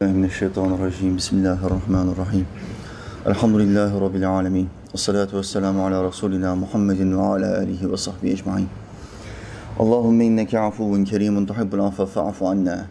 Mineşşeytanirracim. 0.00 1.16
Bismillahirrahmanirrahim. 1.16 2.46
Elhamdülillahi 3.26 4.00
Rabbil 4.00 4.30
alemin. 4.30 4.68
Esselatu 4.94 5.38
vesselamu 5.38 5.86
ala 5.86 6.08
Resulina 6.08 6.54
Muhammedin 6.54 7.18
ve 7.18 7.22
ala 7.22 7.58
alihi 7.58 7.92
ve 7.92 7.96
sahbihi 7.96 8.32
ecmain. 8.32 8.68
Allahümme 9.78 10.24
inneke 10.24 10.58
afuvun 10.58 11.04
kerimun 11.04 11.46
tuhibbul 11.46 11.78
affe 11.78 12.06
fa'fu 12.06 12.48
anna. 12.48 12.86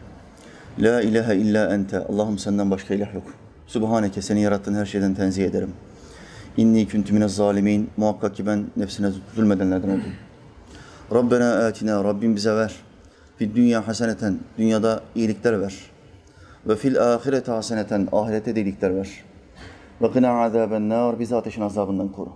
La 0.79 1.01
ilahe 1.01 1.35
illa 1.35 1.73
ente. 1.73 1.99
Allah'ım 1.99 2.37
senden 2.37 2.71
başka 2.71 2.93
ilah 2.93 3.13
yok. 3.13 3.23
Subhaneke 3.67 4.21
seni 4.21 4.41
yarattığın 4.41 4.73
her 4.73 4.85
şeyden 4.85 5.13
tenzih 5.13 5.45
ederim. 5.45 5.71
İnni 6.57 6.87
küntü 6.87 7.13
mine 7.13 7.27
zalimin. 7.27 7.89
Muhakkak 7.97 8.35
ki 8.35 8.45
ben 8.45 8.65
nefsine 8.77 9.11
zulmedenlerden 9.35 9.89
oldum. 9.89 10.13
Rabbena 11.13 11.65
atina. 11.65 12.03
Rabbim 12.03 12.35
bize 12.35 12.55
ver. 12.55 12.75
Fid 13.37 13.55
dünya 13.55 13.87
haseneten. 13.87 14.39
Dünyada 14.57 15.01
iyilikler 15.15 15.61
ver 15.61 15.96
ve 16.67 16.75
fil 16.75 17.13
ahirete 17.13 17.51
haseneten. 17.51 18.07
Ahirete 18.11 18.55
de 18.55 18.61
iyilikler 18.61 18.95
ver. 18.95 19.23
Ve 20.01 20.11
kına 20.11 20.43
azaben 20.43 20.89
nar. 20.89 21.19
Bizi 21.19 21.35
ateşin 21.35 21.61
azabından 21.61 22.09
koru. 22.09 22.29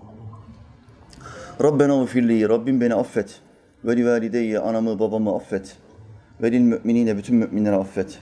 Rabbena 1.63 2.01
ufirli. 2.01 2.49
Rabbim 2.49 2.81
beni 2.81 2.95
affet. 2.95 3.39
Ve 3.85 3.97
li 3.97 4.07
valideyye. 4.07 4.59
Anamı 4.59 4.99
babamı 4.99 5.35
affet. 5.35 5.77
Ve 6.41 6.51
lil 6.51 6.61
müminine. 6.61 7.17
Bütün 7.17 7.35
müminleri 7.35 7.75
affet. 7.75 8.19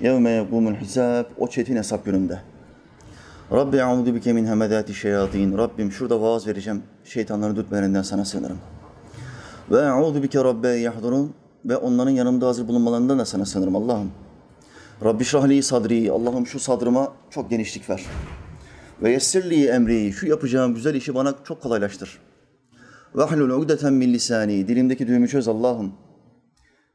Yevme 0.00 0.30
yegumul 0.30 0.74
hisab. 0.74 1.24
O 1.38 1.48
çetin 1.48 1.76
hesap 1.76 2.04
gününde. 2.04 2.38
Rabbi 3.52 3.76
e'udu 3.76 4.14
bike 4.14 4.32
min 4.32 4.46
hemedati 4.46 4.94
şeyatin. 4.94 5.58
Rabbim 5.58 5.92
şurada 5.92 6.20
vaaz 6.20 6.46
vereceğim. 6.46 6.82
Şeytanların 7.04 7.56
dürtmelerinden 7.56 8.02
sana 8.02 8.24
sığınırım. 8.24 8.58
Ve 9.70 9.78
e'udu 9.78 10.22
bike 10.22 10.44
rabbe 10.44 10.68
yahdurun. 10.68 11.34
Ve 11.64 11.76
onların 11.76 12.10
yanımda 12.10 12.46
hazır 12.46 12.68
bulunmalarından 12.68 13.18
da 13.18 13.24
sana 13.24 13.46
sığınırım 13.46 13.76
Allah'ım. 13.76 14.10
Rabbi 15.04 15.24
şrahli 15.24 15.62
sadri. 15.62 16.12
Allah'ım 16.12 16.46
şu 16.46 16.60
sadrıma 16.60 17.12
çok 17.30 17.50
genişlik 17.50 17.90
ver. 17.90 18.06
Ve 19.02 19.10
yessirli 19.10 19.66
emri. 19.66 20.12
Şu 20.12 20.26
yapacağım 20.26 20.74
güzel 20.74 20.94
işi 20.94 21.14
bana 21.14 21.34
çok 21.44 21.62
kolaylaştır. 21.62 22.18
Ve 23.16 23.22
ahlul 23.22 23.50
ugdeten 23.50 23.92
min 23.92 24.12
lisani. 24.12 24.68
Dilimdeki 24.68 25.06
düğümü 25.06 25.28
çöz 25.28 25.48
Allah'ım. 25.48 25.92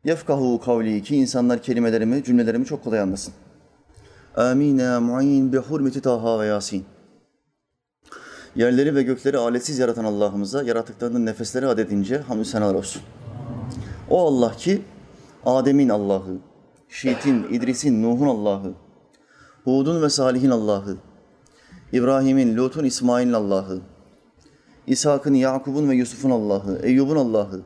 Yefkahu 0.04 0.62
kavli 0.66 1.04
ki 1.04 1.16
insanlar 1.16 1.62
kelimelerimi, 1.62 2.24
cümlelerimi 2.24 2.66
çok 2.66 2.84
kolay 2.84 3.00
anlasın. 3.00 3.34
Amin 4.36 4.78
ya 4.78 5.00
mu'in 5.00 5.54
bi 5.54 5.58
hurmeti 5.58 6.02
Taha 6.02 6.40
ve 6.40 6.46
Yasin. 6.46 6.86
Yerleri 8.56 8.96
ve 8.96 9.04
gökleri 9.04 9.38
aletsiz 9.38 9.80
yaratan 9.80 10.06
Allah'ımıza 10.06 10.64
yaratıklarının 10.64 11.26
nefesleri 11.26 11.68
adedince 11.68 12.18
hamdü 12.18 12.46
senalar 12.46 12.76
olsun. 12.76 13.02
O 14.10 14.28
Allah 14.28 14.52
ki 14.52 14.82
Adem'in 15.46 15.90
Allah'ı, 15.90 16.38
Şiit'in, 16.96 17.44
İdris'in, 17.44 18.04
Nuh'un 18.04 18.28
Allah'ı, 18.28 18.74
Hud'un 19.64 20.02
ve 20.02 20.10
Salih'in 20.10 20.50
Allah'ı, 20.50 20.98
İbrahim'in, 21.92 22.58
Lut'un, 22.58 22.84
İsmail'in 22.84 23.34
Allah'ı, 23.34 23.82
İshak'ın, 24.88 25.34
Yakub'un 25.34 25.90
ve 25.90 25.96
Yusuf'un 25.96 26.30
Allah'ı, 26.30 26.80
Eyyub'un 26.84 27.16
Allah'ı, 27.16 27.62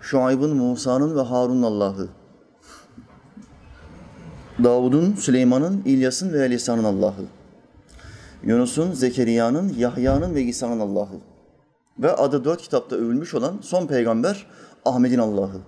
Şuayb'ın, 0.00 0.56
Musa'nın 0.56 1.16
ve 1.16 1.20
Harun'un 1.20 1.62
Allah'ı, 1.62 2.08
Davud'un, 4.64 5.14
Süleyman'ın, 5.14 5.82
İlyas'ın 5.84 6.32
ve 6.32 6.44
Elisa'nın 6.44 6.84
Allah'ı, 6.84 7.24
Yunus'un, 8.44 8.92
Zekeriya'nın, 8.92 9.74
Yahya'nın 9.78 10.34
ve 10.34 10.42
İsa'nın 10.42 10.80
Allah'ı. 10.80 11.20
Ve 11.98 12.12
adı 12.12 12.44
dört 12.44 12.62
kitapta 12.62 12.96
övülmüş 12.96 13.34
olan 13.34 13.58
son 13.60 13.86
peygamber 13.86 14.46
Ahmet'in 14.84 15.18
Allah'ı. 15.18 15.60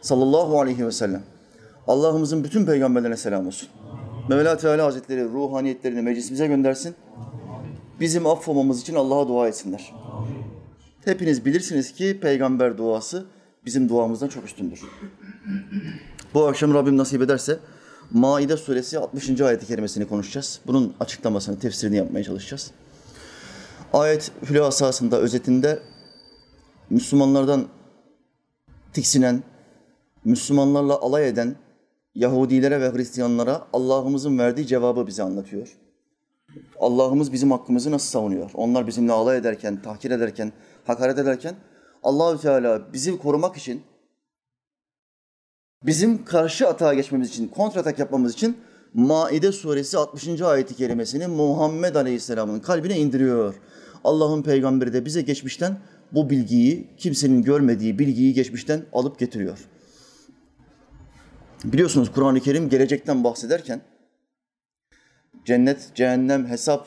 Sallallahu 0.00 0.60
aleyhi 0.60 0.86
ve 0.86 0.92
sellem. 0.92 1.33
Allah'ımızın 1.88 2.44
bütün 2.44 2.66
peygamberlerine 2.66 3.16
selam 3.16 3.46
olsun. 3.46 3.68
Mevla 4.28 4.56
Teala 4.56 4.84
Hazretleri 4.84 5.24
ruhaniyetlerini 5.24 6.02
meclisimize 6.02 6.46
göndersin. 6.46 6.94
Bizim 8.00 8.26
affolmamız 8.26 8.80
için 8.80 8.94
Allah'a 8.94 9.28
dua 9.28 9.48
etsinler. 9.48 9.94
Hepiniz 11.04 11.44
bilirsiniz 11.44 11.92
ki 11.92 12.18
peygamber 12.22 12.78
duası 12.78 13.26
bizim 13.66 13.88
duamızdan 13.88 14.28
çok 14.28 14.44
üstündür. 14.44 14.80
Bu 16.34 16.46
akşam 16.46 16.74
Rabbim 16.74 16.96
nasip 16.96 17.22
ederse 17.22 17.58
Maide 18.10 18.56
suresi 18.56 18.98
60. 18.98 19.40
ayet-i 19.40 19.66
kerimesini 19.66 20.08
konuşacağız. 20.08 20.60
Bunun 20.66 20.94
açıklamasını, 21.00 21.58
tefsirini 21.58 21.96
yapmaya 21.96 22.24
çalışacağız. 22.24 22.70
Ayet 23.92 24.32
hülasasında, 24.50 25.18
özetinde 25.18 25.78
Müslümanlardan 26.90 27.66
tiksinen, 28.92 29.42
Müslümanlarla 30.24 31.00
alay 31.00 31.28
eden 31.28 31.56
Yahudilere 32.14 32.80
ve 32.80 32.92
Hristiyanlara 32.92 33.66
Allah'ımızın 33.72 34.38
verdiği 34.38 34.66
cevabı 34.66 35.06
bize 35.06 35.22
anlatıyor. 35.22 35.76
Allah'ımız 36.80 37.32
bizim 37.32 37.50
hakkımızı 37.50 37.90
nasıl 37.90 38.06
savunuyor? 38.06 38.50
Onlar 38.54 38.86
bizimle 38.86 39.12
alay 39.12 39.38
ederken, 39.38 39.82
tahkir 39.82 40.10
ederken, 40.10 40.52
hakaret 40.84 41.18
ederken 41.18 41.54
Allahü 42.02 42.40
Teala 42.40 42.92
bizi 42.92 43.18
korumak 43.18 43.56
için 43.56 43.82
bizim 45.82 46.24
karşı 46.24 46.68
atağa 46.68 46.94
geçmemiz 46.94 47.28
için, 47.28 47.48
kontratak 47.48 47.98
yapmamız 47.98 48.32
için 48.32 48.56
Maide 48.94 49.52
suresi 49.52 49.98
60. 49.98 50.40
ayeti 50.40 50.76
kerimesini 50.76 51.26
Muhammed 51.26 51.94
Aleyhisselam'ın 51.94 52.60
kalbine 52.60 52.98
indiriyor. 52.98 53.54
Allah'ın 54.04 54.42
peygamberi 54.42 54.92
de 54.92 55.04
bize 55.04 55.22
geçmişten 55.22 55.76
bu 56.12 56.30
bilgiyi, 56.30 56.86
kimsenin 56.96 57.42
görmediği 57.42 57.98
bilgiyi 57.98 58.34
geçmişten 58.34 58.82
alıp 58.92 59.18
getiriyor. 59.18 59.58
Biliyorsunuz 61.64 62.12
Kur'an-ı 62.12 62.40
Kerim 62.40 62.68
gelecekten 62.68 63.24
bahsederken 63.24 63.80
cennet, 65.44 65.90
cehennem, 65.94 66.46
hesap 66.46 66.86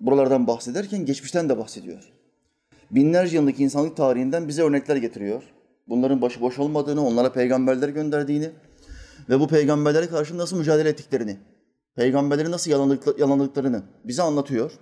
buralardan 0.00 0.46
bahsederken 0.46 1.06
geçmişten 1.06 1.48
de 1.48 1.58
bahsediyor. 1.58 2.12
Binlerce 2.90 3.36
yıllık 3.36 3.60
insanlık 3.60 3.96
tarihinden 3.96 4.48
bize 4.48 4.62
örnekler 4.62 4.96
getiriyor. 4.96 5.42
Bunların 5.88 6.22
başıboş 6.22 6.58
olmadığını, 6.58 7.06
onlara 7.06 7.32
peygamberler 7.32 7.88
gönderdiğini 7.88 8.50
ve 9.28 9.40
bu 9.40 9.48
peygamberlere 9.48 10.06
karşı 10.06 10.38
nasıl 10.38 10.58
mücadele 10.58 10.88
ettiklerini, 10.88 11.36
peygamberleri 11.96 12.50
nasıl 12.50 12.70
yalanladıklarını 13.18 13.82
bize 14.04 14.22
anlatıyor. 14.22 14.72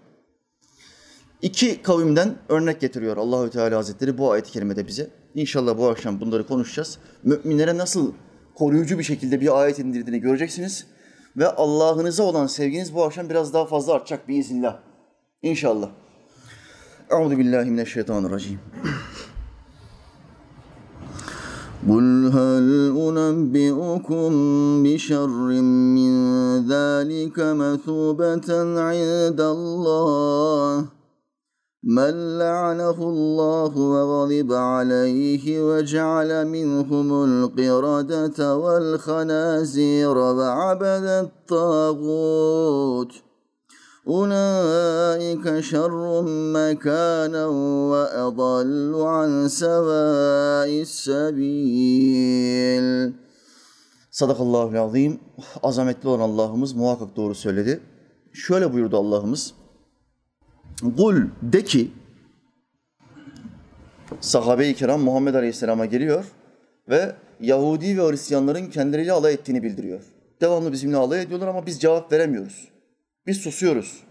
İki 1.42 1.82
kavimden 1.82 2.34
örnek 2.48 2.80
getiriyor 2.80 3.16
Allahü 3.16 3.50
Teala 3.50 3.76
Hazretleri 3.76 4.18
bu 4.18 4.32
ayet-i 4.32 4.52
kerimede 4.52 4.86
bize. 4.86 5.10
İnşallah 5.34 5.78
bu 5.78 5.88
akşam 5.88 6.20
bunları 6.20 6.46
konuşacağız. 6.46 6.98
Müminlere 7.22 7.78
nasıl 7.78 8.12
koruyucu 8.57 8.99
bir 8.99 9.03
şekilde 9.03 9.41
bir 9.41 9.61
ayet 9.61 9.79
indirdiğini 9.79 10.21
göreceksiniz. 10.21 10.87
Ve 11.37 11.47
Allah'ınıza 11.47 12.23
olan 12.23 12.47
sevginiz 12.47 12.95
bu 12.95 13.03
akşam 13.03 13.29
biraz 13.29 13.53
daha 13.53 13.65
fazla 13.65 13.93
artacak 13.93 14.27
biiznillah. 14.27 14.79
İnşallah. 15.41 15.89
Euzu 17.11 17.37
billahi 17.37 17.69
mineşşeytanirracim. 17.69 18.59
قل 21.89 22.07
هل 22.37 22.67
أنبئكم 23.17 24.29
بشر 24.85 25.29
من 25.97 26.13
ذلك 26.73 27.37
مثوبة 27.61 28.49
عند 28.89 29.41
الله 29.55 30.96
من 31.83 32.39
لعنه 32.39 32.97
الله 33.09 33.77
وغضب 33.77 34.53
عليه 34.53 35.61
وجعل 35.61 36.47
منهم 36.47 37.23
القردة 37.23 38.57
والخنازير 38.57 40.17
وعبد 40.17 41.05
الطاغوت 41.51 43.11
أولئك 44.07 45.59
شر 45.59 46.21
مكانا 46.27 47.45
وأضل 47.91 49.01
عن 49.01 49.47
سواء 49.47 50.81
السبيل 50.87 52.33
Sadakallahu 54.13 54.79
azim. 54.79 55.19
Azametli 55.63 56.09
olan 56.09 56.19
Allah'ımız 56.19 56.73
muhakkak 56.73 57.15
doğru 57.15 57.35
söyledi. 57.35 57.79
Şöyle 58.33 58.73
buyurdu 58.73 58.97
Allah'ımız. 58.97 59.53
Kul 60.80 61.22
de 61.42 61.64
ki 61.64 61.90
sahabe-i 64.20 64.74
kiram 64.74 65.00
Muhammed 65.00 65.34
Aleyhisselam'a 65.34 65.86
geliyor 65.86 66.24
ve 66.88 67.12
Yahudi 67.40 67.98
ve 67.98 68.10
Hristiyanların 68.10 68.66
kendileriyle 68.66 69.12
alay 69.12 69.34
ettiğini 69.34 69.62
bildiriyor. 69.62 70.00
Devamlı 70.40 70.72
bizimle 70.72 70.96
alay 70.96 71.22
ediyorlar 71.22 71.48
ama 71.48 71.66
biz 71.66 71.80
cevap 71.80 72.12
veremiyoruz. 72.12 72.68
Biz 73.26 73.36
susuyoruz. 73.36 74.02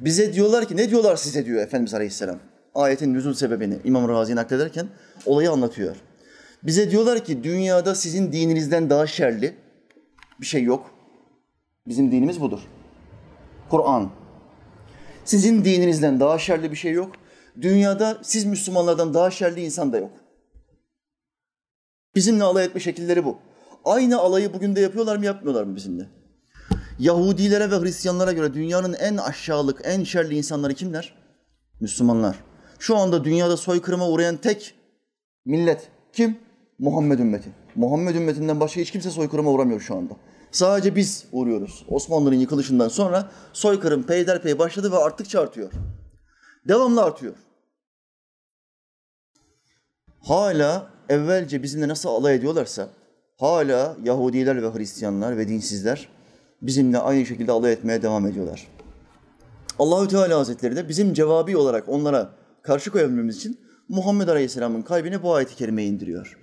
Bize 0.00 0.34
diyorlar 0.34 0.68
ki 0.68 0.76
ne 0.76 0.90
diyorlar 0.90 1.16
size 1.16 1.46
diyor 1.46 1.62
Efendimiz 1.62 1.94
Aleyhisselam. 1.94 2.38
Ayetin 2.74 3.14
nüzul 3.14 3.34
sebebini 3.34 3.78
İmam 3.84 4.08
Razi 4.08 4.36
naklederken 4.36 4.86
olayı 5.26 5.50
anlatıyor. 5.50 5.96
Bize 6.62 6.90
diyorlar 6.90 7.24
ki 7.24 7.44
dünyada 7.44 7.94
sizin 7.94 8.32
dininizden 8.32 8.90
daha 8.90 9.06
şerli 9.06 9.54
bir 10.40 10.46
şey 10.46 10.62
yok. 10.62 10.90
Bizim 11.86 12.12
dinimiz 12.12 12.40
budur. 12.40 12.60
Kur'an. 13.70 14.10
Sizin 15.26 15.64
dininizden 15.64 16.20
daha 16.20 16.38
şerli 16.38 16.70
bir 16.70 16.76
şey 16.76 16.92
yok. 16.92 17.12
Dünyada 17.60 18.18
siz 18.22 18.44
Müslümanlardan 18.44 19.14
daha 19.14 19.30
şerli 19.30 19.64
insan 19.64 19.92
da 19.92 19.98
yok. 19.98 20.10
Bizimle 22.14 22.44
alay 22.44 22.64
etme 22.64 22.80
şekilleri 22.80 23.24
bu. 23.24 23.38
Aynı 23.84 24.18
alayı 24.18 24.54
bugün 24.54 24.76
de 24.76 24.80
yapıyorlar 24.80 25.16
mı 25.16 25.24
yapmıyorlar 25.24 25.64
mı 25.64 25.76
bizimle? 25.76 26.06
Yahudilere 26.98 27.70
ve 27.70 27.80
Hristiyanlara 27.80 28.32
göre 28.32 28.54
dünyanın 28.54 28.92
en 28.92 29.16
aşağılık, 29.16 29.80
en 29.84 30.04
şerli 30.04 30.36
insanları 30.36 30.74
kimler? 30.74 31.14
Müslümanlar. 31.80 32.36
Şu 32.78 32.96
anda 32.96 33.24
dünyada 33.24 33.56
soykırıma 33.56 34.08
uğrayan 34.08 34.36
tek 34.36 34.74
millet 35.44 35.88
kim? 36.12 36.38
Muhammed 36.78 37.18
ümmeti. 37.18 37.48
Muhammed 37.74 38.14
ümmetinden 38.14 38.60
başka 38.60 38.80
hiç 38.80 38.90
kimse 38.90 39.10
soykırıma 39.10 39.50
uğramıyor 39.50 39.80
şu 39.80 39.96
anda. 39.96 40.14
Sadece 40.56 40.96
biz 40.96 41.24
uğruyoruz. 41.32 41.84
Osmanlı'nın 41.88 42.36
yıkılışından 42.36 42.88
sonra 42.88 43.30
soykırım 43.52 44.02
peyderpey 44.02 44.58
başladı 44.58 44.92
ve 44.92 44.96
arttıkça 44.96 45.40
artıyor. 45.40 45.72
Devamlı 46.68 47.02
artıyor. 47.02 47.34
Hala 50.20 50.90
evvelce 51.08 51.62
bizimle 51.62 51.88
nasıl 51.88 52.08
alay 52.08 52.34
ediyorlarsa 52.34 52.88
hala 53.36 53.96
Yahudiler 54.02 54.62
ve 54.62 54.78
Hristiyanlar 54.78 55.36
ve 55.36 55.48
dinsizler 55.48 56.08
bizimle 56.62 56.98
aynı 56.98 57.26
şekilde 57.26 57.52
alay 57.52 57.72
etmeye 57.72 58.02
devam 58.02 58.26
ediyorlar. 58.26 58.66
Allahü 59.78 60.08
Teala 60.08 60.38
Hazretleri 60.38 60.76
de 60.76 60.88
bizim 60.88 61.14
cevabi 61.14 61.56
olarak 61.56 61.88
onlara 61.88 62.30
karşı 62.62 62.90
koyabilmemiz 62.90 63.36
için 63.36 63.60
Muhammed 63.88 64.28
Aleyhisselam'ın 64.28 64.82
kalbine 64.82 65.22
bu 65.22 65.34
ayeti 65.34 65.56
kerimeyi 65.56 65.90
indiriyor. 65.90 66.38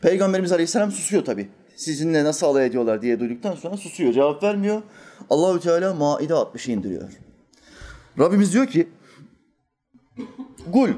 Peygamberimiz 0.00 0.52
Aleyhisselam 0.52 0.92
susuyor 0.92 1.24
tabi. 1.24 1.50
Sizinle 1.76 2.24
nasıl 2.24 2.46
alay 2.46 2.66
ediyorlar 2.66 3.02
diye 3.02 3.20
duyduktan 3.20 3.54
sonra 3.54 3.76
susuyor, 3.76 4.12
cevap 4.12 4.42
vermiyor. 4.42 4.82
Allahü 5.30 5.60
Teala 5.60 5.94
Maide 5.94 6.32
60'ı 6.32 6.72
indiriyor. 6.72 7.12
Rabbimiz 8.18 8.52
diyor 8.52 8.66
ki, 8.66 8.88
Gul, 10.72 10.88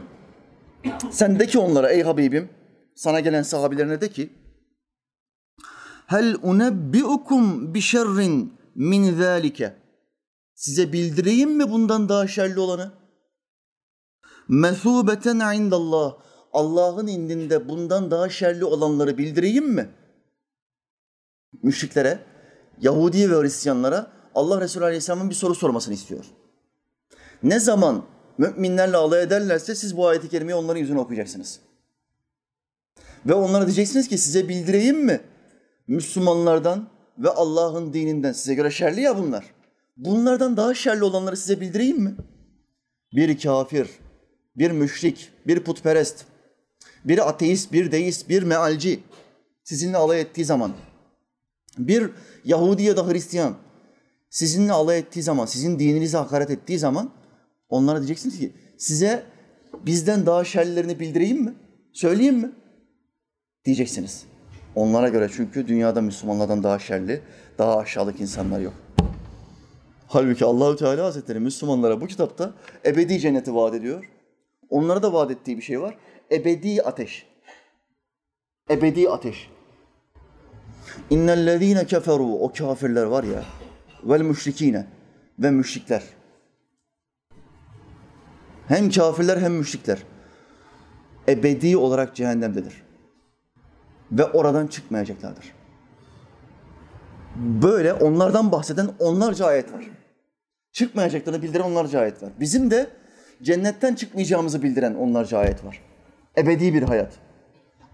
sen 1.11 1.39
de 1.39 1.47
ki 1.47 1.59
onlara 1.59 1.91
ey 1.91 2.03
Habibim, 2.03 2.49
sana 2.95 3.21
gelen 3.21 3.43
sahabilerine 3.43 4.01
de 4.01 4.09
ki, 4.09 4.31
Hel 6.07 6.37
unebbiukum 6.43 7.75
bi 7.75 7.81
şerrin 7.81 8.53
min 8.75 9.15
zalike. 9.15 9.75
Size 10.55 10.93
bildireyim 10.93 11.57
mi 11.57 11.71
bundan 11.71 12.09
daha 12.09 12.27
şerli 12.29 12.61
olanı? 12.61 12.93
Mesubeten 14.49 15.55
indallah. 15.55 16.15
Allah'ın 16.53 17.07
indinde 17.07 17.69
bundan 17.69 18.11
daha 18.11 18.29
şerli 18.29 18.65
olanları 18.65 19.19
bildireyim 19.19 19.69
mi? 19.69 19.91
Müşriklere, 21.63 22.19
Yahudi 22.81 23.31
ve 23.31 23.41
Hristiyanlara 23.41 24.07
Allah 24.35 24.61
Resulü 24.61 24.85
Aleyhisselam'ın 24.85 25.31
bir 25.31 25.35
soru 25.35 25.55
sormasını 25.55 25.95
istiyor. 25.95 26.25
Ne 27.43 27.61
zaman 27.61 28.05
müminlerle 28.39 28.97
alay 28.97 29.23
ederlerse 29.23 29.75
siz 29.75 29.97
bu 29.97 30.07
ayeti 30.07 30.29
kerimeyi 30.29 30.57
onların 30.57 30.81
yüzüne 30.81 31.01
okuyacaksınız. 31.01 31.61
Ve 33.27 33.35
onlara 33.35 33.67
diyeceksiniz 33.67 34.09
ki 34.09 34.19
size 34.19 34.49
bildireyim 34.49 35.05
mi? 35.05 35.21
Müslümanlardan 35.87 36.89
ve 37.19 37.31
Allah'ın 37.31 37.93
dininden 37.93 38.33
size 38.33 38.55
göre 38.55 38.71
şerli 38.71 39.01
ya 39.01 39.19
bunlar. 39.19 39.45
Bunlardan 39.97 40.57
daha 40.57 40.75
şerli 40.75 41.05
olanları 41.05 41.37
size 41.37 41.61
bildireyim 41.61 42.01
mi? 42.01 42.15
Bir 43.13 43.39
kafir, 43.39 43.89
bir 44.57 44.71
müşrik, 44.71 45.31
bir 45.47 45.61
putperest, 45.61 46.25
bir 47.05 47.29
ateist, 47.29 47.73
bir 47.73 47.93
deist, 47.93 48.29
bir 48.29 48.43
mealci 48.43 49.01
sizinle 49.65 49.97
alay 49.97 50.21
ettiği 50.21 50.45
zaman, 50.45 50.73
bir 51.79 52.11
Yahudi 52.45 52.83
ya 52.83 52.97
da 52.97 53.09
Hristiyan 53.09 53.55
sizinle 54.31 54.73
alay 54.73 54.99
ettiği 54.99 55.23
zaman, 55.23 55.47
sizin 55.47 55.79
dininize 55.79 56.19
hakaret 56.19 56.51
ettiği 56.51 56.79
zaman 56.79 57.11
onlara 57.69 57.99
diyeceksiniz 57.99 58.39
ki 58.39 58.53
size 58.79 59.23
bizden 59.87 60.27
daha 60.27 60.45
şerlilerini 60.45 61.01
bildireyim 61.01 61.43
mi? 61.43 61.55
Söyleyeyim 61.93 62.37
mi? 62.37 62.51
Diyeceksiniz. 63.65 64.25
Onlara 64.75 65.09
göre 65.09 65.31
çünkü 65.37 65.69
dünyada 65.69 66.01
Müslümanlardan 66.01 66.63
daha 66.63 66.79
şerli, 66.79 67.21
daha 67.59 67.79
aşağılık 67.79 68.21
insanlar 68.21 68.61
yok. 68.61 68.75
Halbuki 70.09 70.45
Allahü 70.45 70.77
Teala 70.77 71.05
Hazretleri 71.05 71.41
Müslümanlara 71.41 72.01
bu 72.01 72.07
kitapta 72.07 72.55
ebedi 72.87 73.21
cenneti 73.21 73.55
vaat 73.55 73.75
ediyor. 73.75 74.11
Onlara 74.71 75.03
da 75.03 75.13
vaat 75.13 75.31
ettiği 75.31 75.57
bir 75.57 75.63
şey 75.63 75.81
var. 75.81 75.99
Ebedi 76.33 76.83
ateş. 76.83 77.27
Ebedi 78.71 79.11
ateş. 79.11 79.51
İnnellezîne 81.11 81.87
keferu 81.87 82.33
o 82.33 82.53
kafirler 82.53 83.05
var 83.05 83.25
ya 83.25 83.45
vel 84.05 84.21
müşrikine 84.21 84.87
ve 85.39 85.51
müşrikler. 85.51 86.03
Hem 88.69 88.91
kafirler 88.91 89.39
hem 89.39 89.53
müşrikler. 89.53 89.99
Ebedi 91.29 91.77
olarak 91.77 92.17
cehennemdedir. 92.17 92.83
Ve 94.13 94.25
oradan 94.25 94.67
çıkmayacaklardır. 94.67 95.53
Böyle 97.37 97.93
onlardan 97.93 98.53
bahseden 98.53 98.89
onlarca 98.99 99.47
ayet 99.47 99.73
var. 99.73 99.85
Çıkmayacaklarını 100.73 101.43
bildiren 101.43 101.65
onlarca 101.65 102.01
ayet 102.01 102.23
var. 102.23 102.33
Bizim 102.41 102.71
de 102.71 102.91
cennetten 103.43 103.95
çıkmayacağımızı 103.95 104.63
bildiren 104.63 104.95
onlarca 104.95 105.39
ayet 105.39 105.65
var. 105.65 105.83
Ebedi 106.39 106.75
bir 106.75 106.83
hayat. 106.83 107.13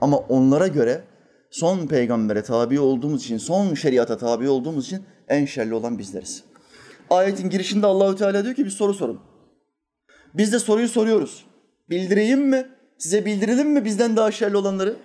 Ama 0.01 0.17
onlara 0.17 0.67
göre 0.67 1.01
son 1.53 1.87
peygambere 1.87 2.43
tabi 2.43 2.81
olduğumuz 2.81 3.25
için, 3.25 3.39
son 3.39 3.75
şeriata 3.75 4.17
tabi 4.17 4.49
olduğumuz 4.49 4.87
için 4.87 5.05
en 5.29 5.45
şerli 5.45 5.75
olan 5.75 5.99
bizleriz. 5.99 6.45
Ayetin 7.11 7.51
girişinde 7.51 7.87
Allahü 7.87 8.17
Teala 8.17 8.45
diyor 8.45 8.55
ki 8.55 8.65
bir 8.65 8.71
soru 8.71 8.95
sorun. 8.95 9.21
Biz 10.35 10.53
de 10.53 10.59
soruyu 10.59 10.89
soruyoruz. 10.89 11.47
Bildireyim 11.91 12.49
mi? 12.49 12.69
Size 12.99 13.25
bildirelim 13.25 13.73
mi 13.73 13.85
bizden 13.85 14.17
daha 14.17 14.31
şerli 14.31 14.57
olanları? 14.57 14.97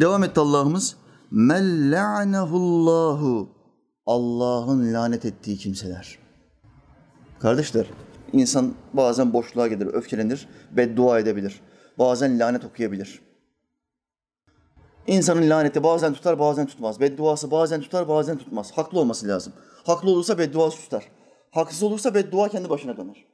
Devam 0.00 0.24
etti 0.24 0.40
Allah'ımız. 0.40 0.96
Men 1.30 1.92
la'nehullahu 1.92 3.48
Allah'ın 4.06 4.94
lanet 4.94 5.24
ettiği 5.24 5.56
kimseler. 5.56 6.18
Kardeşler, 7.40 7.86
insan 8.32 8.74
bazen 8.92 9.32
boşluğa 9.32 9.66
gelir, 9.66 9.86
öfkelenir, 9.86 10.48
beddua 10.70 11.18
edebilir. 11.18 11.60
Bazen 11.98 12.38
lanet 12.38 12.64
okuyabilir. 12.64 13.20
İnsanın 15.06 15.50
laneti 15.50 15.82
bazen 15.82 16.14
tutar, 16.14 16.38
bazen 16.38 16.66
tutmaz. 16.66 17.00
Bedduası 17.00 17.50
bazen 17.50 17.80
tutar, 17.80 18.08
bazen 18.08 18.38
tutmaz. 18.38 18.72
Haklı 18.72 19.00
olması 19.00 19.28
lazım. 19.28 19.52
Haklı 19.86 20.10
olursa 20.10 20.38
bedduası 20.38 20.76
tutar. 20.76 21.08
Haksız 21.50 21.82
olursa 21.82 22.14
beddua 22.14 22.48
kendi 22.48 22.70
başına 22.70 22.96
döner. 22.96 23.26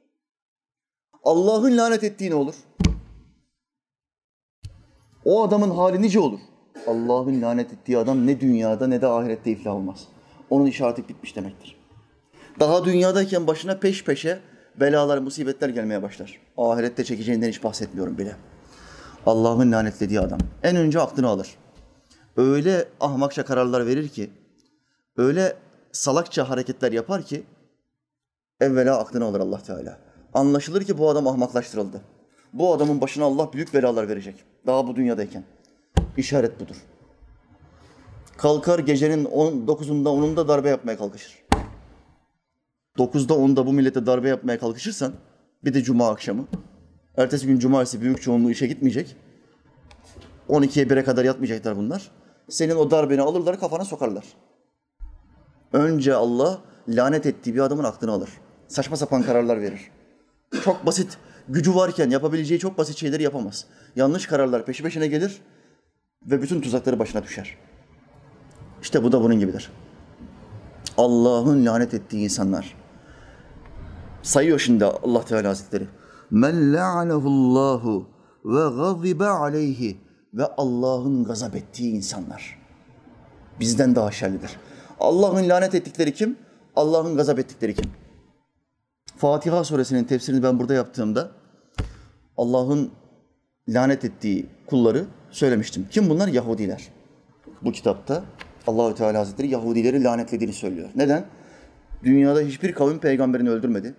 Allah'ın 1.23 1.77
lanet 1.77 2.03
ettiği 2.03 2.29
ne 2.29 2.35
olur? 2.35 2.55
O 5.25 5.43
adamın 5.43 5.69
hali 5.69 6.01
nice 6.01 6.19
olur? 6.19 6.39
Allah'ın 6.87 7.41
lanet 7.41 7.73
ettiği 7.73 7.97
adam 7.97 8.27
ne 8.27 8.39
dünyada 8.39 8.87
ne 8.87 9.01
de 9.01 9.07
ahirette 9.07 9.51
iflah 9.51 9.75
olmaz. 9.75 10.07
Onun 10.49 10.65
işareti 10.65 11.09
bitmiş 11.09 11.35
demektir. 11.35 11.79
Daha 12.59 12.85
dünyadayken 12.85 13.47
başına 13.47 13.79
peş 13.79 14.03
peşe 14.03 14.39
belalar, 14.79 15.17
musibetler 15.17 15.69
gelmeye 15.69 16.01
başlar. 16.01 16.39
Ahirette 16.57 17.03
çekeceğinden 17.03 17.49
hiç 17.49 17.63
bahsetmiyorum 17.63 18.17
bile. 18.17 18.35
Allah'ın 19.25 19.71
lanetlediği 19.71 20.19
adam 20.19 20.39
en 20.63 20.75
önce 20.75 20.99
aklını 20.99 21.27
alır. 21.27 21.55
Öyle 22.39 22.87
ahmakça 22.99 23.45
kararlar 23.45 23.85
verir 23.87 24.09
ki, 24.09 24.29
öyle 25.17 25.55
salakça 25.91 26.49
hareketler 26.49 26.91
yapar 26.91 27.23
ki 27.23 27.43
evvela 28.59 28.99
aklını 28.99 29.25
alır 29.25 29.39
Allah 29.39 29.63
Teala. 29.63 29.99
Anlaşılır 30.33 30.83
ki 30.83 30.97
bu 30.97 31.09
adam 31.09 31.27
ahmaklaştırıldı. 31.27 32.01
Bu 32.53 32.73
adamın 32.73 33.01
başına 33.01 33.25
Allah 33.25 33.53
büyük 33.53 33.73
belalar 33.73 34.09
verecek. 34.09 34.35
Daha 34.67 34.87
bu 34.87 34.95
dünyadayken. 34.95 35.43
İşaret 36.17 36.59
budur. 36.59 36.75
Kalkar 38.37 38.79
gecenin 38.79 39.25
9'unda 39.25 40.09
10'unda 40.09 40.47
darbe 40.47 40.69
yapmaya 40.69 40.97
kalkışır. 40.97 41.43
9'da 42.97 43.33
10'da 43.33 43.65
bu 43.65 43.73
millete 43.73 44.05
darbe 44.05 44.29
yapmaya 44.29 44.59
kalkışırsan 44.59 45.13
bir 45.63 45.73
de 45.73 45.83
cuma 45.83 46.09
akşamı. 46.09 46.47
Ertesi 47.17 47.47
gün 47.47 47.59
cumartesi 47.59 48.01
büyük 48.01 48.21
çoğunluğu 48.21 48.51
işe 48.51 48.67
gitmeyecek. 48.67 49.15
12'ye 50.49 50.85
1'e 50.85 51.03
kadar 51.03 51.25
yatmayacaklar 51.25 51.77
bunlar. 51.77 52.18
Senin 52.49 52.75
o 52.75 52.91
darbeni 52.91 53.21
alırlar 53.21 53.59
kafana 53.59 53.85
sokarlar. 53.85 54.25
Önce 55.73 56.15
Allah 56.15 56.61
lanet 56.87 57.25
ettiği 57.25 57.55
bir 57.55 57.59
adamın 57.59 57.83
aklını 57.83 58.11
alır. 58.11 58.29
Saçma 58.67 58.97
sapan 58.97 59.23
kararlar 59.23 59.61
verir. 59.61 59.91
Çok 60.63 60.85
basit, 60.85 61.17
gücü 61.49 61.75
varken 61.75 62.09
yapabileceği 62.09 62.59
çok 62.59 62.77
basit 62.77 62.97
şeyleri 62.97 63.23
yapamaz. 63.23 63.65
Yanlış 63.95 64.27
kararlar 64.27 64.65
peşi 64.65 64.83
peşine 64.83 65.07
gelir 65.07 65.41
ve 66.25 66.41
bütün 66.41 66.61
tuzakları 66.61 66.99
başına 66.99 67.23
düşer. 67.23 67.57
İşte 68.81 69.03
bu 69.03 69.11
da 69.11 69.23
bunun 69.23 69.39
gibidir. 69.39 69.71
Allah'ın 70.97 71.65
lanet 71.65 71.93
ettiği 71.93 72.23
insanlar. 72.23 72.75
Sayıyor 74.21 74.59
şimdi 74.59 74.85
Allah 74.85 75.25
Teala 75.25 75.49
Hazretleri. 75.49 75.87
Men 76.31 76.73
la'anehullahu 76.73 78.09
ve 78.45 78.75
gazibe 78.75 79.27
aleyhi 79.27 79.97
ve 80.33 80.45
Allah'ın 80.45 81.23
gazap 81.23 81.55
ettiği 81.55 81.93
insanlar. 81.93 82.59
Bizden 83.59 83.95
daha 83.95 84.11
şerlidir. 84.11 84.51
Allah'ın 84.99 85.49
lanet 85.49 85.75
ettikleri 85.75 86.13
kim? 86.13 86.37
Allah'ın 86.75 87.17
gazap 87.17 87.39
ettikleri 87.39 87.75
kim? 87.75 87.91
Fatiha 89.17 89.63
suresinin 89.63 90.03
tefsirini 90.03 90.43
ben 90.43 90.59
burada 90.59 90.73
yaptığımda 90.73 91.31
Allah'ın 92.37 92.91
lanet 93.69 94.05
ettiği 94.05 94.45
kulları 94.65 95.05
söylemiştim. 95.31 95.87
Kim 95.91 96.09
bunlar? 96.09 96.27
Yahudiler. 96.27 96.87
Bu 97.61 97.71
kitapta 97.71 98.23
Allahü 98.67 98.95
Teala 98.95 99.19
Hazretleri 99.19 99.47
Yahudileri 99.47 100.03
lanetlediğini 100.03 100.53
söylüyor. 100.53 100.89
Neden? 100.95 101.25
Dünyada 102.03 102.41
hiçbir 102.41 102.73
kavim 102.73 102.99
peygamberini 102.99 103.49
öldürmedi. 103.49 103.95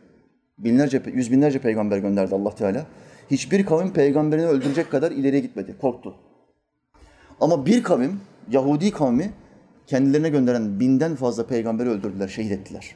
Binlerce, 0.58 1.02
yüz 1.06 1.32
binlerce 1.32 1.58
peygamber 1.58 1.98
gönderdi 1.98 2.34
Allah 2.34 2.54
Teala. 2.54 2.86
Hiçbir 3.30 3.66
kavim 3.66 3.92
peygamberini 3.92 4.46
öldürecek 4.46 4.90
kadar 4.90 5.12
ileriye 5.12 5.42
gitmedi, 5.42 5.76
korktu. 5.80 6.14
Ama 7.40 7.66
bir 7.66 7.82
kavim, 7.82 8.20
Yahudi 8.50 8.90
kavmi 8.90 9.32
kendilerine 9.86 10.28
gönderen 10.28 10.80
binden 10.80 11.16
fazla 11.16 11.46
peygamberi 11.46 11.88
öldürdüler, 11.88 12.28
şehit 12.28 12.52
ettiler. 12.52 12.94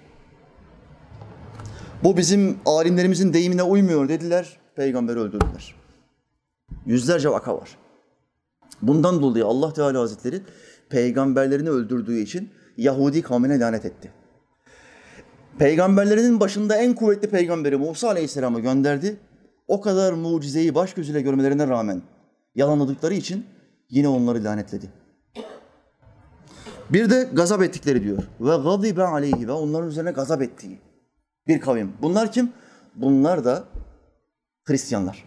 Bu 2.04 2.16
bizim 2.16 2.58
alimlerimizin 2.66 3.32
deyimine 3.32 3.62
uymuyor 3.62 4.08
dediler, 4.08 4.58
peygamberi 4.76 5.18
öldürdüler. 5.18 5.74
Yüzlerce 6.86 7.28
vaka 7.28 7.56
var. 7.56 7.78
Bundan 8.82 9.22
dolayı 9.22 9.46
Allah 9.46 9.72
Teala 9.72 10.00
Hazretleri 10.00 10.40
peygamberlerini 10.88 11.70
öldürdüğü 11.70 12.18
için 12.18 12.50
Yahudi 12.76 13.22
kavmine 13.22 13.60
lanet 13.60 13.84
etti. 13.84 14.12
Peygamberlerinin 15.58 16.40
başında 16.40 16.76
en 16.76 16.94
kuvvetli 16.94 17.30
peygamberi 17.30 17.76
Musa 17.76 18.08
Aleyhisselam'ı 18.08 18.60
gönderdi. 18.60 19.16
O 19.68 19.80
kadar 19.80 20.12
mucizeyi 20.12 20.75
baş 20.75 20.94
gözüyle 20.94 21.21
görmelerine 21.21 21.68
rağmen 21.68 22.02
yalanladıkları 22.54 23.14
için 23.14 23.47
yine 23.90 24.09
onları 24.09 24.44
lanetledi. 24.44 24.90
Bir 26.90 27.11
de 27.11 27.28
gazap 27.33 27.62
ettikleri 27.62 28.02
diyor. 28.02 28.23
Ve 28.40 28.56
gazibe 28.56 29.02
aleyhi 29.02 29.49
ve 29.49 29.52
onların 29.52 29.88
üzerine 29.88 30.11
gazap 30.11 30.42
ettiği 30.42 30.78
bir 31.49 31.61
kavim. 31.61 31.92
Bunlar 32.02 32.33
kim? 32.33 32.52
Bunlar 32.94 33.44
da 33.44 33.64
Hristiyanlar. 34.64 35.25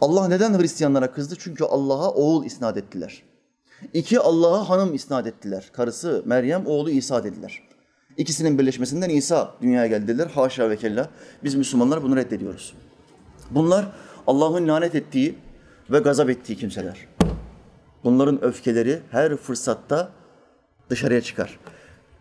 Allah 0.00 0.28
neden 0.28 0.58
Hristiyanlara 0.58 1.12
kızdı? 1.12 1.34
Çünkü 1.38 1.64
Allah'a 1.64 2.10
oğul 2.10 2.44
isnat 2.44 2.76
ettiler. 2.76 3.22
İki, 3.92 4.20
Allah'a 4.20 4.68
hanım 4.68 4.94
isnat 4.94 5.26
ettiler. 5.26 5.70
Karısı 5.72 6.22
Meryem, 6.26 6.66
oğlu 6.66 6.90
İsa 6.90 7.24
dediler. 7.24 7.62
İkisinin 8.16 8.58
birleşmesinden 8.58 9.10
İsa 9.10 9.54
dünyaya 9.62 9.86
geldi 9.86 10.08
dediler. 10.08 10.26
Haşa 10.26 10.70
ve 10.70 10.76
kella. 10.76 11.10
Biz 11.44 11.54
Müslümanlar 11.54 12.02
bunu 12.02 12.16
reddediyoruz. 12.16 12.74
Bunlar 13.50 13.86
Allah'ın 14.26 14.68
lanet 14.68 14.94
ettiği 14.94 15.34
ve 15.90 15.98
gazap 15.98 16.30
ettiği 16.30 16.56
kimseler. 16.56 17.08
Bunların 18.04 18.44
öfkeleri 18.44 19.00
her 19.10 19.36
fırsatta 19.36 20.10
dışarıya 20.90 21.20
çıkar. 21.20 21.58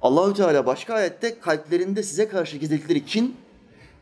Allahü 0.02 0.34
Teala 0.34 0.66
başka 0.66 0.94
ayette 0.94 1.40
kalplerinde 1.40 2.04
size 2.04 2.28
karşı 2.28 2.58
gizledikleri 2.58 3.06
kin 3.06 3.36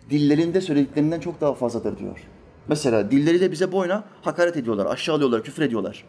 dillerinde 0.10 0.62
söylediklerinden 0.62 1.20
çok 1.20 1.42
daha 1.42 1.54
fazladır 1.54 1.98
diyor. 1.98 2.20
Mesela 2.68 3.12
dilleriyle 3.12 3.52
bize 3.52 3.72
boyuna 3.72 4.04
hakaret 4.22 4.58
ediyorlar, 4.58 4.86
aşağılıyorlar, 4.86 5.44
küfür 5.44 5.64
ediyorlar. 5.64 6.06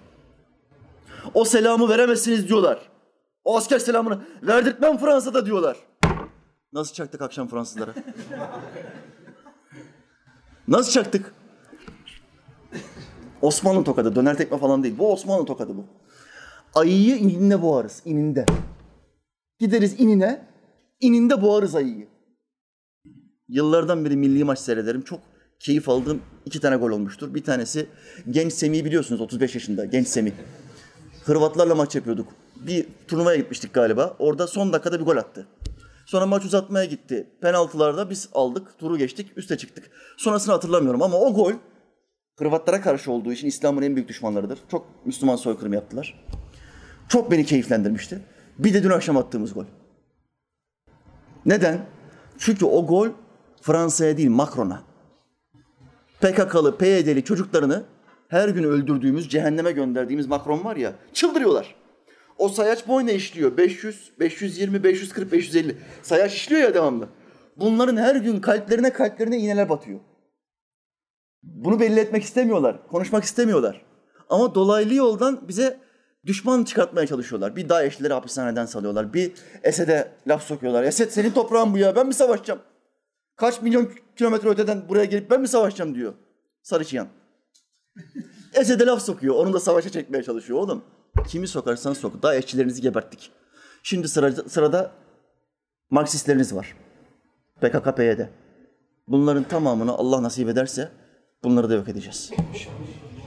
O 1.35 1.45
selamı 1.45 1.89
veremezsiniz 1.89 2.49
diyorlar. 2.49 2.79
O 3.45 3.57
asker 3.57 3.79
selamını 3.79 4.19
verdirtmem 4.43 4.99
Fransa'da 4.99 5.47
diyorlar. 5.47 5.77
Nasıl 6.73 6.95
çaktık 6.95 7.23
akşam 7.23 7.49
Fransızlara? 7.49 7.95
Nasıl 10.69 10.93
çaktık? 10.93 11.35
Osmanlı 13.43 13.85
tokadı, 13.85 14.15
döner 14.17 14.37
tekme 14.37 14.59
falan 14.59 14.83
değil. 14.83 14.99
Bu 14.99 15.13
Osmanlı 15.13 15.45
tokadı 15.47 15.77
bu. 15.77 15.85
Ayıyı 16.75 17.17
ininde 17.17 17.63
boğarız, 17.63 18.03
ininde. 18.05 18.47
Gideriz 19.59 20.01
inine, 20.01 20.47
ininde 21.01 21.43
boğarız 21.43 21.75
ayıyı. 21.75 22.09
Yıllardan 23.49 24.05
beri 24.05 24.17
milli 24.17 24.45
maç 24.45 24.59
seyrederim. 24.59 25.03
Çok 25.03 25.21
keyif 25.61 25.89
aldığım 25.89 26.23
iki 26.47 26.61
tane 26.61 26.77
gol 26.77 26.91
olmuştur. 26.91 27.35
Bir 27.35 27.45
tanesi 27.45 27.87
genç 28.31 28.53
Semih'i 28.53 28.85
biliyorsunuz 28.85 29.21
35 29.21 29.55
yaşında 29.55 29.85
genç 29.85 30.09
Semih. 30.09 30.33
Hırvatlarla 31.25 31.75
maç 31.75 31.95
yapıyorduk. 31.95 32.29
Bir 32.57 32.87
turnuvaya 33.09 33.37
gitmiştik 33.37 33.75
galiba. 33.75 34.17
Orada 34.19 34.47
son 34.47 34.73
dakikada 34.73 35.01
bir 35.01 35.05
gol 35.05 35.17
attı. 35.17 35.47
Sonra 36.07 36.27
maç 36.27 36.45
uzatmaya 36.45 36.85
gitti. 36.85 37.31
Penaltılarda 37.41 38.11
biz 38.11 38.29
aldık, 38.33 38.79
turu 38.79 38.99
geçtik, 38.99 39.33
üste 39.37 39.59
çıktık. 39.59 39.91
Sonrasını 40.17 40.53
hatırlamıyorum 40.53 41.03
ama 41.03 41.17
o 41.17 41.35
gol 41.35 41.53
Hırvatlara 42.39 42.81
karşı 42.81 43.13
olduğu 43.13 43.33
için 43.33 43.47
İslam'ın 43.47 43.83
en 43.83 43.97
büyük 43.97 44.09
düşmanlarıdır. 44.09 44.59
Çok 44.71 45.07
Müslüman 45.07 45.37
soykırım 45.37 45.73
yaptılar. 45.73 46.25
Çok 47.09 47.31
beni 47.31 47.45
keyiflendirmişti. 47.45 48.21
Bir 48.59 48.75
de 48.75 48.83
dün 48.83 48.91
akşam 48.91 49.17
attığımız 49.17 49.55
gol. 49.55 49.65
Neden? 51.47 51.87
Çünkü 52.39 52.65
o 52.65 52.87
gol 52.87 53.09
Fransa'ya 53.61 54.17
değil 54.17 54.31
Macron'a. 54.31 54.83
PKK'lı, 56.21 56.79
PYD'li 56.79 57.25
çocuklarını 57.25 57.85
her 58.29 58.49
gün 58.49 58.65
öldürdüğümüz, 58.65 59.29
cehenneme 59.29 59.73
gönderdiğimiz 59.73 60.27
Macron 60.27 60.65
var 60.65 60.77
ya, 60.77 60.93
çıldırıyorlar. 61.13 61.75
O 62.43 62.49
sayaç 62.49 62.89
boyuna 62.89 63.11
işliyor. 63.11 63.57
500, 63.57 64.13
520, 64.21 64.85
540, 64.85 65.33
550. 65.33 65.77
Sayaç 66.03 66.35
işliyor 66.35 66.63
ya 66.63 66.75
devamlı. 66.75 67.09
Bunların 67.57 67.97
her 67.97 68.17
gün 68.17 68.41
kalplerine 68.41 68.93
kalplerine 68.93 69.39
iğneler 69.39 69.69
batıyor. 69.69 70.01
Bunu 71.43 71.81
belli 71.81 72.01
etmek 72.01 72.23
istemiyorlar, 72.23 72.89
konuşmak 72.89 73.25
istemiyorlar. 73.25 73.83
Ama 74.29 74.55
dolaylı 74.55 74.95
yoldan 74.95 75.49
bize 75.49 75.81
düşman 76.27 76.65
çıkartmaya 76.65 77.07
çalışıyorlar. 77.07 77.57
Bir 77.57 77.69
DAEŞ'lileri 77.69 78.13
hapishaneden 78.13 78.67
salıyorlar. 78.67 79.15
Bir 79.15 79.33
Esed'e 79.63 80.13
laf 80.27 80.43
sokuyorlar. 80.43 80.83
Esed 80.83 81.11
senin 81.11 81.31
toprağın 81.31 81.75
bu 81.75 81.79
ya 81.79 81.97
ben 81.97 82.07
mi 82.07 82.15
savaşacağım? 82.15 82.61
Kaç 83.37 83.63
milyon 83.63 83.91
kilometre 84.17 84.49
öteden 84.49 84.89
buraya 84.89 85.05
gelip 85.05 85.31
ben 85.31 85.41
mi 85.41 85.49
savaşacağım 85.49 85.95
diyor. 85.95 86.15
Sarıçıyan. 86.63 87.09
Esed'e 88.55 88.87
laf 88.87 89.03
sokuyor. 89.03 89.35
Onu 89.35 89.53
da 89.53 89.61
savaşa 89.61 89.91
çekmeye 89.91 90.23
çalışıyor 90.23 90.59
oğlum. 90.59 90.85
Kimi 91.29 91.49
sokarsan 91.49 91.93
sok. 91.93 92.23
DAEŞ'çilerinizi 92.23 92.83
geberttik. 92.83 93.31
Şimdi 93.83 94.09
sırada, 94.09 94.49
sırada 94.49 94.91
Marksistleriniz 95.91 96.55
var. 96.55 96.77
PKK, 97.61 97.97
PYD. 97.97 98.21
Bunların 99.09 99.45
tamamını 99.45 99.93
Allah 99.93 100.23
nasip 100.23 100.49
ederse 100.49 100.89
bunları 101.45 101.71
da 101.71 101.75
yok 101.75 101.89
edeceğiz. 101.89 102.31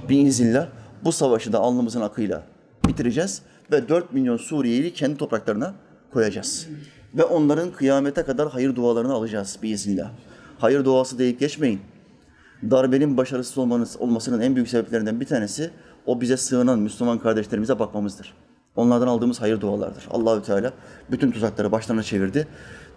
Biiznillah 0.10 0.68
bu 1.04 1.12
savaşı 1.12 1.54
da 1.54 1.60
alnımızın 1.60 2.02
akıyla 2.02 2.44
bitireceğiz 2.88 3.42
ve 3.72 3.90
4 3.90 4.14
milyon 4.14 4.38
Suriyeli 4.38 4.94
kendi 4.94 5.18
topraklarına 5.18 5.74
koyacağız. 6.14 6.68
Ve 7.14 7.24
onların 7.24 7.72
kıyamete 7.72 8.24
kadar 8.24 8.50
hayır 8.50 8.76
dualarını 8.76 9.14
alacağız 9.14 9.60
biiznillah. 9.64 10.12
Hayır 10.60 10.86
duası 10.86 11.20
deyip 11.20 11.40
geçmeyin. 11.40 11.82
Darbenin 12.72 13.18
başarısız 13.18 13.58
olmanız, 13.58 13.98
olmasının 14.00 14.42
en 14.42 14.56
büyük 14.56 14.70
sebeplerinden 14.70 15.20
bir 15.20 15.26
tanesi 15.26 15.72
o 16.06 16.22
bize 16.22 16.38
sığınan 16.38 16.80
Müslüman 16.80 17.20
kardeşlerimize 17.20 17.80
bakmamızdır. 17.80 18.34
Onlardan 18.76 19.08
aldığımız 19.08 19.42
hayır 19.42 19.62
dualardır. 19.62 20.08
Allahü 20.12 20.44
Teala 20.44 20.74
bütün 21.12 21.32
tuzakları 21.32 21.72
başlarına 21.72 22.04
çevirdi. 22.04 22.48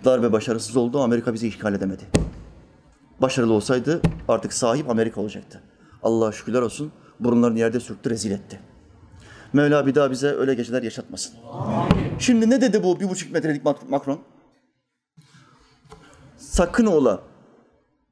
Darbe 0.05 0.33
başarısız 0.33 0.77
oldu, 0.77 1.01
Amerika 1.01 1.35
bizi 1.35 1.49
işgal 1.49 1.75
edemedi. 1.75 2.03
Başarılı 3.21 3.53
olsaydı 3.53 4.01
artık 4.29 4.53
sahip 4.53 4.91
Amerika 4.91 5.21
olacaktı. 5.21 5.61
Allah'a 6.03 6.33
şükürler 6.33 6.63
olsun 6.63 6.93
burunlarını 7.21 7.59
yerde 7.59 7.81
sürttü, 7.81 8.11
rezil 8.11 8.31
etti. 8.31 8.61
Mevla 9.53 9.87
bir 9.87 9.95
daha 9.95 10.11
bize 10.11 10.29
öyle 10.29 10.55
geceler 10.55 10.83
yaşatmasın. 10.83 11.35
Amin. 11.53 12.19
Şimdi 12.19 12.51
ne 12.51 12.61
dedi 12.61 12.83
bu 12.83 13.01
bir 13.01 13.09
buçuk 13.09 13.33
metrelik 13.33 13.63
Macron? 13.89 14.19
Sakın 16.37 16.87
ola 16.87 17.21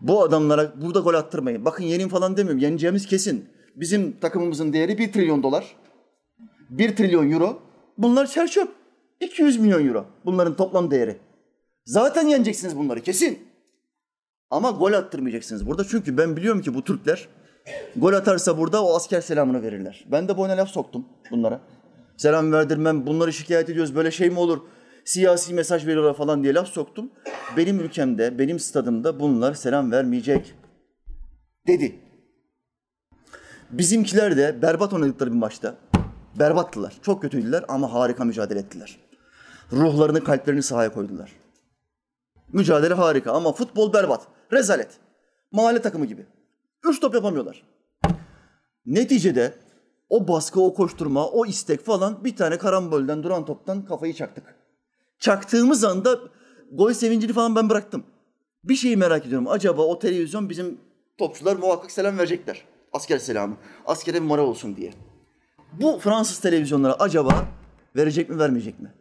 bu 0.01 0.23
adamlara 0.23 0.73
burada 0.83 1.01
gol 1.01 1.15
attırmayın. 1.15 1.65
Bakın 1.65 1.85
yenin 1.85 2.09
falan 2.09 2.37
demiyorum. 2.37 2.63
Yeneceğimiz 2.63 3.07
kesin. 3.07 3.49
Bizim 3.77 4.13
takımımızın 4.21 4.73
değeri 4.73 4.99
bir 4.99 5.13
trilyon 5.13 5.43
dolar. 5.43 5.77
bir 6.71 6.97
trilyon 6.97 7.31
euro. 7.31 7.63
Bunlar 7.99 8.27
çerçöp. 8.27 8.69
200 9.21 9.61
milyon 9.61 9.87
euro. 9.87 10.07
Bunların 10.25 10.57
toplam 10.57 10.91
değeri. 10.91 11.17
Zaten 11.85 12.27
yeneceksiniz 12.27 12.77
bunları 12.77 13.01
kesin. 13.03 13.39
Ama 14.51 14.71
gol 14.71 14.93
attırmayacaksınız 14.93 15.67
burada. 15.67 15.85
Çünkü 15.85 16.19
ben 16.19 16.37
biliyorum 16.37 16.63
ki 16.63 16.75
bu 16.75 16.85
Türkler 16.85 17.29
gol 17.97 18.13
atarsa 18.13 18.59
burada 18.59 18.85
o 18.85 18.97
asker 18.97 19.21
selamını 19.21 19.63
verirler. 19.63 20.05
Ben 20.13 20.29
de 20.29 20.37
boyuna 20.37 20.57
laf 20.57 20.69
soktum 20.69 21.07
bunlara. 21.31 21.61
Selam 22.17 22.53
verdirmem, 22.53 23.07
bunları 23.07 23.33
şikayet 23.33 23.71
ediyoruz, 23.71 23.95
böyle 23.95 24.11
şey 24.11 24.31
mi 24.31 24.39
olur? 24.39 24.59
Siyasi 25.05 25.55
mesaj 25.55 25.87
veriyorlar 25.87 26.15
falan 26.15 26.43
diye 26.43 26.55
laf 26.55 26.69
soktum. 26.69 27.11
Benim 27.57 27.81
ülkemde, 27.81 28.39
benim 28.39 28.59
stadımda 28.59 29.21
bunlar 29.21 29.55
selam 29.55 29.93
vermeyecek 29.93 30.55
dedi. 31.67 32.06
Bizimkiler 33.71 34.37
de 34.37 34.63
berbat 34.63 34.93
oynadıkları 34.93 35.31
bir 35.31 35.37
maçta. 35.37 35.75
Berbattılar. 36.39 36.97
Çok 37.03 37.23
kötüydüler 37.23 37.65
ama 37.69 37.93
harika 37.93 38.25
mücadele 38.25 38.59
ettiler. 38.59 38.99
Ruhlarını, 39.73 40.25
kalplerini 40.25 40.63
sahaya 40.63 40.93
koydular. 40.93 41.33
Mücadele 42.53 42.95
harika 42.95 43.33
ama 43.33 43.53
futbol 43.53 43.93
berbat. 43.93 44.27
Rezalet. 44.53 44.89
Mahalle 45.53 45.83
takımı 45.83 46.07
gibi. 46.07 46.27
Üç 46.85 47.01
top 47.01 47.15
yapamıyorlar. 47.15 47.63
Neticede 48.87 49.55
o 50.09 50.29
baskı, 50.29 50.61
o 50.61 50.75
koşturma, 50.75 51.29
o 51.29 51.47
istek 51.47 51.85
falan 51.85 52.25
bir 52.25 52.37
tane 52.37 52.59
karambolden 52.59 53.23
duran 53.23 53.45
toptan 53.45 53.85
kafayı 53.85 54.15
çaktık. 54.15 54.55
Çaktığımız 55.19 55.85
anda 55.85 56.19
gol 56.73 56.93
sevincini 56.93 57.33
falan 57.33 57.57
ben 57.57 57.71
bıraktım. 57.71 58.05
Bir 58.65 58.75
şeyi 58.75 58.97
merak 58.97 59.27
ediyorum. 59.27 59.49
Acaba 59.49 59.83
o 59.83 59.99
televizyon 59.99 60.51
bizim 60.51 60.81
topçular 61.19 61.57
muhakkak 61.57 61.91
selam 61.91 62.19
verecekler. 62.19 62.65
Asker 62.93 63.19
selamı. 63.19 63.57
Askere 63.87 64.15
bir 64.17 64.27
moral 64.27 64.47
olsun 64.47 64.77
diye. 64.77 64.95
Bu 65.73 65.99
Fransız 65.99 66.39
televizyonları 66.39 66.95
acaba 66.95 67.47
Verecek 67.97 68.31
mi, 68.31 68.39
vermeyecek 68.39 68.81
mi? 68.81 68.93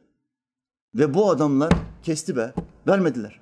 Ve 0.95 1.13
bu 1.13 1.29
adamlar 1.29 1.73
kesti 2.03 2.35
be. 2.35 2.53
Vermediler. 2.87 3.39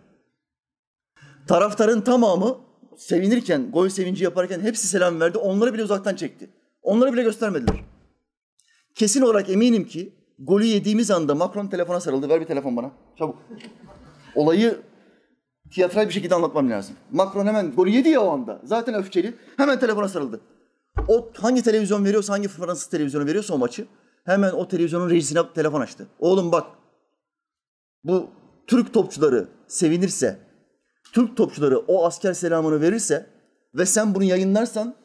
Taraftarın 1.48 2.02
tamamı 2.02 2.58
sevinirken, 2.98 3.72
gol 3.72 3.90
sevinci 3.90 4.24
yaparken 4.24 4.60
hepsi 4.60 4.88
selam 4.88 5.20
verdi. 5.20 5.38
Onları 5.38 5.74
bile 5.74 5.84
uzaktan 5.84 6.16
çekti. 6.16 6.50
Onları 6.82 7.14
bile 7.14 7.24
göstermediler. 7.24 7.84
Kesin 8.96 9.22
olarak 9.22 9.50
eminim 9.50 9.88
ki 9.88 10.14
golü 10.40 10.66
yediğimiz 10.66 11.12
anda 11.12 11.36
Macron 11.36 11.68
telefona 11.68 12.00
sarıldı. 12.00 12.30
Ver 12.30 12.42
bir 12.42 12.46
telefon 12.46 12.78
bana. 12.78 12.92
Çabuk. 13.18 13.38
Olayı 14.36 14.82
tiyatral 15.74 16.08
bir 16.08 16.14
şekilde 16.14 16.36
anlatmam 16.36 16.70
lazım. 16.70 16.96
Macron 17.12 17.46
hemen 17.46 17.72
golü 17.72 17.90
yedi 17.90 18.10
ya 18.10 18.22
o 18.22 18.30
anda. 18.30 18.62
Zaten 18.64 18.96
öfkeli. 18.96 19.34
Hemen 19.58 19.80
telefona 19.80 20.08
sarıldı. 20.08 20.42
O 21.08 21.30
hangi 21.38 21.64
televizyon 21.64 22.06
veriyorsa, 22.06 22.34
hangi 22.34 22.48
Fransız 22.48 22.86
televizyonu 22.86 23.26
veriyorsa 23.26 23.54
o 23.54 23.58
maçı 23.58 23.86
hemen 24.26 24.52
o 24.52 24.68
televizyonun 24.68 25.10
rejisine 25.10 25.40
telefon 25.56 25.82
açtı. 25.82 26.08
Oğlum 26.20 26.52
bak 26.52 26.68
bu 28.04 28.30
Türk 28.68 28.94
topçuları 28.94 29.48
sevinirse, 29.68 30.40
Türk 31.14 31.38
topçuları 31.38 31.78
o 31.78 32.06
asker 32.06 32.34
selamını 32.34 32.82
verirse 32.82 33.26
ve 33.76 33.86
sen 33.86 34.16
bunu 34.16 34.24
yayınlarsan 34.24 34.96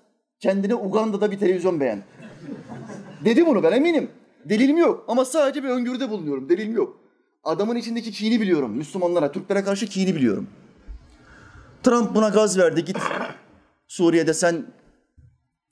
kendine 0.40 0.74
Uganda'da 0.74 1.30
bir 1.30 1.38
televizyon 1.38 1.80
beğen. 1.80 2.02
Dedi 3.24 3.46
bunu 3.46 3.62
ben 3.62 3.72
eminim. 3.72 4.10
Delilim 4.44 4.76
yok 4.76 5.04
ama 5.08 5.24
sadece 5.24 5.62
bir 5.62 5.68
öngörüde 5.68 6.10
bulunuyorum. 6.10 6.48
Delilim 6.48 6.76
yok. 6.76 7.07
Adamın 7.44 7.76
içindeki 7.76 8.12
kini 8.12 8.40
biliyorum. 8.40 8.76
Müslümanlara, 8.76 9.32
Türklere 9.32 9.64
karşı 9.64 9.86
kini 9.86 10.14
biliyorum. 10.14 10.46
Trump 11.82 12.14
buna 12.14 12.28
gaz 12.28 12.58
verdi. 12.58 12.84
Git 12.84 12.96
Suriye'de 13.88 14.34
sen 14.34 14.66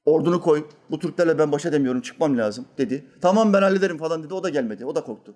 ordunu 0.04 0.40
koy. 0.40 0.66
Bu 0.90 0.99
Türklerle 0.99 1.38
ben 1.38 1.52
baş 1.52 1.66
edemiyorum. 1.66 2.00
Çıkmam 2.00 2.38
lazım 2.38 2.64
dedi. 2.78 3.04
Tamam 3.20 3.52
ben 3.52 3.62
hallederim 3.62 3.99
falan 3.99 4.23
dedi. 4.25 4.35
O 4.35 4.42
da 4.42 4.49
gelmedi. 4.49 4.85
O 4.85 4.94
da 4.94 5.04
korktu. 5.04 5.35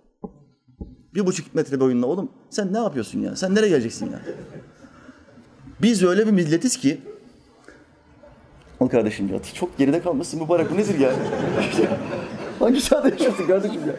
Bir 1.14 1.26
buçuk 1.26 1.54
metre 1.54 1.80
boyunla 1.80 2.06
oğlum 2.06 2.30
sen 2.50 2.72
ne 2.72 2.78
yapıyorsun 2.78 3.20
ya? 3.20 3.36
Sen 3.36 3.54
nereye 3.54 3.68
geleceksin 3.68 4.10
ya? 4.12 4.20
Biz 5.82 6.02
öyle 6.02 6.26
bir 6.26 6.32
milletiz 6.32 6.76
ki 6.76 7.00
Al 8.80 8.88
kardeşim 8.88 9.28
ya 9.28 9.42
çok 9.54 9.78
geride 9.78 10.02
kalmışsın 10.02 10.42
mübarek 10.42 10.70
bu 10.70 10.76
nedir 10.76 10.98
ya? 10.98 11.12
Hangi 12.58 12.82
çağda 12.82 13.08
yaşıyorsun 13.08 13.46
kardeşim 13.46 13.80
ya? 13.86 13.94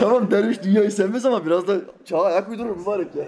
Tamam 0.00 0.30
derviş 0.30 0.62
dünyayı 0.62 0.92
sevmez 0.92 1.26
ama 1.26 1.46
biraz 1.46 1.68
da 1.68 1.76
çağa 2.04 2.22
ayak 2.22 2.48
uydurur 2.48 2.76
mübarek 2.76 3.16
ya. 3.16 3.24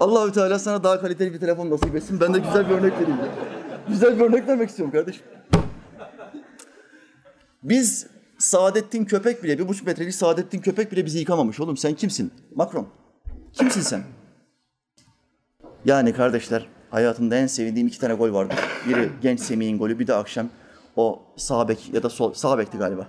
Allahü 0.00 0.32
Teala 0.32 0.58
sana 0.58 0.84
daha 0.84 1.00
kaliteli 1.00 1.34
bir 1.34 1.40
telefon 1.40 1.70
nasip 1.70 1.96
etsin. 1.96 2.20
Ben 2.20 2.34
de 2.34 2.38
güzel 2.38 2.70
bir 2.70 2.74
örnek 2.74 2.92
vereyim 2.92 3.18
ya. 3.18 3.28
Güzel 3.88 4.18
bir 4.18 4.24
örnek 4.24 4.48
vermek 4.48 4.68
istiyorum 4.68 4.92
kardeşim. 4.92 5.22
Biz 7.62 8.06
Saadettin 8.38 9.04
Köpek 9.04 9.42
bile, 9.42 9.58
bir 9.58 9.68
buçuk 9.68 9.86
metrelik 9.86 10.14
Saadettin 10.14 10.60
Köpek 10.60 10.92
bile 10.92 11.06
bizi 11.06 11.18
yıkamamış 11.18 11.60
oğlum. 11.60 11.76
Sen 11.76 11.94
kimsin? 11.94 12.32
Macron. 12.54 12.88
Kimsin 13.52 13.80
sen? 13.80 14.02
Yani 15.84 16.12
kardeşler 16.12 16.66
hayatımda 16.90 17.36
en 17.36 17.46
sevdiğim 17.46 17.88
iki 17.88 18.00
tane 18.00 18.14
gol 18.14 18.32
vardı. 18.32 18.54
Biri 18.88 19.10
genç 19.22 19.40
Semih'in 19.40 19.78
golü, 19.78 19.98
bir 19.98 20.06
de 20.06 20.14
akşam 20.14 20.48
o 20.96 21.22
sağ 21.36 21.68
bek 21.68 21.94
ya 21.94 22.02
da 22.02 22.10
sol, 22.10 22.32
sağ 22.32 22.58
bekti 22.58 22.78
galiba. 22.78 23.06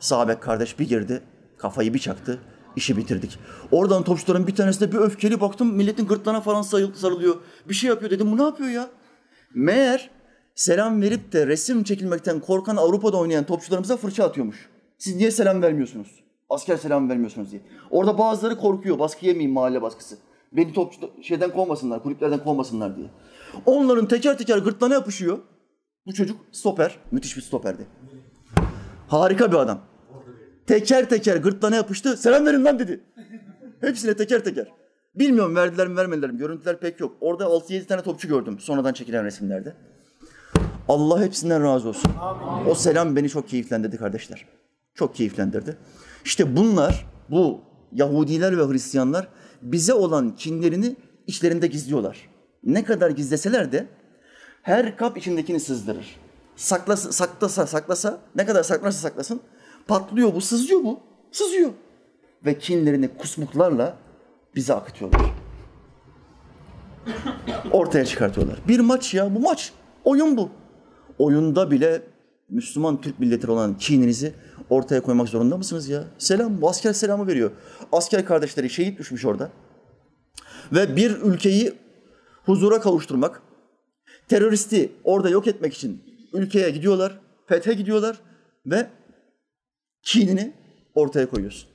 Sağ 0.00 0.28
bek 0.28 0.40
kardeş 0.42 0.78
bir 0.78 0.88
girdi, 0.88 1.22
kafayı 1.62 1.94
bir 1.94 1.98
çaktı, 1.98 2.38
işi 2.76 2.96
bitirdik. 2.96 3.38
Oradan 3.70 4.02
topçuların 4.02 4.46
bir 4.46 4.54
tanesine 4.54 4.92
bir 4.92 4.98
öfkeli 4.98 5.40
baktım, 5.40 5.74
milletin 5.76 6.06
gırtlağına 6.06 6.40
falan 6.40 6.62
sarıl- 6.62 6.94
sarılıyor. 6.94 7.36
Bir 7.68 7.74
şey 7.74 7.88
yapıyor 7.90 8.10
dedim, 8.10 8.32
bu 8.32 8.38
ne 8.38 8.42
yapıyor 8.42 8.70
ya? 8.70 8.88
Meğer 9.54 10.10
selam 10.54 11.02
verip 11.02 11.32
de 11.32 11.46
resim 11.46 11.84
çekilmekten 11.84 12.40
korkan 12.40 12.76
Avrupa'da 12.76 13.16
oynayan 13.16 13.44
topçularımıza 13.44 13.96
fırça 13.96 14.24
atıyormuş. 14.24 14.68
Siz 14.98 15.16
niye 15.16 15.30
selam 15.30 15.62
vermiyorsunuz? 15.62 16.08
Asker 16.50 16.76
selam 16.76 17.08
vermiyorsunuz 17.10 17.50
diye. 17.50 17.62
Orada 17.90 18.18
bazıları 18.18 18.56
korkuyor, 18.58 18.98
baskı 18.98 19.26
yemeyeyim 19.26 19.52
mahalle 19.52 19.82
baskısı. 19.82 20.18
Beni 20.52 20.72
topçu 20.72 21.00
şeyden 21.22 21.50
kovmasınlar, 21.50 22.02
kulüplerden 22.02 22.44
kovmasınlar 22.44 22.96
diye. 22.96 23.06
Onların 23.66 24.08
teker 24.08 24.38
teker 24.38 24.58
gırtlağına 24.58 24.94
yapışıyor. 24.94 25.38
Bu 26.06 26.12
çocuk 26.12 26.36
stoper, 26.52 26.98
müthiş 27.10 27.36
bir 27.36 27.42
stoperdi. 27.42 27.86
Harika 29.08 29.52
bir 29.52 29.56
adam. 29.56 29.80
Teker 30.66 31.08
teker 31.08 31.36
gırtlağına 31.36 31.76
yapıştı. 31.76 32.16
Selam 32.16 32.46
verin 32.46 32.64
lan 32.64 32.78
dedi. 32.78 33.00
Hepsine 33.80 34.16
teker 34.16 34.44
teker. 34.44 34.68
Bilmiyorum 35.14 35.56
verdiler 35.56 35.88
mi 35.88 35.96
vermediler 35.96 36.30
mi. 36.30 36.38
Görüntüler 36.38 36.80
pek 36.80 37.00
yok. 37.00 37.16
Orada 37.20 37.44
6-7 37.44 37.84
tane 37.84 38.02
topçu 38.02 38.28
gördüm 38.28 38.58
sonradan 38.60 38.92
çekilen 38.92 39.24
resimlerde. 39.24 39.74
Allah 40.88 41.22
hepsinden 41.22 41.62
razı 41.62 41.88
olsun. 41.88 42.10
O 42.68 42.74
selam 42.74 43.16
beni 43.16 43.28
çok 43.28 43.48
keyiflendirdi 43.48 43.96
kardeşler. 43.96 44.46
Çok 44.94 45.14
keyiflendirdi. 45.14 45.76
İşte 46.24 46.56
bunlar, 46.56 47.06
bu 47.30 47.60
Yahudiler 47.92 48.58
ve 48.58 48.72
Hristiyanlar 48.72 49.28
bize 49.62 49.94
olan 49.94 50.36
kinlerini 50.36 50.96
içlerinde 51.26 51.66
gizliyorlar. 51.66 52.28
Ne 52.64 52.84
kadar 52.84 53.10
gizleseler 53.10 53.72
de 53.72 53.86
her 54.62 54.96
kap 54.96 55.16
içindekini 55.18 55.60
sızdırır. 55.60 56.16
Saklasa, 56.56 57.12
saklasa, 57.12 57.66
saklasa, 57.66 58.18
ne 58.36 58.46
kadar 58.46 58.62
saklarsa 58.62 58.98
saklasın, 58.98 59.40
patlıyor 59.86 60.34
bu, 60.34 60.40
sızıyor 60.40 60.84
bu, 60.84 61.00
sızıyor. 61.32 61.70
Ve 62.46 62.58
kinlerini 62.58 63.08
kusmuklarla 63.08 63.96
bize 64.54 64.74
akıtıyorlar. 64.74 65.20
Ortaya 67.72 68.04
çıkartıyorlar. 68.04 68.58
Bir 68.68 68.80
maç 68.80 69.14
ya, 69.14 69.34
bu 69.34 69.40
maç. 69.40 69.72
Oyun 70.04 70.36
bu. 70.36 70.50
Oyunda 71.18 71.70
bile 71.70 72.02
Müslüman 72.48 73.00
Türk 73.00 73.20
milleti 73.20 73.50
olan 73.50 73.78
kininizi 73.78 74.34
ortaya 74.70 75.02
koymak 75.02 75.28
zorunda 75.28 75.56
mısınız 75.56 75.88
ya? 75.88 76.04
Selam, 76.18 76.60
bu 76.60 76.68
asker 76.68 76.92
selamı 76.92 77.26
veriyor. 77.26 77.50
Asker 77.92 78.24
kardeşleri 78.24 78.70
şehit 78.70 78.98
düşmüş 78.98 79.24
orada. 79.24 79.50
Ve 80.72 80.96
bir 80.96 81.10
ülkeyi 81.10 81.72
huzura 82.44 82.80
kavuşturmak, 82.80 83.42
teröristi 84.28 84.92
orada 85.04 85.28
yok 85.28 85.46
etmek 85.46 85.74
için 85.74 86.02
ülkeye 86.32 86.70
gidiyorlar, 86.70 87.18
fethe 87.46 87.74
gidiyorlar 87.74 88.20
ve 88.66 88.86
kinini 90.02 90.52
ortaya 90.94 91.30
koyuyorsun. 91.30 91.68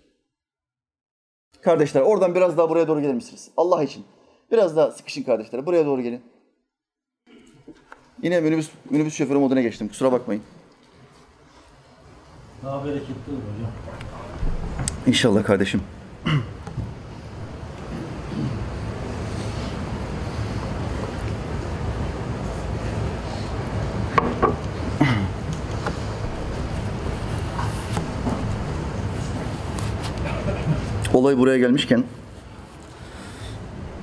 Kardeşler 1.61 2.01
oradan 2.01 2.35
biraz 2.35 2.57
daha 2.57 2.69
buraya 2.69 2.87
doğru 2.87 3.01
gelir 3.01 3.13
misiniz? 3.13 3.49
Allah 3.57 3.83
için. 3.83 4.05
Biraz 4.51 4.75
daha 4.75 4.91
sıkışın 4.91 5.23
kardeşler. 5.23 5.65
Buraya 5.65 5.85
doğru 5.85 6.01
gelin. 6.01 6.21
Yine 8.23 8.41
minibüs, 8.41 8.69
minibüs 8.89 9.13
şoförü 9.15 9.37
moduna 9.37 9.61
geçtim. 9.61 9.87
Kusura 9.87 10.11
bakmayın. 10.11 10.43
Daha 12.63 12.85
bereketli 12.85 13.31
olur 13.31 13.41
hocam. 13.41 13.71
İnşallah 15.07 15.43
kardeşim. 15.43 15.81
Olay 31.27 31.37
buraya 31.37 31.57
gelmişken 31.57 32.03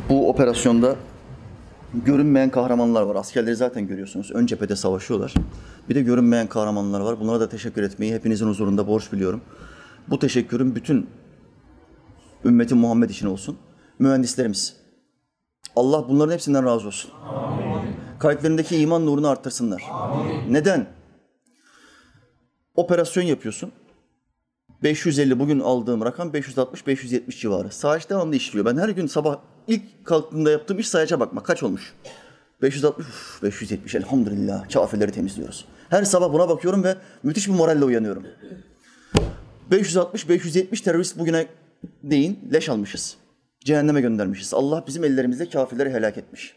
bu 0.09 0.31
operasyonda 0.31 0.97
görünmeyen 1.95 2.51
kahramanlar 2.51 3.03
var. 3.03 3.17
Askerleri 3.17 3.57
zaten 3.57 3.87
görüyorsunuz. 3.87 4.31
Ön 4.35 4.47
cephede 4.47 4.77
savaşıyorlar. 4.77 5.35
Bir 5.89 5.95
de 5.95 6.03
görünmeyen 6.03 6.47
kahramanlar 6.47 7.01
var. 7.01 7.21
Bunlara 7.21 7.41
da 7.41 7.49
teşekkür 7.49 7.83
etmeyi 7.83 8.15
hepinizin 8.15 8.49
huzurunda 8.49 8.87
borç 8.87 9.13
biliyorum. 9.13 9.41
Bu 10.09 10.19
teşekkürüm 10.19 10.75
bütün 10.75 11.07
ümmeti 12.45 12.75
Muhammed 12.75 13.11
için 13.11 13.27
olsun. 13.27 13.57
Mühendislerimiz. 13.99 14.77
Allah 15.77 16.09
bunların 16.09 16.33
hepsinden 16.33 16.65
razı 16.65 16.87
olsun. 16.87 17.11
Kalplerindeki 18.19 18.77
iman 18.77 19.07
nurunu 19.07 19.29
arttırsınlar. 19.29 19.83
Neden? 20.51 20.87
Operasyon 22.75 23.25
yapıyorsun. 23.25 23.73
550 24.83 25.39
bugün 25.39 25.61
aldığım 25.61 26.05
rakam 26.05 26.29
560-570 26.31 27.41
civarı. 27.41 27.71
Sayaç 27.71 28.11
devamlı 28.11 28.37
işliyor. 28.37 28.67
Ben 28.67 28.77
her 28.77 28.89
gün 28.89 29.07
sabah 29.07 29.39
ilk 29.67 30.05
kalktığımda 30.05 30.51
yaptığım 30.51 30.79
iş 30.79 30.89
sayaca 30.89 31.21
bakmak. 31.21 31.47
Kaç 31.47 31.63
olmuş? 31.63 31.95
560, 32.63 33.07
uf, 33.07 33.43
570 33.43 33.95
elhamdülillah. 33.95 34.71
Kafeleri 34.73 35.13
temizliyoruz. 35.13 35.65
Her 35.91 36.05
sabah 36.05 36.33
buna 36.33 36.49
bakıyorum 36.49 36.85
ve 36.85 36.97
müthiş 37.23 37.49
bir 37.49 37.53
moralle 37.53 37.85
uyanıyorum. 37.85 38.27
560-570 39.71 40.83
terörist 40.83 41.19
bugüne 41.19 41.47
değin 42.03 42.39
leş 42.53 42.69
almışız. 42.69 43.17
Cehenneme 43.65 44.01
göndermişiz. 44.01 44.55
Allah 44.55 44.85
bizim 44.87 45.05
ellerimizle 45.05 45.51
kafirleri 45.51 45.91
helak 45.91 46.19
etmiş. 46.19 46.57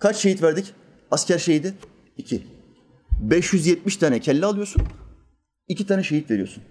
Kaç 0.00 0.16
şehit 0.16 0.42
verdik? 0.42 0.74
Asker 1.10 1.38
şehidi? 1.38 1.74
İki. 2.16 2.46
570 3.20 3.96
tane 3.96 4.20
kelle 4.20 4.46
alıyorsun. 4.46 4.82
iki 5.68 5.86
tane 5.86 6.02
şehit 6.02 6.30
veriyorsun. 6.30 6.62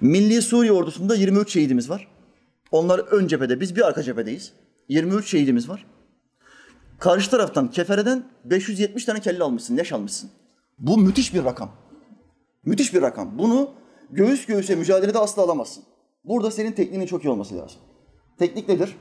Milli 0.00 0.42
Suriye 0.42 0.72
ordusunda 0.72 1.14
23 1.14 1.52
şehidimiz 1.52 1.90
var. 1.90 2.08
Onlar 2.70 2.98
ön 2.98 3.26
cephede, 3.26 3.60
biz 3.60 3.76
bir 3.76 3.86
arka 3.86 4.02
cephedeyiz. 4.02 4.52
23 4.88 5.30
şehidimiz 5.30 5.68
var. 5.68 5.86
Karşı 6.98 7.30
taraftan 7.30 7.70
kefereden 7.70 8.24
570 8.44 9.04
tane 9.04 9.20
kelle 9.20 9.44
almışsın, 9.44 9.76
leş 9.76 9.92
almışsın. 9.92 10.30
Bu 10.78 10.98
müthiş 10.98 11.34
bir 11.34 11.44
rakam. 11.44 11.70
Müthiş 12.64 12.94
bir 12.94 13.02
rakam. 13.02 13.38
Bunu 13.38 13.70
göğüs 14.10 14.46
göğüse 14.46 14.74
mücadelede 14.74 15.18
asla 15.18 15.42
alamazsın. 15.42 15.84
Burada 16.24 16.50
senin 16.50 16.72
tekniğinin 16.72 17.06
çok 17.06 17.24
iyi 17.24 17.28
olması 17.28 17.56
lazım. 17.56 17.80
Teknik 18.38 18.68
nedir? 18.68 18.96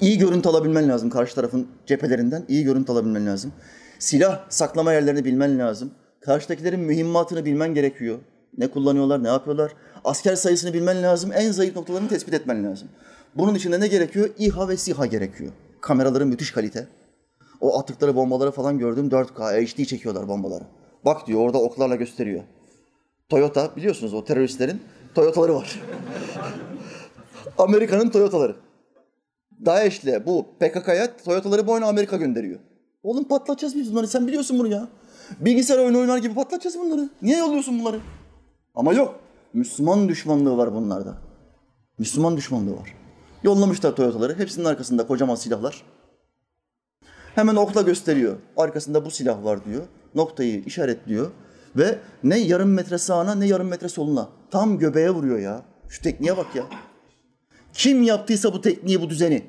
İyi 0.00 0.18
görüntü 0.18 0.48
alabilmen 0.48 0.88
lazım 0.88 1.10
karşı 1.10 1.34
tarafın 1.34 1.68
cephelerinden. 1.86 2.44
iyi 2.48 2.64
görüntü 2.64 2.92
alabilmen 2.92 3.26
lazım. 3.26 3.52
Silah 3.98 4.50
saklama 4.50 4.92
yerlerini 4.92 5.24
bilmen 5.24 5.58
lazım. 5.58 5.90
Karşıdakilerin 6.20 6.80
mühimmatını 6.80 7.44
bilmen 7.44 7.74
gerekiyor. 7.74 8.18
Ne 8.58 8.68
kullanıyorlar, 8.68 9.24
ne 9.24 9.28
yapıyorlar. 9.28 9.72
Asker 10.04 10.36
sayısını 10.36 10.72
bilmen 10.72 11.02
lazım. 11.02 11.32
En 11.32 11.50
zayıf 11.50 11.76
noktalarını 11.76 12.08
tespit 12.08 12.34
etmen 12.34 12.64
lazım. 12.64 12.88
Bunun 13.34 13.54
içinde 13.54 13.80
ne 13.80 13.88
gerekiyor? 13.88 14.30
İHA 14.38 14.68
ve 14.68 14.76
SİHA 14.76 15.06
gerekiyor. 15.06 15.52
Kameraların 15.80 16.28
müthiş 16.28 16.50
kalite. 16.50 16.88
O 17.60 17.78
attıkları 17.78 18.16
bombaları 18.16 18.50
falan 18.50 18.78
gördüm 18.78 19.08
4K 19.08 19.66
HD 19.66 19.84
çekiyorlar 19.84 20.28
bombaları. 20.28 20.64
Bak 21.04 21.26
diyor 21.26 21.40
orada 21.40 21.58
oklarla 21.58 21.96
gösteriyor. 21.96 22.42
Toyota 23.28 23.76
biliyorsunuz 23.76 24.14
o 24.14 24.24
teröristlerin 24.24 24.82
Toyota'ları 25.14 25.54
var. 25.54 25.82
Amerika'nın 27.58 28.10
Toyota'ları. 28.10 28.56
DAEŞ'le 29.66 30.26
bu 30.26 30.46
PKK'ya 30.60 31.16
Toyota'ları 31.16 31.66
boyuna 31.66 31.86
Amerika 31.86 32.16
gönderiyor. 32.16 32.60
Oğlum 33.02 33.24
patlatacağız 33.24 33.76
biz 33.76 33.92
bunları. 33.92 34.08
Sen 34.08 34.26
biliyorsun 34.26 34.58
bunu 34.58 34.68
ya. 34.68 34.88
Bilgisayar 35.40 35.78
oyunu 35.78 35.98
oynar 36.00 36.18
gibi 36.18 36.34
patlatacağız 36.34 36.78
bunları. 36.78 37.08
Niye 37.22 37.38
yolluyorsun 37.38 37.80
bunları? 37.80 38.00
Ama 38.74 38.92
yok. 38.92 39.20
Müslüman 39.52 40.08
düşmanlığı 40.08 40.56
var 40.56 40.74
bunlarda. 40.74 41.14
Müslüman 41.98 42.36
düşmanlığı 42.36 42.76
var. 42.76 42.94
Yollamışlar 43.42 43.96
Toyota'ları. 43.96 44.38
Hepsinin 44.38 44.64
arkasında 44.64 45.06
kocaman 45.06 45.34
silahlar. 45.34 45.82
Hemen 47.34 47.56
okla 47.56 47.82
gösteriyor. 47.82 48.36
Arkasında 48.56 49.04
bu 49.04 49.10
silah 49.10 49.44
var 49.44 49.64
diyor. 49.64 49.82
Noktayı 50.14 50.64
işaretliyor. 50.64 51.30
Ve 51.76 51.98
ne 52.24 52.38
yarım 52.38 52.72
metre 52.72 52.98
sağına 52.98 53.34
ne 53.34 53.46
yarım 53.46 53.68
metre 53.68 53.88
soluna. 53.88 54.28
Tam 54.50 54.78
göbeğe 54.78 55.10
vuruyor 55.10 55.38
ya. 55.38 55.62
Şu 55.88 56.02
tekniğe 56.02 56.36
bak 56.36 56.46
ya. 56.54 56.64
Kim 57.72 58.02
yaptıysa 58.02 58.52
bu 58.52 58.60
tekniği, 58.60 59.00
bu 59.00 59.10
düzeni. 59.10 59.46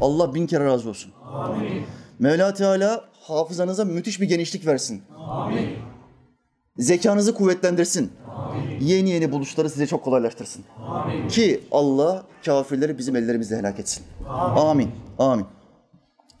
Allah 0.00 0.34
bin 0.34 0.46
kere 0.46 0.64
razı 0.64 0.88
olsun. 0.88 1.12
Amin. 1.32 1.82
Mevla 2.18 2.54
Teala 2.54 3.04
hafızanıza 3.20 3.84
müthiş 3.84 4.20
bir 4.20 4.28
genişlik 4.28 4.66
versin. 4.66 5.02
Amin. 5.18 5.68
Zekanızı 6.78 7.34
kuvvetlendirsin. 7.34 8.12
Amin. 8.36 8.80
Yeni 8.80 9.10
yeni 9.10 9.32
buluşları 9.32 9.70
size 9.70 9.86
çok 9.86 10.04
kolaylaştırsın. 10.04 10.64
Amin. 10.88 11.28
Ki 11.28 11.60
Allah 11.72 12.24
kafirleri 12.44 12.98
bizim 12.98 13.16
ellerimizle 13.16 13.56
helak 13.56 13.80
etsin. 13.80 14.04
Amin. 14.28 14.60
Amin. 14.60 14.90
Amin. 15.18 15.46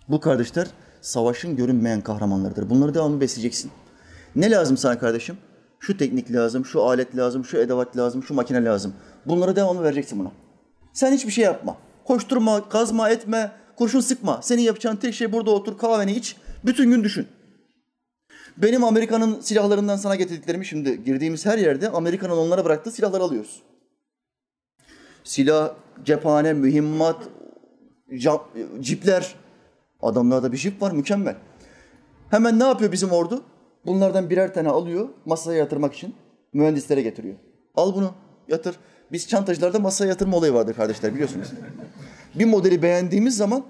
Bu 0.08 0.20
kardeşler 0.20 0.66
savaşın 1.00 1.56
görünmeyen 1.56 2.00
kahramanlarıdır. 2.00 2.70
Bunları 2.70 2.94
devamlı 2.94 3.20
besleyeceksin. 3.20 3.70
Ne 4.36 4.50
lazım 4.50 4.76
sana 4.76 4.98
kardeşim? 4.98 5.36
Şu 5.80 5.96
teknik 5.96 6.32
lazım, 6.32 6.64
şu 6.64 6.82
alet 6.82 7.16
lazım, 7.16 7.44
şu 7.44 7.58
edevat 7.58 7.96
lazım, 7.96 8.22
şu 8.22 8.34
makine 8.34 8.64
lazım. 8.64 8.94
Bunları 9.26 9.56
devamlı 9.56 9.82
vereceksin 9.82 10.18
buna. 10.18 10.30
Sen 10.92 11.12
hiçbir 11.12 11.32
şey 11.32 11.44
yapma. 11.44 11.76
Koşturma, 12.04 12.68
kazma, 12.68 13.10
etme, 13.10 13.52
kurşun 13.76 14.00
sıkma. 14.00 14.42
Senin 14.42 14.62
yapacağın 14.62 14.96
tek 14.96 15.14
şey 15.14 15.32
burada 15.32 15.50
otur, 15.50 15.78
kahveni 15.78 16.12
iç, 16.12 16.36
bütün 16.64 16.90
gün 16.90 17.04
düşün. 17.04 17.28
Benim 18.56 18.84
Amerika'nın 18.84 19.40
silahlarından 19.40 19.96
sana 19.96 20.16
getirdiklerimi 20.16 20.66
şimdi 20.66 21.04
girdiğimiz 21.04 21.46
her 21.46 21.58
yerde 21.58 21.88
Amerika'nın 21.88 22.36
onlara 22.36 22.64
bıraktığı 22.64 22.90
silahları 22.90 23.22
alıyoruz. 23.22 23.62
Silah, 25.24 25.74
cephane, 26.04 26.52
mühimmat, 26.52 27.28
cipler. 28.80 29.34
Adamlarda 30.02 30.52
bir 30.52 30.56
jip 30.56 30.82
var 30.82 30.92
mükemmel. 30.92 31.36
Hemen 32.30 32.58
ne 32.58 32.64
yapıyor 32.64 32.92
bizim 32.92 33.10
ordu? 33.10 33.42
Bunlardan 33.86 34.30
birer 34.30 34.54
tane 34.54 34.68
alıyor 34.68 35.08
masaya 35.24 35.58
yatırmak 35.58 35.94
için 35.94 36.14
mühendislere 36.52 37.02
getiriyor. 37.02 37.34
Al 37.74 37.94
bunu 37.94 38.14
yatır. 38.48 38.76
Biz 39.12 39.28
çantacılarda 39.28 39.78
masaya 39.78 40.06
yatırma 40.06 40.36
olayı 40.36 40.54
vardır 40.54 40.74
kardeşler 40.74 41.14
biliyorsunuz. 41.14 41.48
bir 42.34 42.44
modeli 42.44 42.82
beğendiğimiz 42.82 43.36
zaman 43.36 43.64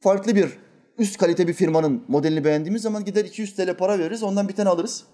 farklı 0.00 0.36
bir 0.36 0.58
üst 0.98 1.18
kalite 1.18 1.48
bir 1.48 1.52
firmanın 1.52 2.04
modelini 2.08 2.44
beğendiğimiz 2.44 2.82
zaman 2.82 3.04
gider 3.04 3.24
200 3.24 3.56
TL 3.56 3.74
para 3.74 3.98
veririz 3.98 4.22
ondan 4.22 4.48
bir 4.48 4.54
tane 4.54 4.68
alırız. 4.68 5.04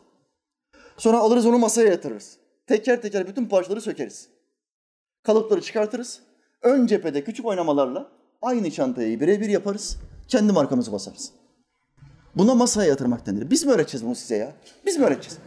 Sonra 0.96 1.18
alırız 1.18 1.46
onu 1.46 1.58
masaya 1.58 1.90
yatırırız. 1.90 2.36
Teker 2.66 3.02
teker 3.02 3.28
bütün 3.28 3.46
parçaları 3.46 3.80
sökeriz. 3.80 4.28
Kalıpları 5.22 5.60
çıkartırız. 5.60 6.20
Ön 6.62 6.86
cephede 6.86 7.24
küçük 7.24 7.46
oynamalarla 7.46 8.08
aynı 8.42 8.70
çantayı 8.70 9.20
birebir 9.20 9.48
yaparız. 9.48 9.96
Kendi 10.28 10.52
markamızı 10.52 10.92
basarız. 10.92 11.32
Buna 12.36 12.54
masaya 12.54 12.88
yatırmak 12.88 13.26
denir. 13.26 13.50
Biz 13.50 13.64
mi 13.64 13.72
öğreteceğiz 13.72 14.06
bunu 14.06 14.14
size 14.14 14.36
ya? 14.36 14.52
Biz 14.86 14.96
mi 14.96 15.04
öğreteceğiz? 15.04 15.38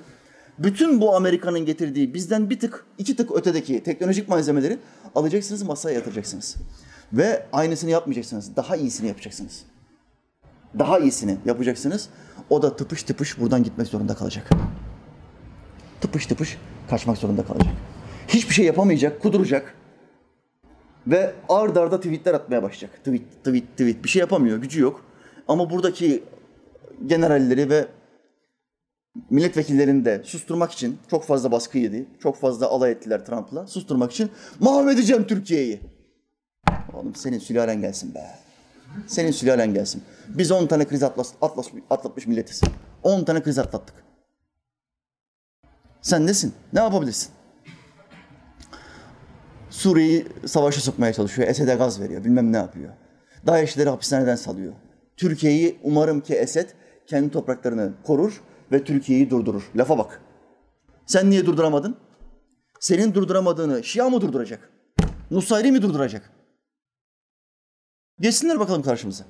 Bütün 0.60 1.02
bu 1.02 1.16
Amerika'nın 1.16 1.66
getirdiği 1.66 2.14
bizden 2.14 2.50
bir 2.50 2.60
tık, 2.60 2.86
iki 2.98 3.16
tık 3.16 3.32
ötedeki 3.32 3.84
teknolojik 3.84 4.30
malzemeleri 4.30 4.80
alacaksınız, 5.16 5.64
masaya 5.64 5.94
yatıracaksınız. 5.94 6.56
Ve 7.14 7.46
aynısını 7.54 7.90
yapmayacaksınız. 7.90 8.56
Daha 8.56 8.76
iyisini 8.76 9.08
yapacaksınız. 9.08 9.66
Daha 10.80 11.00
iyisini 11.00 11.38
yapacaksınız. 11.46 12.10
O 12.50 12.62
da 12.62 12.76
tıpış 12.76 13.04
tıpış 13.04 13.40
buradan 13.40 13.64
gitmek 13.64 13.88
zorunda 13.88 14.16
kalacak. 14.16 14.50
Tıpış 16.02 16.26
tıpış 16.26 16.58
kaçmak 16.90 17.18
zorunda 17.18 17.46
kalacak. 17.46 17.74
Hiçbir 18.28 18.54
şey 18.54 18.66
yapamayacak, 18.66 19.22
kuduracak. 19.22 19.76
Ve 21.08 21.34
ard 21.50 21.76
arda 21.76 21.98
tweetler 21.98 22.34
atmaya 22.34 22.64
başlayacak. 22.64 22.98
Tweet, 22.98 23.44
tweet, 23.44 23.72
tweet. 23.72 24.04
Bir 24.04 24.10
şey 24.10 24.20
yapamıyor, 24.20 24.58
gücü 24.58 24.82
yok. 24.82 25.06
Ama 25.48 25.70
buradaki 25.70 26.24
generalleri 27.06 27.70
ve 27.70 27.88
milletvekillerini 29.30 30.06
de 30.06 30.22
susturmak 30.24 30.72
için 30.72 30.98
çok 31.10 31.24
fazla 31.24 31.52
baskı 31.52 31.78
yedi. 31.78 32.06
Çok 32.24 32.38
fazla 32.38 32.68
alay 32.68 32.92
ettiler 32.92 33.26
Trump'la. 33.26 33.68
Susturmak 33.68 34.12
için 34.12 34.30
mahvedeceğim 34.60 35.28
Türkiye'yi. 35.28 35.82
Oğlum 36.94 37.16
senin 37.16 37.40
sülalen 37.40 37.82
gelsin 37.82 38.16
be. 38.16 38.43
Senin 39.08 39.32
sülalen 39.32 39.74
gelsin. 39.74 40.04
Biz 40.28 40.52
10 40.52 40.68
tane 40.68 40.86
kriz 40.86 41.04
atlas, 41.04 41.34
atlas, 41.42 41.68
atlatmış 41.90 42.28
milletiz. 42.28 42.62
10 43.04 43.24
tane 43.24 43.44
kriz 43.44 43.60
atlattık. 43.60 43.96
Sen 46.02 46.28
nesin? 46.28 46.54
Ne 46.74 46.80
yapabilirsin? 46.80 47.30
Suriye'yi 49.70 50.28
savaşa 50.46 50.82
sokmaya 50.82 51.14
çalışıyor. 51.14 51.48
Esed'e 51.48 51.76
gaz 51.76 52.02
veriyor. 52.02 52.24
Bilmem 52.24 52.54
ne 52.54 52.58
yapıyor. 52.58 52.90
DAEŞ'leri 53.48 53.90
hapishaneden 53.90 54.36
salıyor. 54.36 54.74
Türkiye'yi 55.18 55.80
umarım 55.84 56.22
ki 56.22 56.34
Esed 56.34 56.70
kendi 57.08 57.32
topraklarını 57.32 57.94
korur 58.04 58.42
ve 58.72 58.84
Türkiye'yi 58.84 59.30
durdurur. 59.30 59.72
Lafa 59.76 59.98
bak. 59.98 60.22
Sen 61.06 61.30
niye 61.30 61.46
durduramadın? 61.46 61.98
Senin 62.80 63.14
durduramadığını 63.14 63.84
Şia 63.84 64.10
mı 64.10 64.22
durduracak? 64.22 64.70
Nusayri 65.32 65.72
mi 65.72 65.82
durduracak? 65.82 66.30
Geçsinler 68.20 68.60
bakalım 68.60 68.82
karşımıza. 68.82 69.24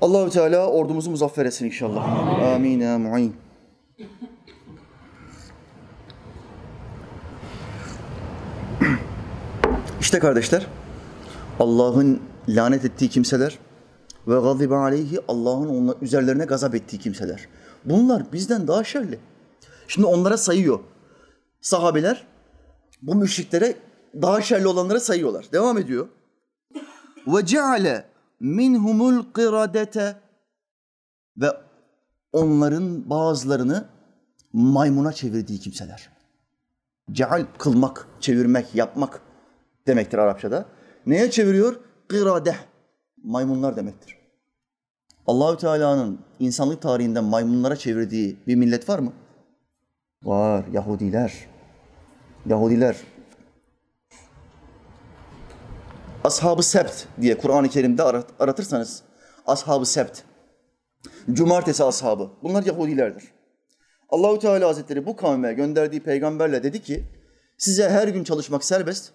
Allahü 0.00 0.30
Teala 0.30 0.70
ordumuzu 0.70 1.10
muzaffer 1.10 1.46
etsin 1.46 1.66
inşallah. 1.66 2.04
Amin 2.54 2.80
ya 2.80 2.98
mu'in. 2.98 3.36
İşte 10.00 10.18
kardeşler, 10.18 10.66
Allah'ın 11.60 12.20
lanet 12.48 12.84
ettiği 12.84 13.08
kimseler 13.08 13.58
ve 14.26 14.40
gazibe 14.40 14.74
aleyhi 14.74 15.20
Allah'ın 15.28 15.68
onlar 15.68 15.96
üzerlerine 16.02 16.44
gazap 16.44 16.74
ettiği 16.74 16.98
kimseler. 16.98 17.48
Bunlar 17.84 18.32
bizden 18.32 18.68
daha 18.68 18.84
şerli. 18.84 19.18
Şimdi 19.88 20.06
onlara 20.06 20.36
sayıyor. 20.36 20.80
Sahabeler 21.60 22.26
bu 23.02 23.14
müşriklere 23.14 23.74
daha 24.22 24.42
şerli 24.42 24.66
olanlara 24.66 25.00
sayıyorlar. 25.00 25.46
Devam 25.52 25.78
ediyor. 25.78 26.08
Ve 27.26 27.46
ceale 27.46 28.04
minhumul 28.40 29.24
qiradete 29.34 30.16
ve 31.36 31.46
onların 32.32 33.10
bazılarını 33.10 33.84
maymuna 34.52 35.12
çevirdiği 35.12 35.58
kimseler. 35.58 36.08
Ceal 37.12 37.46
kılmak, 37.58 38.08
çevirmek, 38.20 38.74
yapmak 38.74 39.20
demektir 39.86 40.18
Arapçada. 40.18 40.66
Neye 41.06 41.30
çeviriyor? 41.30 41.80
Qirade. 42.08 42.56
Maymunlar 43.24 43.76
demektir. 43.76 44.18
Allahü 45.26 45.58
Teala'nın 45.58 46.18
insanlık 46.40 46.82
tarihinden 46.82 47.24
maymunlara 47.24 47.76
çevirdiği 47.76 48.36
bir 48.46 48.54
millet 48.54 48.88
var 48.88 48.98
mı? 48.98 49.12
Var. 50.24 50.64
Yahudiler. 50.72 51.46
Yahudiler. 52.46 52.96
Ashab-ı 56.26 56.62
Sebt 56.62 57.06
diye 57.20 57.38
Kur'an-ı 57.38 57.68
Kerim'de 57.68 58.02
arat, 58.02 58.26
aratırsanız 58.38 59.02
Ashab-ı 59.46 59.86
Sebt. 59.86 60.22
Cumartesi 61.32 61.84
ashabı. 61.84 62.30
Bunlar 62.42 62.64
Yahudilerdir. 62.64 63.24
Allahü 64.08 64.38
Teala 64.38 64.68
Hazretleri 64.68 65.06
bu 65.06 65.16
kavme 65.16 65.52
gönderdiği 65.52 66.02
peygamberle 66.02 66.62
dedi 66.62 66.82
ki 66.82 67.04
size 67.58 67.88
her 67.88 68.08
gün 68.08 68.24
çalışmak 68.24 68.64
serbest. 68.64 69.12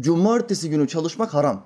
Cumartesi 0.00 0.70
günü 0.70 0.88
çalışmak 0.88 1.34
haram. 1.34 1.64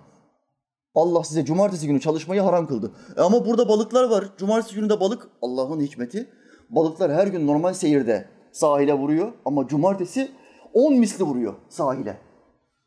Allah 0.94 1.24
size 1.24 1.44
cumartesi 1.44 1.86
günü 1.86 2.00
çalışmayı 2.00 2.40
haram 2.40 2.66
kıldı. 2.66 2.92
E 3.16 3.20
ama 3.20 3.46
burada 3.46 3.68
balıklar 3.68 4.10
var. 4.10 4.24
Cumartesi 4.38 4.74
günü 4.74 4.90
de 4.90 5.00
balık 5.00 5.28
Allah'ın 5.42 5.80
hikmeti. 5.80 6.30
Balıklar 6.70 7.12
her 7.12 7.26
gün 7.26 7.46
normal 7.46 7.74
seyirde 7.74 8.28
sahile 8.52 8.94
vuruyor 8.94 9.32
ama 9.44 9.68
cumartesi 9.68 10.32
on 10.74 10.94
misli 10.94 11.24
vuruyor 11.24 11.54
sahile. 11.68 12.20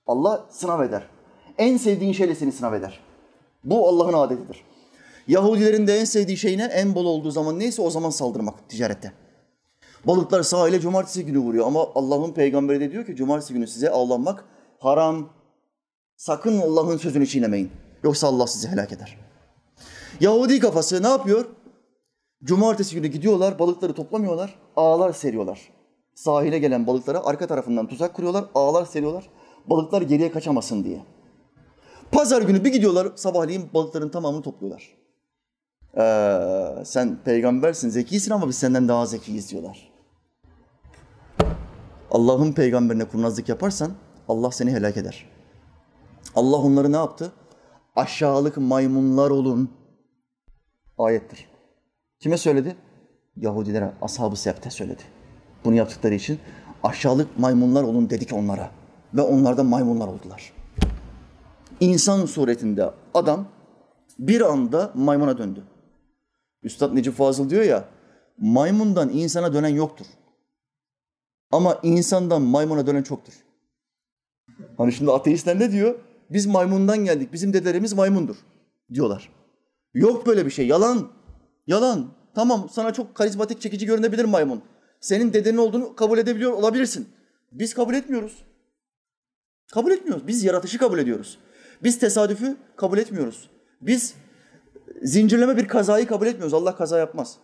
Allah 0.07 0.45
sınav 0.49 0.81
eder. 0.81 1.14
En 1.57 1.77
sevdiğin 1.77 2.13
şeyle 2.13 2.35
seni 2.35 2.51
sınav 2.51 2.73
eder. 2.73 2.99
Bu 3.63 3.87
Allah'ın 3.87 4.13
adetidir. 4.13 4.63
Yahudilerin 5.27 5.87
de 5.87 5.99
en 5.99 6.05
sevdiği 6.05 6.37
şey 6.37 6.57
ne? 6.57 6.63
En 6.63 6.95
bol 6.95 7.05
olduğu 7.05 7.31
zaman 7.31 7.59
neyse 7.59 7.81
o 7.81 7.89
zaman 7.89 8.09
saldırmak 8.09 8.69
ticarette. 8.69 9.11
Balıklar 10.07 10.43
sahile 10.43 10.79
cumartesi 10.79 11.25
günü 11.25 11.39
vuruyor 11.39 11.67
ama 11.67 11.87
Allah'ın 11.95 12.31
peygamberi 12.31 12.79
de 12.79 12.91
diyor 12.91 13.05
ki 13.05 13.15
cumartesi 13.15 13.53
günü 13.53 13.67
size 13.67 13.89
avlanmak 13.89 14.45
haram. 14.79 15.29
Sakın 16.17 16.61
Allah'ın 16.61 16.97
sözünü 16.97 17.27
çiğnemeyin. 17.27 17.71
Yoksa 18.03 18.27
Allah 18.27 18.47
sizi 18.47 18.67
helak 18.67 18.91
eder. 18.91 19.17
Yahudi 20.19 20.59
kafası 20.59 21.03
ne 21.03 21.07
yapıyor? 21.07 21.45
Cumartesi 22.43 22.95
günü 22.95 23.07
gidiyorlar, 23.07 23.59
balıkları 23.59 23.93
toplamıyorlar, 23.93 24.55
ağlar 24.75 25.13
seriyorlar. 25.13 25.59
Sahile 26.15 26.59
gelen 26.59 26.87
balıklara 26.87 27.25
arka 27.25 27.47
tarafından 27.47 27.87
tuzak 27.87 28.13
kuruyorlar, 28.13 28.45
ağlar 28.55 28.85
seriyorlar. 28.85 29.29
Balıklar 29.69 30.01
geriye 30.01 30.31
kaçamasın 30.31 30.83
diye. 30.83 31.14
Pazar 32.11 32.41
günü 32.41 32.63
bir 32.63 32.71
gidiyorlar, 32.71 33.11
sabahleyin 33.15 33.69
balıkların 33.73 34.09
tamamını 34.09 34.41
topluyorlar. 34.41 34.95
Ee, 35.97 36.85
sen 36.85 37.17
peygambersin, 37.25 37.89
zekisin 37.89 38.31
ama 38.31 38.47
biz 38.47 38.57
senden 38.57 38.87
daha 38.87 39.05
zekiyiz 39.05 39.51
diyorlar. 39.51 39.91
Allah'ın 42.11 42.53
peygamberine 42.53 43.05
kurnazlık 43.05 43.49
yaparsan 43.49 43.91
Allah 44.27 44.51
seni 44.51 44.71
helak 44.71 44.97
eder. 44.97 45.29
Allah 46.35 46.57
onları 46.57 46.91
ne 46.91 46.95
yaptı? 46.95 47.31
Aşağılık 47.95 48.57
maymunlar 48.57 49.31
olun. 49.31 49.71
Ayettir. 50.97 51.47
Kime 52.19 52.37
söyledi? 52.37 52.75
Yahudilere, 53.37 53.91
ashab-ı 54.01 54.35
septe 54.35 54.69
söyledi. 54.69 55.01
Bunu 55.65 55.75
yaptıkları 55.75 56.13
için 56.13 56.39
aşağılık 56.83 57.39
maymunlar 57.39 57.83
olun 57.83 58.09
dedik 58.09 58.33
onlara. 58.33 58.71
Ve 59.13 59.21
onlar 59.21 59.57
da 59.57 59.63
maymunlar 59.63 60.07
oldular. 60.07 60.53
İnsan 61.79 62.25
suretinde 62.25 62.89
adam 63.13 63.47
bir 64.19 64.41
anda 64.41 64.91
maymuna 64.95 65.37
döndü. 65.37 65.63
Üstad 66.63 66.95
Necip 66.95 67.13
Fazıl 67.13 67.49
diyor 67.49 67.63
ya, 67.63 67.89
maymundan 68.37 69.09
insana 69.09 69.53
dönen 69.53 69.69
yoktur. 69.69 70.05
Ama 71.51 71.79
insandan 71.83 72.41
maymuna 72.41 72.87
dönen 72.87 73.03
çoktur. 73.03 73.33
Hani 74.77 74.93
şimdi 74.93 75.11
ateistler 75.11 75.59
ne 75.59 75.71
diyor? 75.71 75.95
Biz 76.29 76.45
maymundan 76.45 77.05
geldik, 77.05 77.33
bizim 77.33 77.53
dedelerimiz 77.53 77.93
maymundur 77.93 78.35
diyorlar. 78.93 79.29
Yok 79.93 80.27
böyle 80.27 80.45
bir 80.45 80.51
şey, 80.51 80.67
yalan. 80.67 81.07
Yalan. 81.67 82.07
Tamam 82.35 82.69
sana 82.71 82.93
çok 82.93 83.15
karizmatik 83.15 83.61
çekici 83.61 83.85
görünebilir 83.85 84.25
maymun. 84.25 84.61
Senin 84.99 85.33
dedenin 85.33 85.57
olduğunu 85.57 85.95
kabul 85.95 86.17
edebiliyor 86.17 86.51
olabilirsin. 86.51 87.09
Biz 87.51 87.73
kabul 87.73 87.93
etmiyoruz. 87.93 88.45
Kabul 89.73 89.91
etmiyoruz. 89.91 90.27
Biz 90.27 90.43
yaratışı 90.43 90.77
kabul 90.77 90.99
ediyoruz. 90.99 91.37
Biz 91.85 91.99
tesadüfü 91.99 92.57
kabul 92.75 92.97
etmiyoruz. 92.97 93.49
Biz 93.81 94.13
zincirleme 95.03 95.57
bir 95.57 95.67
kazayı 95.67 96.07
kabul 96.07 96.27
etmiyoruz. 96.27 96.53
Allah 96.53 96.75
kaza 96.75 96.99
yapmaz. 96.99 97.35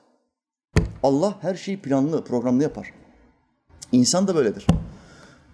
Allah 1.03 1.35
her 1.41 1.55
şeyi 1.55 1.81
planlı, 1.81 2.23
programlı 2.23 2.63
yapar. 2.63 2.93
İnsan 3.91 4.27
da 4.27 4.35
böyledir. 4.35 4.67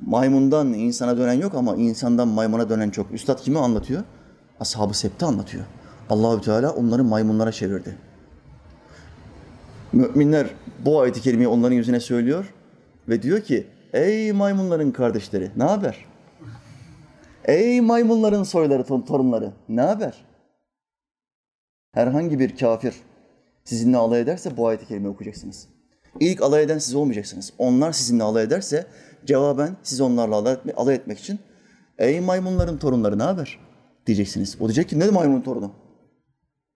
Maymundan 0.05 0.73
insana 0.73 1.17
dönen 1.17 1.33
yok 1.33 1.55
ama 1.55 1.75
insandan 1.75 2.27
maymuna 2.27 2.69
dönen 2.69 2.89
çok. 2.89 3.11
Üstad 3.11 3.43
kimi 3.43 3.59
anlatıyor? 3.59 4.03
Ashab-ı 4.59 4.93
Sept'i 4.93 5.25
anlatıyor. 5.25 5.63
Allahü 6.09 6.41
Teala 6.41 6.71
onları 6.71 7.03
maymunlara 7.03 7.51
çevirdi. 7.51 7.97
Müminler 9.93 10.47
bu 10.85 11.01
ayeti 11.01 11.21
kerimeyi 11.21 11.47
onların 11.47 11.75
yüzüne 11.75 11.99
söylüyor 11.99 12.53
ve 13.09 13.21
diyor 13.21 13.41
ki 13.41 13.67
ey 13.93 14.31
maymunların 14.31 14.91
kardeşleri 14.91 15.51
ne 15.57 15.63
haber? 15.63 16.06
Ey 17.47 17.81
maymunların 17.81 18.43
soyları, 18.43 18.83
torunları 18.83 19.53
ne 19.69 19.81
haber? 19.81 20.25
Herhangi 21.91 22.39
bir 22.39 22.57
kafir 22.57 22.95
sizinle 23.63 23.97
alay 23.97 24.21
ederse 24.21 24.57
bu 24.57 24.67
ayeti 24.67 24.87
kerimeyi 24.87 25.13
okuyacaksınız. 25.13 25.67
İlk 26.19 26.41
alay 26.41 26.63
eden 26.63 26.77
siz 26.77 26.95
olmayacaksınız. 26.95 27.53
Onlar 27.57 27.91
sizinle 27.91 28.23
alay 28.23 28.43
ederse 28.43 28.87
cevaben 29.25 29.77
siz 29.83 30.01
onlarla 30.01 30.35
alay, 30.35 30.53
etme, 30.53 30.73
alay 30.73 30.95
etmek 30.95 31.19
için 31.19 31.39
ey 31.97 32.19
maymunların 32.19 32.77
torunları 32.77 33.19
ne 33.19 33.23
haber? 33.23 33.59
Diyeceksiniz. 34.07 34.57
O 34.59 34.67
diyecek 34.67 34.89
ki 34.89 34.99
ne 34.99 35.09
maymunun 35.09 35.41
torunu? 35.41 35.71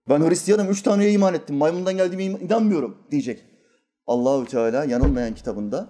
Ben 0.08 0.28
Hristiyanım, 0.28 0.70
üç 0.70 0.82
Tanrı'ya 0.82 1.10
iman 1.10 1.34
ettim. 1.34 1.56
Maymundan 1.56 1.96
geldiğime 1.96 2.24
inanmıyorum 2.24 2.98
diyecek. 3.10 3.44
Allahü 4.06 4.46
Teala 4.46 4.84
yanılmayan 4.84 5.34
kitabında 5.34 5.88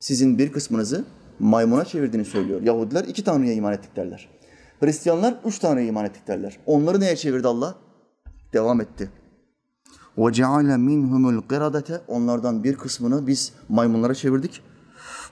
sizin 0.00 0.38
bir 0.38 0.52
kısmınızı 0.52 1.04
maymuna 1.41 1.85
çevirdiğini 1.85 2.25
söylüyor. 2.25 2.61
Yahudiler 2.61 3.03
iki 3.03 3.23
Tanrı'ya 3.23 3.53
iman 3.53 3.73
ettik 3.73 3.95
derler. 3.95 4.29
Hristiyanlar 4.79 5.35
üç 5.45 5.59
Tanrı'ya 5.59 5.87
iman 5.87 6.05
ettik 6.05 6.27
derler. 6.27 6.57
Onları 6.65 6.99
neye 6.99 7.15
çevirdi 7.15 7.47
Allah? 7.47 7.75
Devam 8.53 8.81
etti. 8.81 9.09
وَجَعَلَ 10.17 10.69
مِنْهُمُ 10.75 11.39
الْقِرَدَةَ 11.39 11.99
Onlardan 12.07 12.63
bir 12.63 12.75
kısmını 12.75 13.27
biz 13.27 13.53
maymunlara 13.69 14.13
çevirdik. 14.13 14.61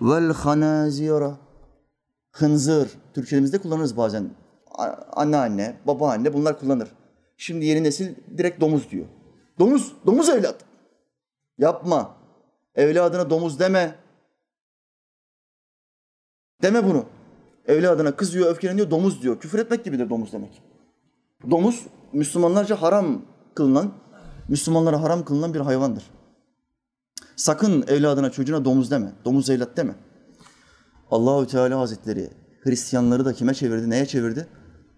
وَالْخَنَازِيرَ 0.01 1.33
Hınzır. 2.31 2.89
Türkçemizde 3.13 3.57
kullanırız 3.57 3.97
bazen. 3.97 4.29
Anneanne, 5.11 5.77
babaanne 5.87 6.33
bunlar 6.33 6.59
kullanır. 6.59 6.89
Şimdi 7.37 7.65
yeni 7.65 7.83
nesil 7.83 8.15
direkt 8.37 8.61
domuz 8.61 8.91
diyor. 8.91 9.05
Domuz, 9.59 9.93
domuz 10.05 10.29
evlat. 10.29 10.55
Yapma. 11.57 12.15
Evladına 12.75 13.29
domuz 13.29 13.59
deme. 13.59 13.95
Deme 16.62 16.84
bunu. 16.84 17.04
Evladına 17.66 18.16
kızıyor, 18.16 18.50
öfkeleniyor, 18.50 18.90
domuz 18.90 19.22
diyor. 19.22 19.40
Küfür 19.40 19.58
etmek 19.58 19.84
gibidir 19.84 20.10
domuz 20.10 20.32
demek. 20.32 20.62
Domuz 21.50 21.86
Müslümanlarca 22.12 22.82
haram 22.82 23.22
kılınan, 23.54 23.92
Müslümanlara 24.48 25.02
haram 25.02 25.24
kılınan 25.24 25.54
bir 25.54 25.60
hayvandır. 25.60 26.04
Sakın 27.36 27.84
evladına, 27.88 28.30
çocuğuna 28.30 28.64
domuz 28.64 28.90
deme. 28.90 29.12
Domuz 29.24 29.50
evlat 29.50 29.76
deme. 29.76 29.94
Allahü 31.10 31.46
Teala 31.46 31.80
Hazretleri 31.80 32.30
Hristiyanları 32.60 33.24
da 33.24 33.32
kime 33.32 33.54
çevirdi, 33.54 33.90
neye 33.90 34.06
çevirdi? 34.06 34.46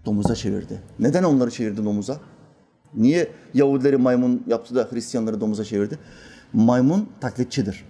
Domuza 0.05 0.35
çevirdi. 0.35 0.83
Neden 0.99 1.23
onları 1.23 1.51
çevirdi 1.51 1.85
domuza? 1.85 2.21
Niye 2.95 3.33
Yahudileri 3.55 3.97
maymun 3.97 4.43
yaptı 4.47 4.75
da 4.75 4.89
Hristiyanları 4.91 5.41
domuza 5.41 5.65
çevirdi? 5.65 5.99
Maymun 6.53 7.09
taklitçidir. 7.21 7.85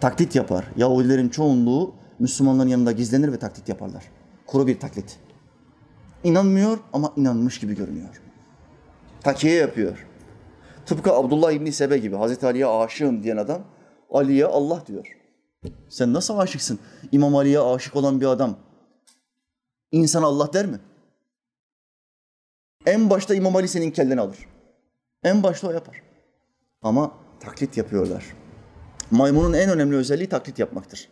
Taklit 0.00 0.34
yapar. 0.34 0.64
Yahudilerin 0.76 1.28
çoğunluğu 1.28 1.94
Müslümanların 2.18 2.68
yanında 2.68 2.92
gizlenir 2.92 3.32
ve 3.32 3.38
taklit 3.38 3.68
yaparlar. 3.68 4.04
Kuru 4.46 4.66
bir 4.66 4.80
taklit. 4.80 5.18
İnanmıyor 6.24 6.78
ama 6.92 7.12
inanmış 7.16 7.60
gibi 7.60 7.76
görünüyor. 7.76 8.22
Takiye 9.20 9.54
yapıyor. 9.54 10.06
Tıpkı 10.86 11.12
Abdullah 11.12 11.52
İbni 11.52 11.72
Sebe 11.72 11.98
gibi 11.98 12.16
Hazreti 12.16 12.46
Ali'ye 12.46 12.66
aşığım 12.66 13.22
diyen 13.22 13.36
adam 13.36 13.62
Ali'ye 14.10 14.46
Allah 14.46 14.82
diyor. 14.86 15.16
Sen 15.88 16.12
nasıl 16.12 16.38
aşıksın? 16.38 16.78
İmam 17.12 17.36
Ali'ye 17.36 17.60
aşık 17.60 17.96
olan 17.96 18.20
bir 18.20 18.26
adam 18.26 18.56
insan 19.92 20.22
Allah 20.22 20.52
der 20.52 20.66
mi? 20.66 20.80
En 22.86 23.10
başta 23.10 23.34
İmam 23.34 23.56
Ali 23.56 23.68
senin 23.68 23.90
kelleni 23.90 24.20
alır. 24.20 24.38
En 25.22 25.42
başta 25.42 25.68
o 25.68 25.70
yapar. 25.70 26.02
Ama 26.82 27.12
taklit 27.40 27.76
yapıyorlar. 27.76 28.24
Maymunun 29.10 29.52
en 29.52 29.70
önemli 29.70 29.96
özelliği 29.96 30.28
taklit 30.28 30.58
yapmaktır. 30.58 31.08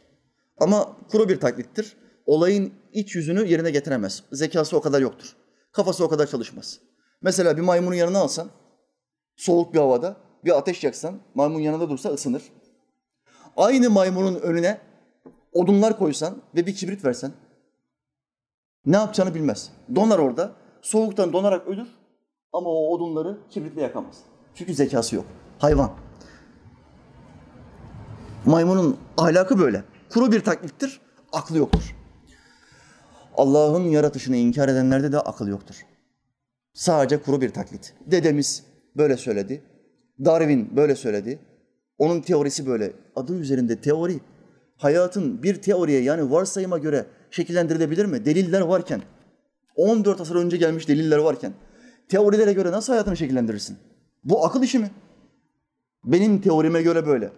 Ama 0.59 0.97
kuru 1.11 1.29
bir 1.29 1.41
taklittir. 1.41 1.97
Olayın 2.27 2.73
iç 2.93 3.15
yüzünü 3.15 3.47
yerine 3.47 3.71
getiremez. 3.71 4.23
Zekası 4.33 4.77
o 4.77 4.81
kadar 4.81 5.01
yoktur. 5.01 5.37
Kafası 5.73 6.05
o 6.05 6.09
kadar 6.09 6.27
çalışmaz. 6.27 6.79
Mesela 7.23 7.57
bir 7.57 7.63
maymunu 7.63 7.95
yanına 7.95 8.19
alsan, 8.19 8.51
soğuk 9.37 9.75
bir 9.75 9.79
havada 9.79 10.17
bir 10.45 10.59
ateş 10.59 10.85
yaksan, 10.85 11.21
maymun 11.35 11.61
yanında 11.61 11.91
dursa 11.91 12.09
ısınır. 12.09 12.43
Aynı 13.57 13.91
maymunun 13.91 14.35
önüne 14.35 14.79
odunlar 15.53 15.99
koysan 15.99 16.43
ve 16.55 16.67
bir 16.67 16.75
kibrit 16.75 17.05
versen, 17.05 17.33
ne 18.87 18.97
yapacağını 18.97 19.35
bilmez. 19.35 19.71
Donar 19.95 20.19
orada, 20.19 20.53
soğuktan 20.83 21.33
donarak 21.33 21.69
ölür 21.69 21.89
ama 22.53 22.71
o 22.71 22.95
odunları 22.95 23.39
kibritle 23.51 23.83
yakamaz. 23.83 24.17
Çünkü 24.55 24.75
zekası 24.75 25.17
yok. 25.17 25.25
Hayvan. 25.59 25.91
Maymunun 28.45 28.99
ahlakı 29.17 29.59
böyle. 29.59 29.85
Kuru 30.17 30.33
bir 30.33 30.41
taklittir, 30.41 31.01
aklı 31.33 31.59
yoktur. 31.59 31.97
Allah'ın 33.37 33.85
yaratışını 33.85 34.37
inkar 34.37 34.69
edenlerde 34.69 35.13
de 35.13 35.21
akıl 35.21 35.49
yoktur. 35.49 35.75
Sadece 36.75 37.23
kuru 37.23 37.41
bir 37.41 37.51
taklit. 37.51 37.95
Dedemiz 38.07 38.65
böyle 38.97 39.17
söyledi. 39.17 39.63
Darwin 40.25 40.77
böyle 40.77 40.97
söyledi. 40.97 41.39
Onun 41.99 42.21
teorisi 42.21 42.67
böyle. 42.67 42.93
Adı 43.17 43.35
üzerinde 43.35 43.81
teori. 43.81 44.21
Hayatın 44.77 45.43
bir 45.43 45.63
teoriye 45.63 46.03
yani 46.03 46.31
varsayıma 46.31 46.79
göre 46.79 47.07
şekillendirilebilir 47.31 48.05
mi? 48.05 48.25
Deliller 48.25 48.61
varken, 48.61 49.03
14 49.75 50.21
asır 50.21 50.37
önce 50.37 50.57
gelmiş 50.57 50.89
deliller 50.89 51.19
varken 51.19 51.53
teorilere 52.09 52.53
göre 52.53 52.73
nasıl 52.73 52.93
hayatını 52.93 53.17
şekillendirirsin? 53.17 53.77
Bu 54.25 54.45
akıl 54.47 54.63
işi 54.63 54.79
mi? 54.79 54.91
Benim 56.05 56.41
teorime 56.41 56.83
göre 56.83 57.07
böyle. 57.07 57.33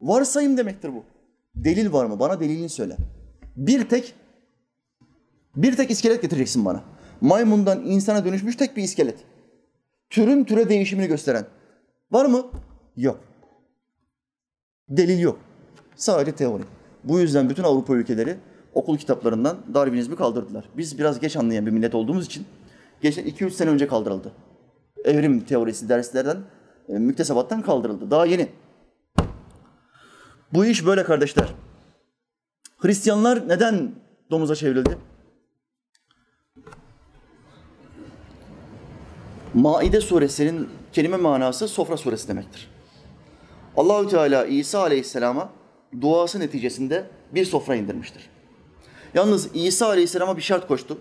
Varsayım 0.00 0.56
demektir 0.56 0.94
bu. 0.94 1.11
Delil 1.54 1.92
var 1.92 2.06
mı? 2.06 2.20
Bana 2.20 2.40
delilini 2.40 2.68
söyle. 2.68 2.96
Bir 3.56 3.88
tek 3.88 4.14
bir 5.56 5.76
tek 5.76 5.90
iskelet 5.90 6.22
getireceksin 6.22 6.64
bana. 6.64 6.82
Maymundan 7.20 7.84
insana 7.86 8.24
dönüşmüş 8.24 8.56
tek 8.56 8.76
bir 8.76 8.82
iskelet. 8.82 9.18
Türün 10.10 10.44
türe 10.44 10.68
değişimini 10.68 11.06
gösteren. 11.06 11.46
Var 12.10 12.24
mı? 12.24 12.46
Yok. 12.96 13.20
Delil 14.88 15.18
yok. 15.18 15.38
Sadece 15.96 16.34
teori. 16.34 16.62
Bu 17.04 17.20
yüzden 17.20 17.50
bütün 17.50 17.62
Avrupa 17.62 17.94
ülkeleri 17.94 18.36
okul 18.74 18.98
kitaplarından 18.98 19.56
Darwinizmi 19.74 20.16
kaldırdılar. 20.16 20.68
Biz 20.76 20.98
biraz 20.98 21.20
geç 21.20 21.36
anlayan 21.36 21.66
bir 21.66 21.70
millet 21.70 21.94
olduğumuz 21.94 22.26
için 22.26 22.46
geçen 23.00 23.24
2-3 23.24 23.50
sene 23.50 23.70
önce 23.70 23.86
kaldırıldı. 23.86 24.32
Evrim 25.04 25.40
teorisi 25.40 25.88
derslerden, 25.88 26.36
e, 26.88 26.92
müktesebattan 26.92 27.62
kaldırıldı. 27.62 28.10
Daha 28.10 28.26
yeni. 28.26 28.48
Bu 30.52 30.66
iş 30.66 30.86
böyle 30.86 31.04
kardeşler. 31.04 31.48
Hristiyanlar 32.78 33.48
neden 33.48 33.92
domuza 34.30 34.54
çevrildi? 34.54 34.98
Maide 39.54 40.00
suresinin 40.00 40.68
kelime 40.92 41.16
manası 41.16 41.68
sofra 41.68 41.96
suresi 41.96 42.28
demektir. 42.28 42.70
Allahü 43.76 44.08
Teala 44.08 44.44
İsa 44.44 44.80
Aleyhisselam'a 44.80 45.50
duası 46.00 46.40
neticesinde 46.40 47.06
bir 47.34 47.44
sofra 47.44 47.76
indirmiştir. 47.76 48.30
Yalnız 49.14 49.48
İsa 49.54 49.86
Aleyhisselam'a 49.86 50.36
bir 50.36 50.42
şart 50.42 50.68
koştu. 50.68 50.98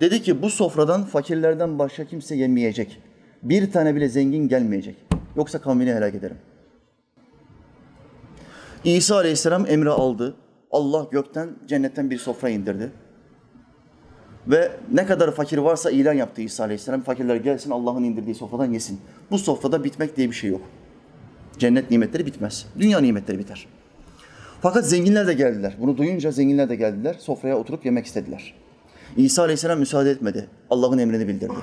Dedi 0.00 0.22
ki 0.22 0.42
bu 0.42 0.50
sofradan 0.50 1.04
fakirlerden 1.04 1.78
başka 1.78 2.04
kimse 2.04 2.36
yemeyecek. 2.36 3.00
Bir 3.42 3.72
tane 3.72 3.94
bile 3.94 4.08
zengin 4.08 4.48
gelmeyecek. 4.48 4.96
Yoksa 5.36 5.60
kavmini 5.60 5.92
helak 5.94 6.14
ederim. 6.14 6.36
İsa 8.86 9.16
Aleyhisselam 9.16 9.66
emri 9.68 9.90
aldı. 9.90 10.34
Allah 10.70 11.06
gökten, 11.10 11.50
cennetten 11.66 12.10
bir 12.10 12.18
sofra 12.18 12.48
indirdi. 12.48 12.92
Ve 14.46 14.72
ne 14.92 15.06
kadar 15.06 15.34
fakir 15.34 15.58
varsa 15.58 15.90
ilan 15.90 16.12
yaptı 16.12 16.42
İsa 16.42 16.64
Aleyhisselam. 16.64 17.02
Fakirler 17.02 17.36
gelsin 17.36 17.70
Allah'ın 17.70 18.04
indirdiği 18.04 18.34
sofradan 18.34 18.72
yesin. 18.72 19.00
Bu 19.30 19.38
sofrada 19.38 19.84
bitmek 19.84 20.16
diye 20.16 20.30
bir 20.30 20.34
şey 20.34 20.50
yok. 20.50 20.60
Cennet 21.58 21.90
nimetleri 21.90 22.26
bitmez. 22.26 22.66
Dünya 22.78 22.98
nimetleri 22.98 23.38
biter. 23.38 23.66
Fakat 24.60 24.86
zenginler 24.86 25.26
de 25.26 25.34
geldiler. 25.34 25.76
Bunu 25.80 25.96
duyunca 25.96 26.30
zenginler 26.30 26.68
de 26.68 26.76
geldiler. 26.76 27.16
Sofraya 27.18 27.58
oturup 27.58 27.84
yemek 27.84 28.06
istediler. 28.06 28.54
İsa 29.16 29.42
Aleyhisselam 29.42 29.78
müsaade 29.78 30.10
etmedi. 30.10 30.48
Allah'ın 30.70 30.98
emrini 30.98 31.28
bildirdi. 31.28 31.54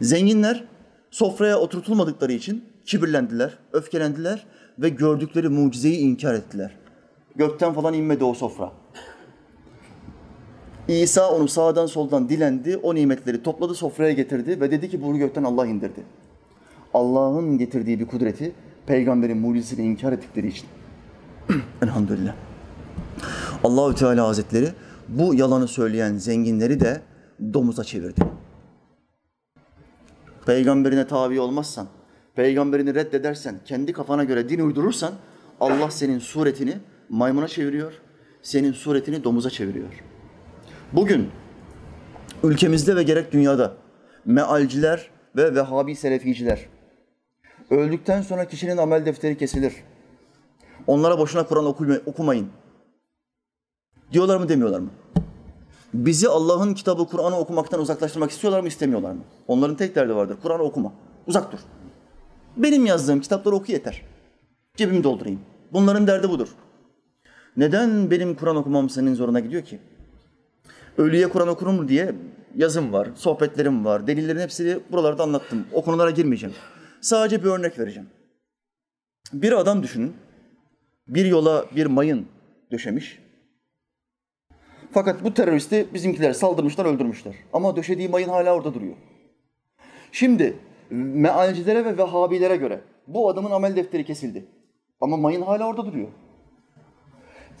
Zenginler 0.00 0.64
sofraya 1.10 1.58
oturtulmadıkları 1.58 2.32
için 2.32 2.64
kibirlendiler, 2.86 3.58
öfkelendiler 3.72 4.46
ve 4.78 4.88
gördükleri 4.88 5.48
mucizeyi 5.48 5.98
inkar 5.98 6.34
ettiler. 6.34 6.76
Gökten 7.36 7.72
falan 7.72 7.94
inmedi 7.94 8.24
o 8.24 8.34
sofra. 8.34 8.72
İsa 10.88 11.30
onu 11.30 11.48
sağdan 11.48 11.86
soldan 11.86 12.28
dilendi, 12.28 12.76
o 12.76 12.94
nimetleri 12.94 13.42
topladı, 13.42 13.74
sofraya 13.74 14.12
getirdi 14.12 14.60
ve 14.60 14.70
dedi 14.70 14.90
ki 14.90 15.02
bunu 15.02 15.18
gökten 15.18 15.44
Allah 15.44 15.66
indirdi. 15.66 16.02
Allah'ın 16.94 17.58
getirdiği 17.58 18.00
bir 18.00 18.06
kudreti, 18.06 18.52
peygamberin 18.86 19.38
mucizesini 19.38 19.86
inkar 19.86 20.12
ettikleri 20.12 20.46
için. 20.48 20.66
Elhamdülillah. 21.82 22.34
Allahü 23.64 23.94
Teala 23.94 24.28
Hazretleri 24.28 24.68
bu 25.08 25.34
yalanı 25.34 25.68
söyleyen 25.68 26.16
zenginleri 26.16 26.80
de 26.80 27.00
domuza 27.54 27.84
çevirdi. 27.84 28.20
Peygamberine 30.46 31.06
tabi 31.06 31.40
olmazsan, 31.40 31.86
peygamberini 32.38 32.94
reddedersen, 32.94 33.60
kendi 33.64 33.92
kafana 33.92 34.24
göre 34.24 34.48
din 34.48 34.58
uydurursan 34.58 35.12
Allah 35.60 35.90
senin 35.90 36.18
suretini 36.18 36.74
maymuna 37.08 37.48
çeviriyor, 37.48 37.92
senin 38.42 38.72
suretini 38.72 39.24
domuza 39.24 39.50
çeviriyor. 39.50 40.02
Bugün 40.92 41.28
ülkemizde 42.42 42.96
ve 42.96 43.02
gerek 43.02 43.32
dünyada 43.32 43.74
mealciler 44.24 45.10
ve 45.36 45.54
Vehhabi 45.54 45.96
Seleficiler 45.96 46.66
öldükten 47.70 48.22
sonra 48.22 48.48
kişinin 48.48 48.76
amel 48.76 49.06
defteri 49.06 49.38
kesilir. 49.38 49.72
Onlara 50.86 51.18
boşuna 51.18 51.46
Kur'an 51.46 51.66
okumayın. 52.06 52.48
Diyorlar 54.12 54.36
mı 54.36 54.48
demiyorlar 54.48 54.80
mı? 54.80 54.90
Bizi 55.94 56.28
Allah'ın 56.28 56.74
kitabı 56.74 57.06
Kur'an'ı 57.06 57.38
okumaktan 57.38 57.80
uzaklaştırmak 57.80 58.30
istiyorlar 58.30 58.60
mı 58.60 58.68
istemiyorlar 58.68 59.12
mı? 59.12 59.22
Onların 59.48 59.76
tek 59.76 59.94
derdi 59.94 60.14
vardır. 60.14 60.36
Kur'an'ı 60.42 60.62
okuma. 60.62 60.92
Uzak 61.26 61.52
dur. 61.52 61.58
Benim 62.56 62.86
yazdığım 62.86 63.20
kitapları 63.20 63.54
oku 63.54 63.72
yeter. 63.72 64.02
Cebimi 64.76 65.04
doldurayım. 65.04 65.40
Bunların 65.72 66.06
derdi 66.06 66.30
budur. 66.30 66.48
Neden 67.56 68.10
benim 68.10 68.34
Kur'an 68.34 68.56
okumam 68.56 68.90
senin 68.90 69.14
zoruna 69.14 69.40
gidiyor 69.40 69.62
ki? 69.62 69.78
Ölüye 70.98 71.28
Kur'an 71.28 71.48
okur 71.48 71.66
mu 71.66 71.88
diye 71.88 72.14
yazım 72.56 72.92
var, 72.92 73.08
sohbetlerim 73.14 73.84
var, 73.84 74.06
delillerin 74.06 74.40
hepsini 74.40 74.78
buralarda 74.92 75.22
anlattım. 75.22 75.66
O 75.72 75.84
konulara 75.84 76.10
girmeyeceğim. 76.10 76.54
Sadece 77.00 77.44
bir 77.44 77.48
örnek 77.48 77.78
vereceğim. 77.78 78.08
Bir 79.32 79.52
adam 79.52 79.82
düşünün, 79.82 80.16
bir 81.08 81.24
yola 81.24 81.64
bir 81.76 81.86
mayın 81.86 82.26
döşemiş. 82.72 83.18
Fakat 84.92 85.24
bu 85.24 85.34
teröristi 85.34 85.88
bizimkiler 85.94 86.32
saldırmışlar, 86.32 86.84
öldürmüşler. 86.84 87.34
Ama 87.52 87.76
döşediği 87.76 88.08
mayın 88.08 88.28
hala 88.28 88.54
orada 88.54 88.74
duruyor. 88.74 88.96
Şimdi 90.12 90.56
mealcilere 90.90 91.84
ve 91.84 91.98
vehhabilere 91.98 92.56
göre 92.56 92.80
bu 93.06 93.28
adamın 93.28 93.50
amel 93.50 93.76
defteri 93.76 94.04
kesildi. 94.04 94.46
Ama 95.00 95.16
mayın 95.16 95.42
hala 95.42 95.66
orada 95.66 95.86
duruyor. 95.86 96.08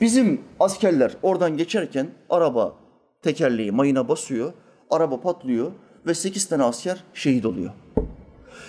Bizim 0.00 0.40
askerler 0.60 1.16
oradan 1.22 1.56
geçerken 1.56 2.06
araba 2.30 2.76
tekerleği 3.22 3.72
mayına 3.72 4.08
basıyor, 4.08 4.52
araba 4.90 5.20
patlıyor 5.20 5.72
ve 6.06 6.14
sekiz 6.14 6.48
tane 6.48 6.62
asker 6.62 7.04
şehit 7.14 7.46
oluyor. 7.46 7.70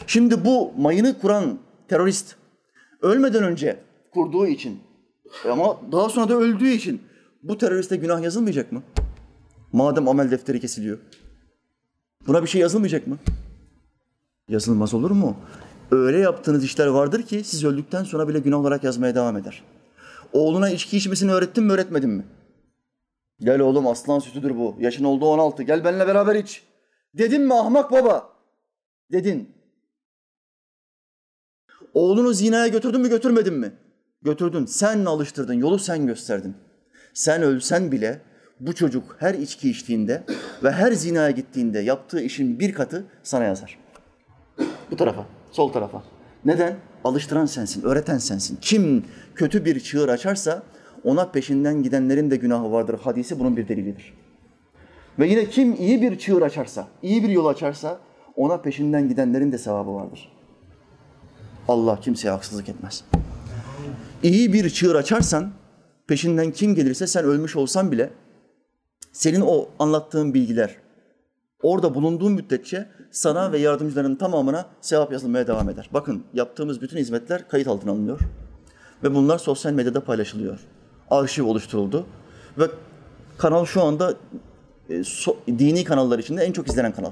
Şimdi 0.08 0.46
bu 0.46 0.72
mayını 0.78 1.20
kuran 1.20 1.60
terörist 1.88 2.36
ölmeden 3.02 3.44
önce 3.44 3.80
kurduğu 4.14 4.48
için 4.48 4.80
ama 5.52 5.78
daha 5.92 6.10
sonra 6.10 6.30
da 6.30 6.36
öldüğü 6.36 6.70
için 6.70 7.02
bu 7.44 7.58
teröriste 7.58 7.96
günah 7.96 8.22
yazılmayacak 8.22 8.72
mı? 8.72 8.84
Madem 9.72 10.08
amel 10.08 10.32
defteri 10.32 10.60
kesiliyor. 10.60 10.98
Buna 12.28 12.44
bir 12.44 12.48
şey 12.48 12.62
yazılmayacak 12.62 13.08
mı? 13.08 13.18
Yazılmaz 14.50 14.94
olur 14.94 15.12
mu? 15.12 15.38
Öyle 15.92 16.18
yaptığınız 16.18 16.64
işler 16.64 16.88
vardır 16.88 17.24
ki 17.24 17.44
siz 17.44 17.66
öldükten 17.66 18.04
sonra 18.04 18.28
bile 18.28 18.40
günah 18.40 18.58
olarak 18.58 18.84
yazmaya 18.84 19.16
devam 19.16 19.38
eder. 19.38 19.64
Oğluna 20.34 20.70
içki 20.70 20.98
içmesini 20.98 21.32
öğrettin 21.32 21.64
mi 21.64 21.72
öğretmedin 21.72 22.10
mi? 22.10 22.26
Gel 23.40 23.60
oğlum 23.60 23.88
aslan 23.88 24.20
sütüdür 24.20 24.58
bu. 24.58 24.76
Yaşın 24.80 25.04
oldu 25.04 25.26
16. 25.26 25.64
Gel 25.64 25.84
benimle 25.84 26.08
beraber 26.08 26.36
iç. 26.36 26.64
Dedin 27.14 27.42
mi 27.42 27.54
ahmak 27.54 27.92
baba? 27.92 28.30
Dedin. 29.12 29.50
Oğlunu 31.94 32.34
zinaya 32.34 32.68
götürdün 32.68 33.02
mü 33.02 33.10
götürmedin 33.10 33.54
mi? 33.54 33.72
Götürdün. 34.22 34.66
Sen 34.66 35.06
alıştırdın. 35.06 35.54
Yolu 35.54 35.80
sen 35.80 36.08
gösterdin. 36.08 36.56
Sen 37.14 37.42
ölsen 37.42 37.92
bile 37.92 38.22
bu 38.60 38.76
çocuk 38.76 39.16
her 39.20 39.34
içki 39.34 39.70
içtiğinde 39.70 40.24
ve 40.64 40.72
her 40.72 40.92
zinaya 40.92 41.32
gittiğinde 41.32 41.80
yaptığı 41.80 42.22
işin 42.22 42.60
bir 42.60 42.74
katı 42.74 43.06
sana 43.24 43.44
yazar. 43.44 43.89
Bu 44.92 44.96
tarafa, 44.96 45.26
sol 45.52 45.72
tarafa. 45.72 46.04
Neden? 46.46 46.76
Alıştıran 47.04 47.46
sensin, 47.46 47.84
öğreten 47.84 48.18
sensin. 48.18 48.58
Kim 48.62 49.06
kötü 49.36 49.66
bir 49.66 49.80
çığır 49.80 50.10
açarsa 50.10 50.64
ona 51.04 51.32
peşinden 51.32 51.84
gidenlerin 51.84 52.32
de 52.32 52.36
günahı 52.36 52.72
vardır. 52.72 53.00
Hadisi 53.04 53.40
bunun 53.40 53.58
bir 53.58 53.68
delilidir. 53.68 54.14
Ve 55.20 55.28
yine 55.28 55.46
kim 55.46 55.74
iyi 55.74 56.02
bir 56.02 56.18
çığır 56.18 56.42
açarsa, 56.42 56.88
iyi 57.04 57.24
bir 57.24 57.30
yol 57.30 57.46
açarsa 57.46 58.00
ona 58.36 58.58
peşinden 58.58 59.10
gidenlerin 59.10 59.52
de 59.52 59.58
sevabı 59.58 59.96
vardır. 59.96 60.32
Allah 61.68 62.00
kimseye 62.00 62.30
haksızlık 62.30 62.70
etmez. 62.70 63.04
İyi 64.24 64.54
bir 64.54 64.70
çığır 64.70 64.96
açarsan 64.96 65.52
peşinden 66.08 66.52
kim 66.52 66.76
gelirse 66.76 67.08
sen 67.08 67.24
ölmüş 67.26 67.56
olsan 67.56 67.92
bile 67.92 68.10
senin 69.12 69.42
o 69.42 69.70
anlattığın 69.80 70.34
bilgiler 70.34 70.76
orada 71.64 71.96
bulunduğun 71.96 72.32
müddetçe 72.32 72.88
sana 73.12 73.52
ve 73.52 73.60
yardımcıların 73.60 74.16
tamamına 74.16 74.66
sevap 74.82 75.12
yazılmaya 75.12 75.48
devam 75.48 75.70
eder. 75.70 75.90
Bakın 75.94 76.24
yaptığımız 76.34 76.82
bütün 76.82 76.98
hizmetler 76.98 77.48
kayıt 77.48 77.68
altına 77.68 77.92
alınıyor 77.92 78.20
ve 79.04 79.16
bunlar 79.16 79.38
sosyal 79.38 79.74
medyada 79.74 80.04
paylaşılıyor. 80.04 80.60
Arşiv 81.10 81.46
oluşturuldu 81.46 82.06
ve 82.58 82.64
kanal 83.38 83.66
şu 83.66 83.82
anda 83.82 84.14
e, 84.90 85.04
so, 85.04 85.38
dini 85.48 85.84
kanallar 85.84 86.20
içinde 86.20 86.44
en 86.44 86.52
çok 86.52 86.68
izlenen 86.68 86.92
kanal. 86.92 87.12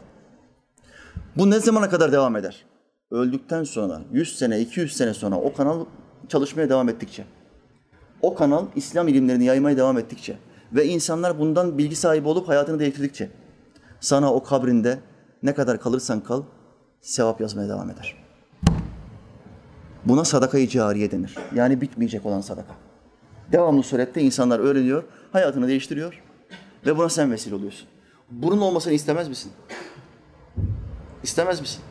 Bu 1.35 1.49
ne 1.49 1.59
zamana 1.59 1.89
kadar 1.89 2.11
devam 2.11 2.35
eder? 2.35 2.65
Öldükten 3.11 3.63
sonra 3.63 4.01
100 4.11 4.37
sene, 4.37 4.59
200 4.59 4.97
sene 4.97 5.13
sonra 5.13 5.35
o 5.35 5.53
kanal 5.53 5.85
çalışmaya 6.27 6.69
devam 6.69 6.89
ettikçe, 6.89 7.25
o 8.21 8.35
kanal 8.35 8.65
İslam 8.75 9.07
ilimlerini 9.07 9.45
yaymaya 9.45 9.77
devam 9.77 9.97
ettikçe 9.97 10.37
ve 10.73 10.85
insanlar 10.85 11.39
bundan 11.39 11.77
bilgi 11.77 11.95
sahibi 11.95 12.27
olup 12.27 12.47
hayatını 12.47 12.79
değiştirdikçe 12.79 13.29
sana 13.99 14.33
o 14.33 14.43
kabrinde 14.43 14.99
ne 15.43 15.53
kadar 15.53 15.79
kalırsan 15.79 16.19
kal 16.19 16.43
sevap 17.01 17.41
yazmaya 17.41 17.69
devam 17.69 17.89
eder. 17.89 18.15
Buna 20.05 20.25
sadaka-i 20.25 20.69
cariye 20.69 21.11
denir. 21.11 21.35
Yani 21.55 21.81
bitmeyecek 21.81 22.25
olan 22.25 22.41
sadaka. 22.41 22.75
Devamlı 23.51 23.83
surette 23.83 24.21
insanlar 24.21 24.59
öğreniyor, 24.59 25.03
hayatını 25.31 25.67
değiştiriyor 25.67 26.23
ve 26.85 26.97
buna 26.97 27.09
sen 27.09 27.31
vesile 27.31 27.55
oluyorsun. 27.55 27.87
Bunun 28.31 28.61
olmasını 28.61 28.93
istemez 28.93 29.27
misin? 29.27 29.51
İstemez 31.23 31.61
misin? 31.61 31.81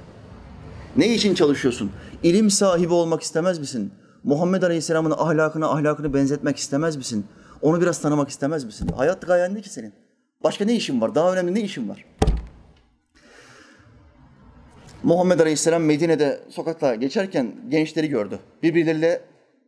Ne 0.96 1.14
için 1.14 1.34
çalışıyorsun? 1.34 1.90
İlim 2.22 2.50
sahibi 2.50 2.92
olmak 2.92 3.22
istemez 3.22 3.58
misin? 3.58 3.92
Muhammed 4.24 4.62
Aleyhisselam'ın 4.62 5.10
ahlakını 5.10 5.68
ahlakını 5.68 6.14
benzetmek 6.14 6.56
istemez 6.56 6.96
misin? 6.96 7.26
Onu 7.62 7.80
biraz 7.80 8.00
tanımak 8.00 8.28
istemez 8.28 8.64
misin? 8.64 8.88
Hayat 8.96 9.26
gayen 9.26 9.54
ne 9.54 9.60
ki 9.60 9.68
senin? 9.68 9.92
Başka 10.44 10.64
ne 10.64 10.74
işin 10.74 11.00
var? 11.00 11.14
Daha 11.14 11.32
önemli 11.32 11.54
ne 11.54 11.60
işin 11.60 11.88
var? 11.88 12.04
Muhammed 15.06 15.40
Aleyhisselam 15.40 15.84
Medine'de 15.84 16.40
sokakta 16.48 16.94
geçerken 16.94 17.52
gençleri 17.68 18.08
gördü. 18.08 18.38
Birbirleriyle 18.62 19.20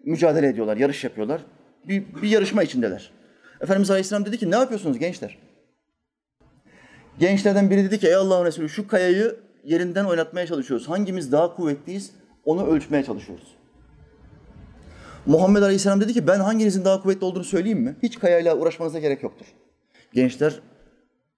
mücadele 0.04 0.48
ediyorlar, 0.48 0.76
yarış 0.76 1.04
yapıyorlar. 1.04 1.40
Bir, 1.84 2.04
bir 2.22 2.28
yarışma 2.28 2.62
içindeler. 2.62 3.10
Efendimiz 3.60 3.90
Aleyhisselam 3.90 4.26
dedi 4.26 4.38
ki 4.38 4.50
ne 4.50 4.56
yapıyorsunuz 4.56 4.98
gençler? 4.98 5.38
Gençlerden 7.18 7.70
biri 7.70 7.84
dedi 7.84 7.98
ki 7.98 8.06
ey 8.06 8.14
Allah'ın 8.14 8.44
Resulü 8.44 8.68
şu 8.68 8.88
kayayı 8.88 9.36
yerinden 9.64 10.04
oynatmaya 10.04 10.46
çalışıyoruz. 10.46 10.88
Hangimiz 10.88 11.32
daha 11.32 11.56
kuvvetliyiz 11.56 12.10
onu 12.44 12.66
ölçmeye 12.66 13.04
çalışıyoruz. 13.04 13.56
Muhammed 15.26 15.62
Aleyhisselam 15.62 16.00
dedi 16.00 16.12
ki 16.12 16.26
ben 16.26 16.40
hanginizin 16.40 16.84
daha 16.84 17.02
kuvvetli 17.02 17.24
olduğunu 17.24 17.44
söyleyeyim 17.44 17.80
mi? 17.80 17.96
Hiç 18.02 18.18
kayayla 18.18 18.56
uğraşmanıza 18.56 18.98
gerek 18.98 19.22
yoktur. 19.22 19.46
Gençler 20.12 20.60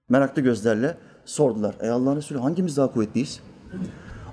meraklı 0.08 0.42
gözlerle 0.42 0.96
sordular. 1.24 1.74
Ey 1.80 1.90
Allah'ın 1.90 2.16
Resulü 2.16 2.38
hangimiz 2.38 2.76
daha 2.76 2.92
kuvvetliyiz? 2.92 3.40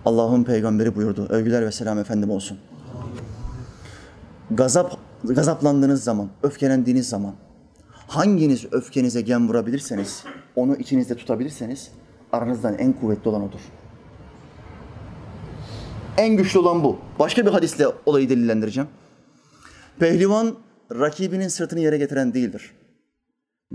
Allah'ın 0.06 0.44
peygamberi 0.44 0.96
buyurdu. 0.96 1.26
Övgüler 1.30 1.66
ve 1.66 1.72
selam 1.72 2.00
efendim 2.00 2.30
olsun. 2.30 2.58
Gazap, 4.52 4.98
gazaplandığınız 5.24 6.04
zaman, 6.04 6.30
öfkelendiğiniz 6.44 7.10
zaman 7.10 7.36
hanginiz 8.08 8.66
öfkenize 8.72 9.22
gem 9.22 9.50
vurabilirseniz, 9.50 10.24
onu 10.56 10.76
içinizde 10.76 11.16
tutabilirseniz 11.16 11.92
aranızdan 12.32 12.78
en 12.78 12.94
kuvvetli 12.94 13.30
olan 13.30 13.44
odur. 13.44 13.60
En 16.18 16.38
güçlü 16.38 16.60
olan 16.60 16.84
bu. 16.84 17.00
Başka 17.20 17.46
bir 17.46 17.52
hadisle 17.52 17.88
olayı 18.06 18.30
delillendireceğim. 18.30 18.90
Pehlivan 20.00 20.56
rakibinin 20.92 21.48
sırtını 21.48 21.80
yere 21.80 21.98
getiren 21.98 22.34
değildir. 22.34 22.72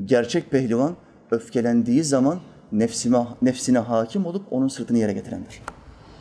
Gerçek 0.05 0.51
pehlivan 0.51 0.97
öfkelendiği 1.31 2.05
zaman 2.05 2.41
nefsine, 2.73 3.27
nefsine 3.43 3.79
hakim 3.79 4.27
olup 4.27 4.43
onun 4.51 4.69
sırtını 4.69 4.99
yere 4.99 5.13
getirendir. 5.13 5.61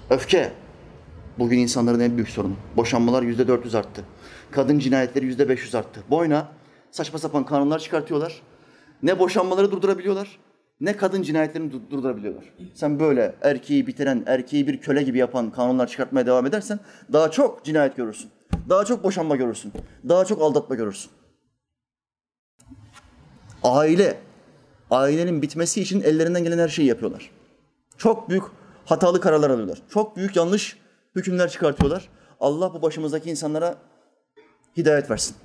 Öfke. 0.10 0.52
Bugün 1.40 1.58
insanların 1.58 2.00
en 2.00 2.16
büyük 2.16 2.30
sorunu. 2.30 2.56
Boşanmalar 2.78 3.24
yüzde 3.24 3.48
400 3.48 3.76
arttı. 3.76 4.04
Kadın 4.52 4.80
cinayetleri 4.80 5.26
yüzde 5.26 5.50
500 5.50 5.76
arttı. 5.76 6.04
Boyuna 6.10 6.48
saçma 6.92 7.20
sapan 7.20 7.46
kanunlar 7.46 7.80
çıkartıyorlar. 7.80 8.42
Ne 9.04 9.20
boşanmaları 9.20 9.72
durdurabiliyorlar, 9.72 10.40
ne 10.82 10.98
kadın 10.98 11.22
cinayetlerini 11.22 11.72
dur- 11.72 11.82
durdurabiliyorlar. 11.92 12.54
Sen 12.74 13.00
böyle 13.00 13.36
erkeği 13.42 13.88
bitiren, 13.88 14.24
erkeği 14.26 14.68
bir 14.68 14.82
köle 14.82 15.04
gibi 15.04 15.18
yapan 15.18 15.52
kanunlar 15.52 15.88
çıkartmaya 15.88 16.26
devam 16.26 16.46
edersen 16.46 16.80
daha 17.14 17.32
çok 17.32 17.66
cinayet 17.66 17.96
görürsün. 17.96 18.32
Daha 18.70 18.86
çok 18.86 19.04
boşanma 19.04 19.36
görürsün. 19.36 19.74
Daha 20.10 20.26
çok 20.26 20.42
aldatma 20.42 20.76
görürsün. 20.76 21.12
Aile, 23.64 24.18
ailenin 24.92 25.42
bitmesi 25.42 25.82
için 25.82 26.02
ellerinden 26.02 26.44
gelen 26.44 26.58
her 26.60 26.70
şeyi 26.70 26.88
yapıyorlar. 26.88 27.32
Çok 27.98 28.30
büyük 28.30 28.44
hatalı 28.86 29.22
kararlar 29.22 29.50
alıyorlar. 29.50 29.82
Çok 29.90 30.18
büyük 30.18 30.36
yanlış 30.36 30.78
hükümler 31.16 31.50
çıkartıyorlar. 31.50 32.10
Allah 32.40 32.74
bu 32.74 32.82
başımızdaki 32.82 33.30
insanlara 33.30 33.78
hidayet 34.78 35.10
versin. 35.10 35.36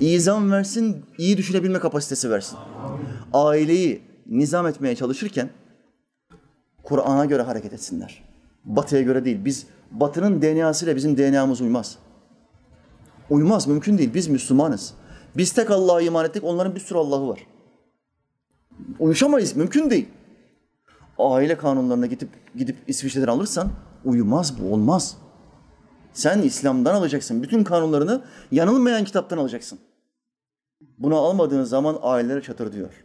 İzam 0.00 0.52
versin, 0.52 1.04
iyi 1.18 1.36
düşünebilme 1.36 1.78
kapasitesi 1.78 2.30
versin. 2.30 2.58
Aileyi 3.32 4.02
nizam 4.26 4.66
etmeye 4.66 4.96
çalışırken 4.96 5.50
Kur'an'a 6.82 7.24
göre 7.24 7.42
hareket 7.42 7.72
etsinler. 7.72 8.24
Batı'ya 8.64 9.02
göre 9.02 9.24
değil. 9.24 9.44
Biz 9.44 9.66
Batı'nın 9.90 10.42
DNA'sıyla 10.42 10.96
bizim 10.96 11.18
DNA'mız 11.18 11.60
uymaz. 11.60 11.98
Uymaz, 13.30 13.66
mümkün 13.66 13.98
değil. 13.98 14.14
Biz 14.14 14.28
Müslümanız. 14.28 14.94
Biz 15.36 15.52
tek 15.52 15.70
Allah'a 15.70 16.00
iman 16.00 16.24
ettik, 16.24 16.44
onların 16.44 16.74
bir 16.74 16.80
sürü 16.80 16.98
Allah'ı 16.98 17.28
var. 17.28 17.46
Uyuşamayız, 18.98 19.56
mümkün 19.56 19.90
değil. 19.90 20.08
Aile 21.18 21.56
kanunlarına 21.56 22.06
gidip 22.06 22.28
gidip 22.56 22.76
İsviçre'den 22.86 23.26
alırsan 23.26 23.68
uyumaz 24.04 24.60
bu, 24.60 24.74
olmaz. 24.74 25.16
Sen 26.12 26.42
İslam'dan 26.42 26.94
alacaksın. 26.94 27.42
Bütün 27.42 27.64
kanunlarını 27.64 28.22
yanılmayan 28.52 29.04
kitaptan 29.04 29.38
alacaksın. 29.38 29.78
Bunu 30.98 31.16
almadığın 31.16 31.64
zaman 31.64 31.98
ailelere 32.02 32.42
çatır 32.42 32.72
diyor. 32.72 33.04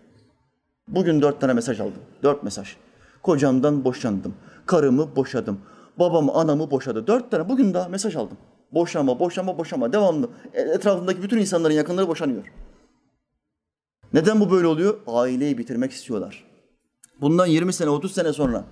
Bugün 0.88 1.22
dört 1.22 1.42
tane 1.42 1.54
mesaj 1.54 1.80
aldım. 1.80 2.02
Dört 2.24 2.44
mesaj. 2.44 2.76
Kocamdan 3.24 3.84
boşandım. 3.86 4.34
Karımı 4.66 5.16
boşadım. 5.16 5.60
Babamı, 6.00 6.34
anamı 6.34 6.72
boşadı. 6.72 7.08
Dört 7.08 7.32
tane. 7.32 7.50
Bugün 7.50 7.74
daha 7.74 7.90
mesaj 7.90 8.16
aldım. 8.16 8.38
Boşanma, 8.74 9.20
boşanma, 9.20 9.58
boşanma. 9.58 9.94
Devamlı. 9.94 10.30
E- 10.54 10.62
Etrafındaki 10.62 11.24
bütün 11.24 11.38
insanların 11.38 11.74
yakınları 11.74 12.08
boşanıyor. 12.08 12.44
Neden 14.16 14.40
bu 14.40 14.52
böyle 14.52 14.68
oluyor? 14.68 14.98
Aileyi 15.08 15.58
bitirmek 15.58 15.92
istiyorlar. 15.92 16.44
Bundan 17.22 17.46
20 17.46 17.74
sene, 17.74 17.90
30 17.90 18.12
sene 18.12 18.34
sonra 18.34 18.64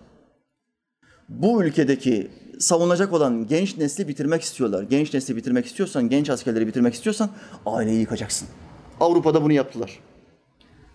bu 1.29 1.63
ülkedeki 1.63 2.31
savunacak 2.59 3.13
olan 3.13 3.47
genç 3.47 3.77
nesli 3.77 4.07
bitirmek 4.07 4.41
istiyorlar. 4.41 4.83
Genç 4.83 5.13
nesli 5.13 5.35
bitirmek 5.35 5.65
istiyorsan, 5.65 6.09
genç 6.09 6.29
askerleri 6.29 6.67
bitirmek 6.67 6.93
istiyorsan 6.93 7.29
aileyi 7.65 7.99
yıkacaksın. 7.99 8.47
Avrupa'da 8.99 9.43
bunu 9.43 9.53
yaptılar. 9.53 9.99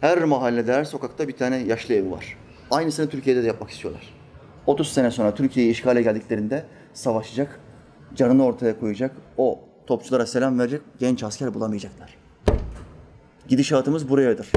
Her 0.01 0.25
mahallede, 0.25 0.73
her 0.73 0.85
sokakta 0.85 1.29
bir 1.29 1.37
tane 1.37 1.57
yaşlı 1.57 1.95
evi 1.95 2.11
var. 2.11 2.37
Aynısını 2.71 3.09
Türkiye'de 3.09 3.43
de 3.43 3.47
yapmak 3.47 3.71
istiyorlar. 3.71 4.15
30 4.67 4.93
sene 4.93 5.11
sonra 5.11 5.35
Türkiye'yi 5.35 5.73
işgale 5.73 6.03
geldiklerinde 6.03 6.65
savaşacak, 6.95 7.61
canını 8.15 8.45
ortaya 8.45 8.81
koyacak, 8.81 9.17
o 9.37 9.61
topçulara 9.87 10.27
selam 10.27 10.59
verecek 10.59 10.81
genç 10.99 11.23
asker 11.23 11.55
bulamayacaklar. 11.55 12.18
Gidişatımız 13.49 14.09
burayadır. 14.09 14.49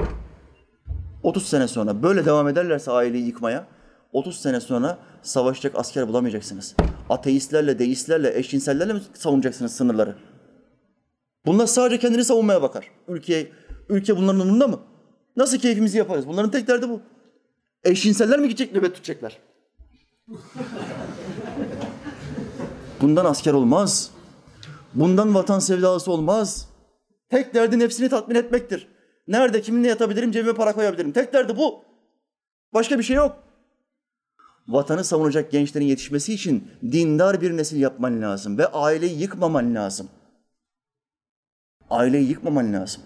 30 1.23 1.47
sene 1.47 1.67
sonra 1.67 2.03
böyle 2.03 2.25
devam 2.25 2.47
ederlerse 2.47 2.91
aileyi 2.91 3.25
yıkmaya 3.25 3.67
30 4.13 4.39
sene 4.39 4.59
sonra 4.59 4.97
savaşacak 5.21 5.75
asker 5.75 6.07
bulamayacaksınız. 6.07 6.75
Ateistlerle, 7.09 7.79
deistlerle, 7.79 8.37
eşcinsellerle 8.37 8.93
mi 8.93 9.01
savunacaksınız 9.13 9.75
sınırları? 9.75 10.15
Bunlar 11.45 11.65
sadece 11.65 11.99
kendini 11.99 12.25
savunmaya 12.25 12.61
bakar. 12.61 12.91
Ülke, 13.07 13.51
ülke 13.89 14.17
bunların 14.17 14.39
umurunda 14.39 14.67
mı? 14.67 14.79
Nasıl 15.37 15.57
keyfimizi 15.57 15.97
yaparız? 15.97 16.27
Bunların 16.27 16.51
tek 16.51 16.67
derdi 16.67 16.89
bu. 16.89 17.01
Eşcinseller 17.83 18.39
mi 18.39 18.47
gidecek 18.47 18.75
nöbet 18.75 18.95
tutacaklar? 18.95 19.37
Bundan 23.01 23.25
asker 23.25 23.53
olmaz. 23.53 24.11
Bundan 24.93 25.35
vatan 25.35 25.59
sevdalısı 25.59 26.11
olmaz. 26.11 26.70
Tek 27.31 27.53
derdi 27.53 27.79
nefsini 27.79 28.09
tatmin 28.09 28.35
etmektir. 28.35 28.87
Nerede 29.27 29.61
kiminle 29.61 29.87
yatabilirim, 29.87 30.31
cebime 30.31 30.53
para 30.53 30.73
koyabilirim. 30.73 31.11
Tek 31.11 31.33
derdi 31.33 31.57
bu. 31.57 31.83
Başka 32.73 32.99
bir 32.99 33.03
şey 33.03 33.15
yok. 33.15 33.43
Vatanı 34.67 35.03
savunacak 35.03 35.51
gençlerin 35.51 35.85
yetişmesi 35.85 36.33
için 36.33 36.71
dindar 36.91 37.41
bir 37.41 37.57
nesil 37.57 37.79
yapman 37.79 38.21
lazım 38.21 38.57
ve 38.57 38.67
aileyi 38.67 39.21
yıkmaman 39.21 39.75
lazım. 39.75 40.09
Aileyi 41.89 42.29
yıkmaman 42.29 42.73
lazım. 42.73 43.01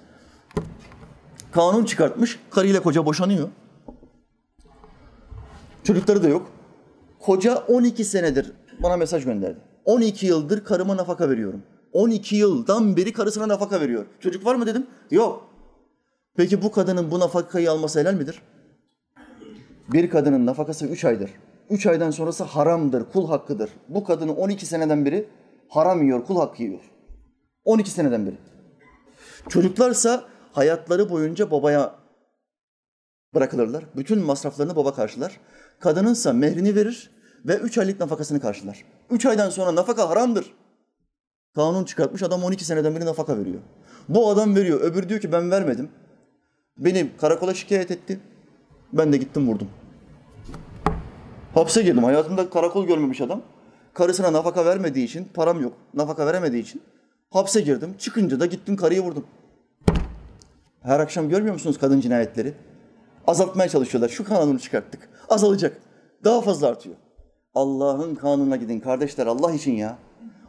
Kanun 1.51 1.85
çıkartmış, 1.85 2.39
karıyla 2.49 2.83
koca 2.83 3.05
boşanıyor. 3.05 3.49
Çocukları 5.83 6.23
da 6.23 6.27
yok. 6.27 6.51
Koca 7.19 7.55
12 7.55 8.05
senedir 8.05 8.51
bana 8.79 8.97
mesaj 8.97 9.25
gönderdi. 9.25 9.59
12 9.85 10.25
yıldır 10.25 10.63
karıma 10.63 10.97
nafaka 10.97 11.29
veriyorum. 11.29 11.63
12 11.95 12.35
yıldan 12.35 12.97
beri 12.97 13.13
karısına 13.13 13.47
nafaka 13.47 13.81
veriyor. 13.81 14.05
Çocuk 14.19 14.45
var 14.45 14.55
mı 14.55 14.65
dedim. 14.65 14.87
Yok. 15.11 15.49
Peki 16.37 16.61
bu 16.61 16.71
kadının 16.71 17.11
bu 17.11 17.19
nafakayı 17.19 17.71
alması 17.71 17.99
helal 17.99 18.13
midir? 18.13 18.41
Bir 19.89 20.09
kadının 20.09 20.45
nafakası 20.45 20.87
3 20.87 21.05
aydır. 21.05 21.31
3 21.69 21.85
aydan 21.85 22.11
sonrası 22.11 22.43
haramdır, 22.43 23.03
kul 23.13 23.27
hakkıdır. 23.27 23.69
Bu 23.89 24.03
kadını 24.03 24.35
12 24.35 24.65
seneden 24.65 25.05
beri 25.05 25.29
haram 25.69 26.03
yiyor, 26.03 26.25
kul 26.25 26.39
hakkı 26.39 26.63
yiyor. 26.63 26.79
12 27.63 27.91
seneden 27.91 28.25
beri. 28.25 28.37
Çocuklarsa 29.49 30.23
hayatları 30.51 31.09
boyunca 31.09 31.51
babaya 31.51 31.95
bırakılırlar. 33.35 33.83
Bütün 33.97 34.19
masraflarını 34.19 34.75
baba 34.75 34.93
karşılar. 34.93 35.39
Kadınınsa 35.79 36.33
mehrini 36.33 36.75
verir 36.75 37.11
ve 37.45 37.57
3 37.57 37.77
aylık 37.77 37.99
nafakasını 37.99 38.39
karşılar. 38.39 38.85
3 39.11 39.25
aydan 39.25 39.49
sonra 39.49 39.75
nafaka 39.75 40.09
haramdır. 40.09 40.53
Kanun 41.55 41.83
çıkartmış 41.83 42.23
adam 42.23 42.43
12 42.43 42.65
seneden 42.65 42.95
beri 42.95 43.05
nafaka 43.05 43.37
veriyor. 43.37 43.59
Bu 44.09 44.29
adam 44.29 44.55
veriyor. 44.55 44.81
Öbürü 44.81 45.09
diyor 45.09 45.19
ki 45.19 45.31
ben 45.31 45.51
vermedim. 45.51 45.89
Beni 46.77 47.09
karakola 47.21 47.53
şikayet 47.53 47.91
etti. 47.91 48.19
Ben 48.93 49.13
de 49.13 49.17
gittim 49.17 49.47
vurdum. 49.47 49.67
Hapse 51.53 51.81
girdim. 51.81 52.03
Hayatımda 52.03 52.49
karakol 52.49 52.87
görmemiş 52.87 53.21
adam. 53.21 53.41
karısına 53.93 54.33
nafaka 54.33 54.65
vermediği 54.65 55.05
için, 55.05 55.27
param 55.33 55.61
yok, 55.61 55.73
nafaka 55.93 56.27
veremediği 56.27 56.63
için 56.63 56.81
hapse 57.29 57.61
girdim. 57.61 57.95
Çıkınca 57.99 58.39
da 58.39 58.45
gittim 58.45 58.75
karıyı 58.75 59.01
vurdum. 59.01 59.25
Her 60.81 60.99
akşam 60.99 61.29
görmüyor 61.29 61.53
musunuz 61.53 61.77
kadın 61.79 61.99
cinayetleri? 61.99 62.53
Azaltmaya 63.27 63.69
çalışıyorlar. 63.69 64.09
Şu 64.09 64.23
kanunu 64.23 64.59
çıkarttık. 64.59 65.09
Azalacak. 65.29 65.77
Daha 66.23 66.41
fazla 66.41 66.67
artıyor. 66.67 66.95
Allah'ın 67.55 68.15
kanununa 68.15 68.55
gidin 68.55 68.79
kardeşler 68.79 69.27
Allah 69.27 69.51
için 69.51 69.73
ya. 69.73 69.97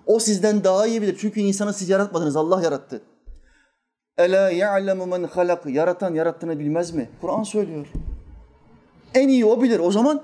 O 0.06 0.18
sizden 0.18 0.64
daha 0.64 0.86
iyi 0.86 1.02
bilir. 1.02 1.16
Çünkü 1.20 1.40
insanı 1.40 1.72
siz 1.72 1.88
yaratmadınız. 1.88 2.36
Allah 2.36 2.62
yarattı. 2.62 3.00
Ela 4.18 4.50
ya'lemu 4.50 5.06
men 5.06 5.24
halak. 5.24 5.66
Yaratan 5.66 6.14
yarattığını 6.14 6.58
bilmez 6.58 6.94
mi? 6.94 7.10
Kur'an 7.20 7.42
söylüyor. 7.42 7.86
En 9.14 9.28
iyi 9.28 9.44
o 9.44 9.62
bilir. 9.62 9.78
O 9.78 9.90
zaman 9.90 10.22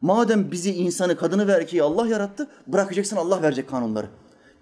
madem 0.00 0.50
bizi 0.50 0.74
insanı, 0.74 1.16
kadını 1.16 1.46
ve 1.48 1.52
erkeği 1.52 1.82
Allah 1.82 2.06
yarattı, 2.06 2.48
bırakacaksın 2.66 3.16
Allah 3.16 3.42
verecek 3.42 3.68
kanunları. 3.68 4.06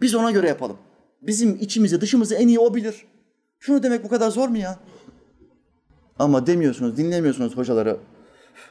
Biz 0.00 0.14
ona 0.14 0.30
göre 0.30 0.48
yapalım. 0.48 0.76
Bizim 1.22 1.56
içimizi, 1.60 2.00
dışımızı 2.00 2.34
en 2.34 2.48
iyi 2.48 2.58
o 2.58 2.74
bilir. 2.74 3.06
Şunu 3.58 3.82
demek 3.82 4.04
bu 4.04 4.08
kadar 4.08 4.30
zor 4.30 4.48
mu 4.48 4.58
ya? 4.58 4.78
Ama 6.18 6.46
demiyorsunuz, 6.46 6.96
dinlemiyorsunuz 6.96 7.56
hocaları, 7.56 7.96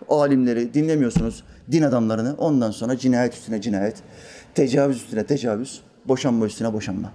alimleri, 0.10 0.74
dinlemiyorsunuz 0.74 1.44
din 1.72 1.82
adamlarını. 1.82 2.36
Ondan 2.38 2.72
sonra 2.72 2.98
cinayet 2.98 3.34
üstüne 3.34 3.62
cinayet, 3.62 4.04
tecavüz 4.56 4.98
üstüne 4.98 5.26
tecavüz, 5.26 5.82
boşanma 6.06 6.46
üstüne 6.46 6.74
boşanma. 6.74 7.12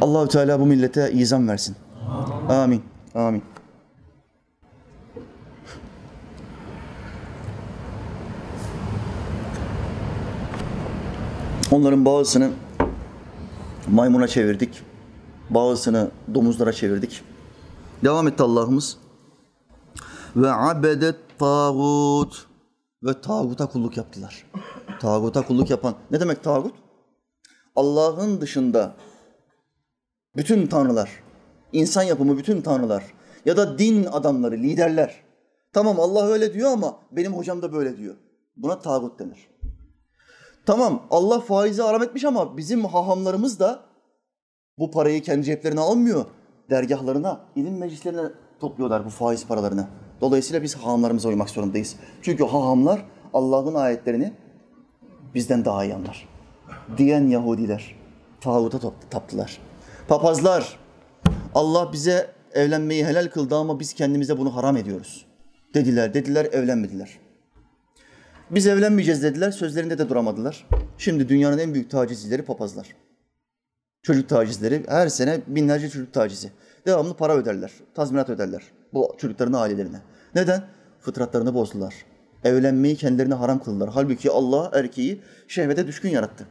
Allahü 0.00 0.28
Teala 0.28 0.60
bu 0.60 0.66
millete 0.66 1.12
izan 1.12 1.48
versin. 1.48 1.76
Amin. 2.48 2.82
Amin. 3.14 3.42
Onların 11.70 12.04
bazısını 12.04 12.50
maymuna 13.90 14.28
çevirdik. 14.28 14.82
Bazısını 15.50 16.10
domuzlara 16.34 16.72
çevirdik. 16.72 17.22
Devam 18.04 18.28
etti 18.28 18.42
Allah'ımız. 18.42 18.96
Ve 20.36 20.52
abedet 20.52 21.16
tağut. 21.38 22.51
Ve 23.02 23.20
tağuta 23.20 23.66
kulluk 23.66 23.96
yaptılar. 23.96 24.46
Tağuta 25.00 25.46
kulluk 25.46 25.70
yapan. 25.70 25.94
Ne 26.10 26.20
demek 26.20 26.44
tağut? 26.44 26.74
Allah'ın 27.76 28.40
dışında 28.40 28.96
bütün 30.36 30.66
tanrılar, 30.66 31.10
insan 31.72 32.02
yapımı 32.02 32.38
bütün 32.38 32.60
tanrılar 32.60 33.04
ya 33.44 33.56
da 33.56 33.78
din 33.78 34.04
adamları, 34.04 34.56
liderler. 34.56 35.22
Tamam 35.72 36.00
Allah 36.00 36.26
öyle 36.26 36.54
diyor 36.54 36.70
ama 36.70 36.98
benim 37.12 37.32
hocam 37.32 37.62
da 37.62 37.72
böyle 37.72 37.96
diyor. 37.96 38.16
Buna 38.56 38.78
tağut 38.78 39.18
denir. 39.18 39.48
Tamam 40.66 41.06
Allah 41.10 41.40
faizi 41.40 41.82
haram 41.82 42.02
etmiş 42.02 42.24
ama 42.24 42.56
bizim 42.56 42.84
hahamlarımız 42.84 43.60
da 43.60 43.82
bu 44.78 44.90
parayı 44.90 45.22
kendi 45.22 45.44
ceplerine 45.44 45.80
almıyor. 45.80 46.24
Dergahlarına, 46.70 47.40
ilim 47.56 47.78
meclislerine 47.78 48.30
topluyorlar 48.60 49.04
bu 49.04 49.10
faiz 49.10 49.46
paralarını. 49.46 49.88
Dolayısıyla 50.22 50.62
biz 50.62 50.74
hahamlarımıza 50.74 51.28
uymak 51.28 51.50
zorundayız. 51.50 51.96
Çünkü 52.22 52.44
hahamlar 52.44 53.04
Allah'ın 53.34 53.74
ayetlerini 53.74 54.32
bizden 55.34 55.64
daha 55.64 55.84
iyi 55.84 55.94
anlar. 55.94 56.28
Diyen 56.98 57.26
Yahudiler 57.26 57.96
tağuta 58.40 58.92
taptılar. 59.10 59.60
Papazlar 60.08 60.78
Allah 61.54 61.92
bize 61.92 62.30
evlenmeyi 62.52 63.06
helal 63.06 63.28
kıldı 63.28 63.56
ama 63.56 63.80
biz 63.80 63.94
kendimize 63.94 64.38
bunu 64.38 64.56
haram 64.56 64.76
ediyoruz. 64.76 65.26
Dediler, 65.74 66.14
dediler, 66.14 66.44
evlenmediler. 66.44 67.18
Biz 68.50 68.66
evlenmeyeceğiz 68.66 69.22
dediler, 69.22 69.50
sözlerinde 69.50 69.98
de 69.98 70.08
duramadılar. 70.08 70.68
Şimdi 70.98 71.28
dünyanın 71.28 71.58
en 71.58 71.74
büyük 71.74 71.90
tacizcileri 71.90 72.42
papazlar. 72.42 72.96
Çocuk 74.02 74.28
tacizleri, 74.28 74.82
her 74.88 75.08
sene 75.08 75.40
binlerce 75.46 75.90
çocuk 75.90 76.12
tacizi. 76.12 76.50
Devamlı 76.86 77.16
para 77.16 77.36
öderler, 77.36 77.72
tazminat 77.94 78.30
öderler 78.30 78.62
bu 78.92 79.14
çocukların 79.18 79.52
ailelerine. 79.52 80.00
Neden? 80.34 80.62
Fıtratlarını 81.00 81.54
bozdular. 81.54 81.94
Evlenmeyi 82.44 82.96
kendilerine 82.96 83.34
haram 83.34 83.62
kıldılar. 83.62 83.90
Halbuki 83.94 84.30
Allah 84.30 84.70
erkeği 84.74 85.22
şehvete 85.48 85.86
düşkün 85.86 86.08
yarattı. 86.08 86.46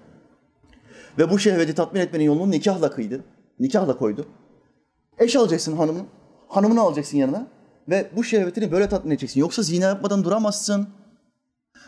Ve 1.17 1.29
bu 1.29 1.39
şehveti 1.39 1.75
tatmin 1.75 2.01
etmenin 2.01 2.23
yolunu 2.23 2.51
nikahla 2.51 2.91
kıydı. 2.91 3.23
Nikahla 3.59 3.97
koydu. 3.97 4.25
Eş 5.19 5.35
alacaksın 5.35 5.77
hanımın. 5.77 6.07
Hanımını 6.47 6.81
alacaksın 6.81 7.17
yanına. 7.17 7.47
Ve 7.89 8.09
bu 8.15 8.23
şehvetini 8.23 8.71
böyle 8.71 8.89
tatmin 8.89 9.11
edeceksin. 9.11 9.39
Yoksa 9.39 9.61
zina 9.61 9.85
yapmadan 9.85 10.23
duramazsın. 10.23 10.87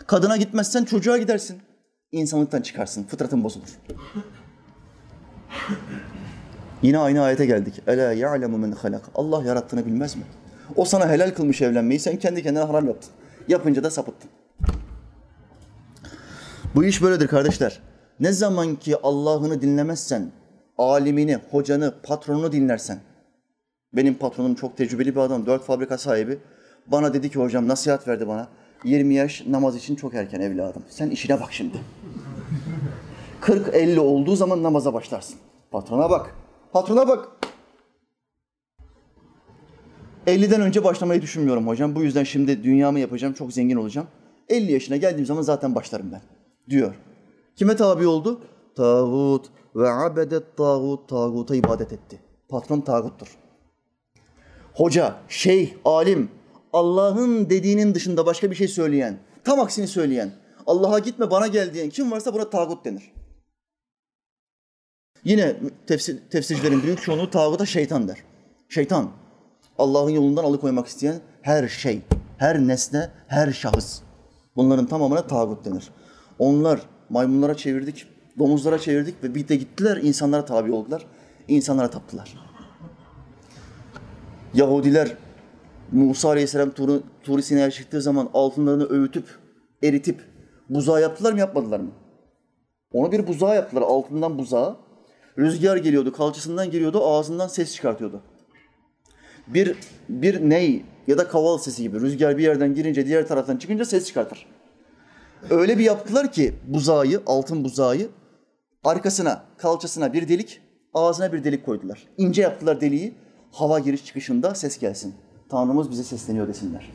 Kadına 0.07 0.37
gitmezsen 0.37 0.83
çocuğa 0.83 1.17
gidersin. 1.17 1.61
İnsanlıktan 2.11 2.61
çıkarsın. 2.61 3.03
Fıtratın 3.03 3.43
bozulur. 3.43 3.79
Yine 6.81 6.99
aynı 6.99 7.21
ayete 7.21 7.45
geldik. 7.45 7.81
Ela 7.87 8.13
ya'lemu 8.13 8.57
men 8.57 8.71
halak. 8.71 9.01
Allah 9.15 9.43
yarattığını 9.43 9.85
bilmez 9.85 10.15
mi? 10.15 10.23
O 10.75 10.85
sana 10.85 11.09
helal 11.09 11.31
kılmış 11.31 11.61
evlenmeyi. 11.61 11.99
Sen 11.99 12.17
kendi 12.17 12.43
kendine 12.43 12.63
haram 12.63 12.87
yaptın. 12.87 13.11
Yapınca 13.47 13.83
da 13.83 13.91
sapıttın. 13.91 14.29
Bu 16.75 16.83
iş 16.85 17.01
böyledir 17.01 17.27
kardeşler. 17.27 17.79
Ne 18.19 18.31
zaman 18.31 18.75
ki 18.75 18.97
Allah'ını 19.03 19.61
dinlemezsen, 19.61 20.31
alimini, 20.77 21.39
hocanı, 21.51 21.93
patronunu 22.03 22.51
dinlersen. 22.51 22.99
Benim 23.93 24.13
patronum 24.13 24.55
çok 24.55 24.77
tecrübeli 24.77 25.15
bir 25.15 25.19
adam, 25.19 25.45
dört 25.45 25.63
fabrika 25.63 25.97
sahibi. 25.97 26.39
Bana 26.87 27.13
dedi 27.13 27.29
ki 27.29 27.39
hocam 27.39 27.67
nasihat 27.67 28.07
verdi 28.07 28.27
bana. 28.27 28.47
20 28.83 29.13
yaş 29.13 29.43
namaz 29.47 29.75
için 29.75 29.95
çok 29.95 30.13
erken 30.13 30.41
evladım. 30.41 30.83
Sen 30.89 31.09
işine 31.09 31.41
bak 31.41 31.53
şimdi. 31.53 31.77
40-50 33.41 33.99
olduğu 33.99 34.35
zaman 34.35 34.63
namaza 34.63 34.93
başlarsın. 34.93 35.35
Patrona 35.71 36.09
bak. 36.09 36.35
Patrona 36.71 37.07
bak. 37.07 37.27
50'den 40.27 40.61
önce 40.61 40.83
başlamayı 40.83 41.21
düşünmüyorum 41.21 41.67
hocam. 41.67 41.95
Bu 41.95 42.03
yüzden 42.03 42.23
şimdi 42.23 42.63
dünyamı 42.63 42.99
yapacağım, 42.99 43.33
çok 43.33 43.53
zengin 43.53 43.75
olacağım. 43.75 44.07
50 44.49 44.71
yaşına 44.71 44.97
geldiğim 44.97 45.25
zaman 45.25 45.41
zaten 45.41 45.75
başlarım 45.75 46.11
ben 46.11 46.21
diyor. 46.69 46.95
Kime 47.55 47.75
tabi 47.75 48.07
oldu? 48.07 48.41
Tağut 48.75 49.45
ve 49.75 49.89
abedet 49.89 50.57
tağut, 50.57 51.09
tağuta 51.09 51.55
ibadet 51.55 51.93
etti. 51.93 52.19
Patron 52.49 52.81
tağuttur. 52.81 53.37
Hoca, 54.73 55.15
şeyh, 55.29 55.73
alim, 55.85 56.29
Allah'ın 56.73 57.49
dediğinin 57.49 57.95
dışında 57.95 58.25
başka 58.25 58.51
bir 58.51 58.55
şey 58.55 58.67
söyleyen, 58.67 59.17
tam 59.43 59.59
aksini 59.59 59.87
söyleyen, 59.87 60.31
Allah'a 60.67 60.99
gitme 60.99 61.31
bana 61.31 61.47
gel 61.47 61.73
diyen 61.73 61.89
kim 61.89 62.11
varsa 62.11 62.33
buna 62.33 62.49
tağut 62.49 62.85
denir. 62.85 63.11
Yine 65.23 65.55
tefsir, 65.87 66.19
tefsircilerin 66.29 66.83
büyük 66.83 67.01
çoğunluğu 67.01 67.29
tağuta 67.29 67.65
şeytan 67.65 68.07
der. 68.07 68.17
Şeytan, 68.69 69.11
Allah'ın 69.77 70.09
yolundan 70.09 70.43
alıkoymak 70.43 70.87
isteyen 70.87 71.15
her 71.41 71.67
şey, 71.67 72.01
her 72.37 72.59
nesne, 72.59 73.09
her 73.27 73.51
şahıs. 73.51 74.01
Bunların 74.55 74.85
tamamına 74.85 75.27
tağut 75.27 75.65
denir. 75.65 75.89
Onlar 76.39 76.81
maymunlara 77.09 77.55
çevirdik, 77.55 78.05
domuzlara 78.39 78.79
çevirdik 78.79 79.23
ve 79.23 79.35
bir 79.35 79.47
de 79.47 79.55
gittiler 79.55 79.97
insanlara 79.97 80.45
tabi 80.45 80.71
oldular. 80.71 81.05
İnsanlara 81.47 81.89
taptılar. 81.89 82.33
Yahudiler 84.53 85.17
Musa 85.91 86.29
Aleyhisselam 86.29 86.71
Tur, 86.71 87.01
Tur 87.23 87.41
Sina'ya 87.41 87.71
çıktığı 87.71 88.01
zaman 88.01 88.29
altınlarını 88.33 88.89
öğütüp, 88.89 89.25
eritip 89.83 90.21
buzağı 90.69 91.01
yaptılar 91.01 91.33
mı 91.33 91.39
yapmadılar 91.39 91.79
mı? 91.79 91.91
Onu 92.91 93.11
bir 93.11 93.27
buzağı 93.27 93.55
yaptılar, 93.55 93.81
altından 93.81 94.37
buzağı. 94.37 94.77
Rüzgar 95.37 95.77
geliyordu, 95.77 96.11
kalçasından 96.11 96.71
geliyordu, 96.71 97.05
ağzından 97.05 97.47
ses 97.47 97.75
çıkartıyordu. 97.75 98.21
Bir, 99.47 99.77
bir 100.09 100.49
ney 100.49 100.85
ya 101.07 101.17
da 101.17 101.27
kaval 101.27 101.57
sesi 101.57 101.83
gibi 101.83 101.99
rüzgar 102.01 102.37
bir 102.37 102.43
yerden 102.43 102.73
girince 102.73 103.05
diğer 103.05 103.27
taraftan 103.27 103.57
çıkınca 103.57 103.85
ses 103.85 104.07
çıkartır. 104.07 104.45
Öyle 105.49 105.77
bir 105.77 105.83
yaptılar 105.83 106.31
ki 106.31 106.53
buzağı, 106.67 107.05
altın 107.27 107.63
buzağı 107.63 107.97
arkasına, 108.83 109.43
kalçasına 109.57 110.13
bir 110.13 110.27
delik, 110.27 110.61
ağzına 110.93 111.33
bir 111.33 111.43
delik 111.43 111.65
koydular. 111.65 112.07
İnce 112.17 112.41
yaptılar 112.41 112.81
deliği, 112.81 113.13
hava 113.51 113.79
giriş 113.79 114.05
çıkışında 114.05 114.55
ses 114.55 114.79
gelsin. 114.79 115.15
Tanrımız 115.49 115.91
bize 115.91 116.03
sesleniyor 116.03 116.47
desinler. 116.47 116.91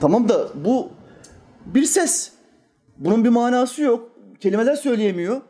Tamam 0.00 0.28
da 0.28 0.48
bu 0.64 0.88
bir 1.66 1.84
ses. 1.84 2.32
Bunun 2.98 3.24
bir 3.24 3.28
manası 3.28 3.82
yok. 3.82 4.10
Kelimeler 4.40 4.76
söyleyemiyor. 4.76 5.40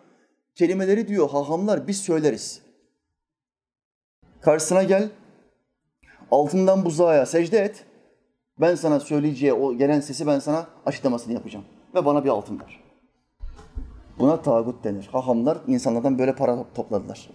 Kelimeleri 0.55 1.09
diyor 1.09 1.31
hahamlar 1.31 1.89
biz 1.89 1.97
söyleriz. 1.97 2.61
Karşısına 4.41 4.83
gel. 4.83 5.09
Altından 6.31 6.85
buzağa 6.85 7.27
secde 7.27 7.59
et. 7.59 7.85
Ben 8.61 8.75
sana 8.75 9.01
söyleyeceği 9.01 9.53
o 9.53 9.77
gelen 9.77 10.01
sesi 10.01 10.27
ben 10.27 10.39
sana 10.39 10.67
açıklamasını 10.87 11.33
yapacağım. 11.33 11.65
Ve 11.95 12.05
bana 12.05 12.25
bir 12.25 12.29
altın 12.29 12.61
ver. 12.61 12.81
Buna 14.19 14.43
tağut 14.43 14.85
denir. 14.85 15.09
Hahamlar 15.13 15.59
insanlardan 15.67 16.19
böyle 16.19 16.35
para 16.35 16.65
topladılar. 16.75 17.31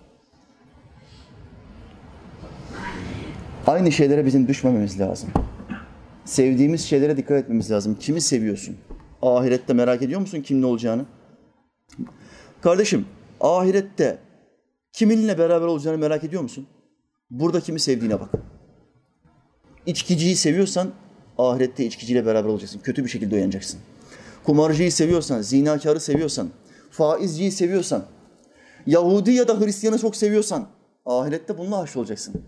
Aynı 3.67 3.91
şeylere 3.91 4.25
bizim 4.25 4.47
düşmememiz 4.47 4.99
lazım. 4.99 5.29
Sevdiğimiz 6.25 6.85
şeylere 6.85 7.17
dikkat 7.17 7.37
etmemiz 7.37 7.71
lazım. 7.71 7.97
Kimi 7.99 8.21
seviyorsun? 8.21 8.77
Ahirette 9.21 9.73
merak 9.73 10.01
ediyor 10.01 10.21
musun 10.21 10.41
kim 10.41 10.61
ne 10.61 10.65
olacağını? 10.65 11.05
Kardeşim, 12.61 13.05
ahirette 13.41 14.17
kiminle 14.93 15.37
beraber 15.37 15.65
olacağını 15.65 15.97
merak 15.97 16.23
ediyor 16.23 16.41
musun? 16.41 16.67
Burada 17.29 17.59
kimi 17.59 17.79
sevdiğine 17.79 18.19
bak. 18.19 18.29
İçkiciyi 19.89 20.35
seviyorsan 20.35 20.91
ahirette 21.37 21.85
içkiciyle 21.85 22.25
beraber 22.25 22.49
olacaksın. 22.49 22.79
Kötü 22.79 23.03
bir 23.03 23.09
şekilde 23.09 23.35
uyanacaksın. 23.35 23.79
Kumarcıyı 24.43 24.91
seviyorsan, 24.91 25.41
zinakarı 25.41 25.99
seviyorsan, 25.99 26.49
faizciyi 26.91 27.51
seviyorsan, 27.51 28.03
Yahudi 28.87 29.31
ya 29.31 29.47
da 29.47 29.59
Hristiyanı 29.59 29.99
çok 29.99 30.15
seviyorsan 30.15 30.67
ahirette 31.05 31.57
bununla 31.57 31.77
haşr 31.77 31.97
olacaksın. 31.97 32.41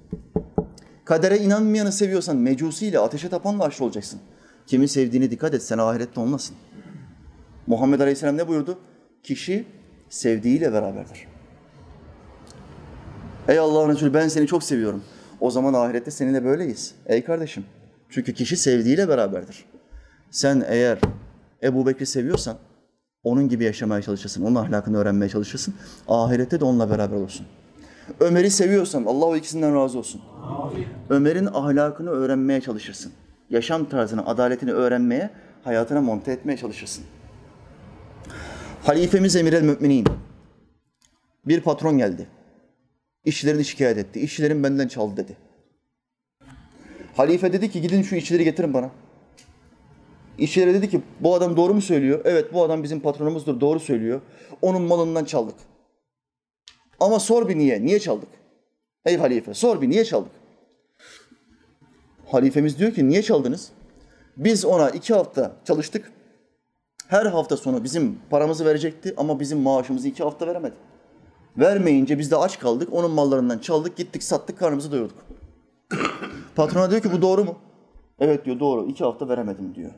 Kadere 1.05 1.37
inanmayanı 1.37 1.91
seviyorsan 1.91 2.37
mecusiyle, 2.37 2.99
ateşe 2.99 3.29
tapanla 3.29 3.63
haşr 3.63 3.81
olacaksın. 3.81 4.19
Kimi 4.67 4.87
sevdiğine 4.87 5.31
dikkat 5.31 5.53
et, 5.53 5.63
sen 5.63 5.77
ahirette 5.77 6.19
olmasın. 6.19 6.55
Muhammed 7.67 7.99
Aleyhisselam 7.99 8.37
ne 8.37 8.47
buyurdu? 8.47 8.79
Kişi 9.23 9.65
sevdiğiyle 10.09 10.73
beraberdir. 10.73 11.27
Ey 13.47 13.59
Allah'ın 13.59 13.89
Resulü 13.89 14.13
ben 14.13 14.27
seni 14.27 14.47
çok 14.47 14.63
seviyorum. 14.63 15.03
O 15.41 15.51
zaman 15.51 15.73
ahirette 15.73 16.11
seninle 16.11 16.45
böyleyiz. 16.45 16.95
Ey 17.05 17.23
kardeşim. 17.23 17.65
Çünkü 18.09 18.33
kişi 18.33 18.57
sevdiğiyle 18.57 19.07
beraberdir. 19.07 19.65
Sen 20.31 20.63
eğer 20.67 20.99
Ebu 21.63 21.87
Bekir'i 21.87 22.05
seviyorsan 22.05 22.57
onun 23.23 23.49
gibi 23.49 23.63
yaşamaya 23.63 24.01
çalışırsın. 24.01 24.43
Onun 24.43 24.55
ahlakını 24.55 24.97
öğrenmeye 24.97 25.29
çalışırsın. 25.29 25.73
Ahirette 26.07 26.59
de 26.59 26.65
onunla 26.65 26.89
beraber 26.89 27.15
olursun. 27.15 27.45
Ömer'i 28.19 28.51
seviyorsan 28.51 29.05
Allah 29.05 29.25
o 29.25 29.35
ikisinden 29.35 29.75
razı 29.75 29.99
olsun. 29.99 30.21
Ömer'in 31.09 31.45
ahlakını 31.45 32.09
öğrenmeye 32.09 32.61
çalışırsın. 32.61 33.11
Yaşam 33.49 33.89
tarzını, 33.89 34.25
adaletini 34.25 34.71
öğrenmeye, 34.71 35.29
hayatına 35.63 36.01
monte 36.01 36.31
etmeye 36.31 36.57
çalışırsın. 36.57 37.03
Halifemiz 38.83 39.35
Emir 39.35 39.53
el 39.53 39.63
Müminin. 39.63 40.05
Bir 41.45 41.61
patron 41.61 41.97
geldi. 41.97 42.27
İşçilerini 43.25 43.65
şikayet 43.65 43.97
etti. 43.97 44.19
İşçilerim 44.19 44.63
benden 44.63 44.87
çaldı 44.87 45.17
dedi. 45.17 45.37
Halife 47.15 47.53
dedi 47.53 47.71
ki 47.71 47.81
gidin 47.81 48.01
şu 48.01 48.15
işçileri 48.15 48.43
getirin 48.43 48.73
bana. 48.73 48.91
İşçilere 50.37 50.73
dedi 50.73 50.89
ki 50.89 51.01
bu 51.19 51.35
adam 51.35 51.57
doğru 51.57 51.73
mu 51.73 51.81
söylüyor? 51.81 52.21
Evet 52.23 52.53
bu 52.53 52.63
adam 52.63 52.83
bizim 52.83 52.99
patronumuzdur 52.99 53.59
doğru 53.59 53.79
söylüyor. 53.79 54.21
Onun 54.61 54.81
malından 54.81 55.25
çaldık. 55.25 55.55
Ama 56.99 57.19
sor 57.19 57.49
bir 57.49 57.57
niye? 57.57 57.85
Niye 57.85 57.99
çaldık? 57.99 58.29
Ey 59.05 59.17
halife 59.17 59.53
sor 59.53 59.81
bir 59.81 59.89
niye 59.89 60.05
çaldık? 60.05 60.31
Halifemiz 62.27 62.79
diyor 62.79 62.93
ki 62.93 63.09
niye 63.09 63.21
çaldınız? 63.21 63.71
Biz 64.37 64.65
ona 64.65 64.89
iki 64.89 65.13
hafta 65.13 65.55
çalıştık. 65.65 66.11
Her 67.07 67.25
hafta 67.25 67.57
sonu 67.57 67.83
bizim 67.83 68.19
paramızı 68.29 68.65
verecekti 68.65 69.13
ama 69.17 69.39
bizim 69.39 69.59
maaşımızı 69.59 70.07
iki 70.07 70.23
hafta 70.23 70.47
veremedi. 70.47 70.75
Vermeyince 71.57 72.19
biz 72.19 72.31
de 72.31 72.37
aç 72.37 72.59
kaldık. 72.59 72.89
Onun 72.91 73.11
mallarından 73.11 73.59
çaldık, 73.59 73.97
gittik, 73.97 74.23
sattık, 74.23 74.59
karnımızı 74.59 74.91
doyurduk. 74.91 75.17
Patrona 76.55 76.89
diyor 76.89 77.01
ki 77.01 77.11
bu 77.11 77.21
doğru 77.21 77.43
mu? 77.43 77.55
Evet 78.19 78.45
diyor 78.45 78.59
doğru. 78.59 78.87
İki 78.87 79.03
hafta 79.03 79.29
veremedim 79.29 79.75
diyor. 79.75 79.91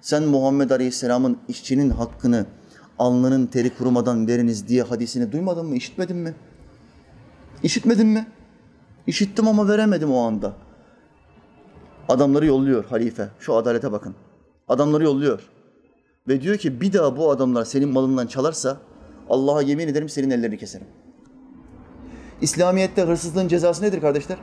Sen 0.00 0.22
Muhammed 0.22 0.70
Aleyhisselam'ın 0.70 1.38
işçinin 1.48 1.90
hakkını 1.90 2.46
alnının 2.98 3.46
teri 3.46 3.76
kurumadan 3.76 4.26
veriniz 4.26 4.68
diye 4.68 4.82
hadisini 4.82 5.32
duymadın 5.32 5.66
mı? 5.66 5.76
İşitmedin 5.76 6.16
mi? 6.16 6.34
İşitmedin 7.62 8.06
mi? 8.06 8.26
İşittim 9.06 9.48
ama 9.48 9.68
veremedim 9.68 10.12
o 10.12 10.18
anda. 10.18 10.52
Adamları 12.08 12.46
yolluyor 12.46 12.84
halife. 12.84 13.28
Şu 13.40 13.54
adalete 13.54 13.92
bakın. 13.92 14.14
Adamları 14.68 15.04
yolluyor. 15.04 15.40
Ve 16.28 16.40
diyor 16.40 16.56
ki 16.56 16.80
bir 16.80 16.92
daha 16.92 17.16
bu 17.16 17.30
adamlar 17.30 17.64
senin 17.64 17.88
malından 17.88 18.26
çalarsa 18.26 18.76
Allah'a 19.28 19.62
yemin 19.62 19.88
ederim 19.88 20.08
senin 20.08 20.30
ellerini 20.30 20.58
keserim. 20.58 20.86
İslamiyet'te 22.40 23.02
hırsızlığın 23.02 23.48
cezası 23.48 23.82
nedir 23.82 24.00
kardeşler? 24.00 24.38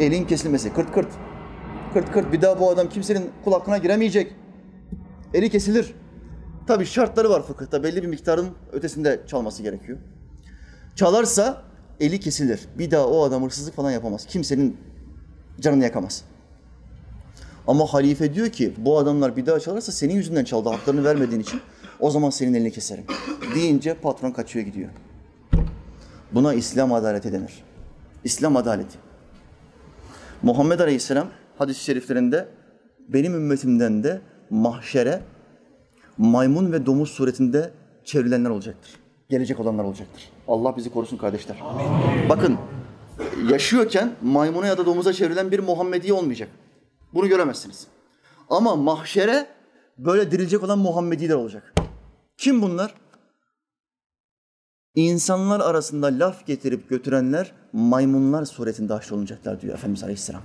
Elin 0.00 0.24
kesilmesi. 0.24 0.72
Kırt 0.72 0.92
kırt. 0.92 1.08
Kırt 1.92 2.12
kırt. 2.12 2.32
Bir 2.32 2.42
daha 2.42 2.60
bu 2.60 2.70
adam 2.70 2.88
kimsenin 2.88 3.30
kul 3.44 3.80
giremeyecek. 3.82 4.32
Eli 5.34 5.50
kesilir. 5.50 5.94
Tabii 6.66 6.86
şartları 6.86 7.30
var 7.30 7.42
fıkıhta. 7.42 7.82
Belli 7.82 8.02
bir 8.02 8.08
miktarın 8.08 8.48
ötesinde 8.72 9.20
çalması 9.26 9.62
gerekiyor. 9.62 9.98
Çalarsa 10.96 11.62
eli 12.00 12.20
kesilir. 12.20 12.60
Bir 12.78 12.90
daha 12.90 13.06
o 13.06 13.22
adam 13.22 13.44
hırsızlık 13.44 13.74
falan 13.74 13.90
yapamaz. 13.90 14.26
Kimsenin 14.26 14.76
canını 15.60 15.84
yakamaz. 15.84 16.24
Ama 17.66 17.86
halife 17.86 18.34
diyor 18.34 18.48
ki 18.48 18.74
bu 18.76 18.98
adamlar 18.98 19.36
bir 19.36 19.46
daha 19.46 19.60
çalarsa 19.60 19.92
senin 19.92 20.14
yüzünden 20.14 20.44
çaldı 20.44 20.68
haklarını 20.68 21.04
vermediğin 21.04 21.40
için 21.40 21.60
o 22.04 22.10
zaman 22.10 22.30
senin 22.30 22.54
elini 22.54 22.70
keserim. 22.70 23.04
Deyince 23.54 23.94
patron 23.94 24.30
kaçıyor 24.30 24.64
gidiyor. 24.66 24.90
Buna 26.32 26.54
İslam 26.54 26.92
adaleti 26.92 27.32
denir. 27.32 27.64
İslam 28.24 28.56
adaleti. 28.56 28.98
Muhammed 30.42 30.80
Aleyhisselam 30.80 31.28
hadis-i 31.58 31.84
şeriflerinde 31.84 32.48
benim 33.08 33.34
ümmetimden 33.34 34.04
de 34.04 34.20
mahşere 34.50 35.20
maymun 36.18 36.72
ve 36.72 36.86
domuz 36.86 37.10
suretinde 37.10 37.70
çevrilenler 38.04 38.50
olacaktır. 38.50 38.90
Gelecek 39.28 39.60
olanlar 39.60 39.84
olacaktır. 39.84 40.30
Allah 40.48 40.76
bizi 40.76 40.92
korusun 40.92 41.16
kardeşler. 41.16 41.56
Amin. 41.62 42.28
Bakın 42.28 42.58
yaşıyorken 43.50 44.12
maymuna 44.22 44.66
ya 44.66 44.78
da 44.78 44.86
domuza 44.86 45.12
çevrilen 45.12 45.50
bir 45.50 45.58
Muhammedi 45.58 46.12
olmayacak. 46.12 46.48
Bunu 47.14 47.28
göremezsiniz. 47.28 47.86
Ama 48.50 48.76
mahşere 48.76 49.46
böyle 49.98 50.30
dirilecek 50.30 50.62
olan 50.62 50.78
Muhammediler 50.78 51.34
olacak. 51.34 51.74
Kim 52.36 52.62
bunlar? 52.62 52.94
İnsanlar 54.94 55.60
arasında 55.60 56.06
laf 56.06 56.46
getirip 56.46 56.88
götürenler 56.88 57.52
maymunlar 57.72 58.44
suretinde 58.44 58.92
haşrolunacaklar 58.92 59.60
diyor 59.60 59.74
Efendimiz 59.74 60.02
Aleyhisselam. 60.02 60.42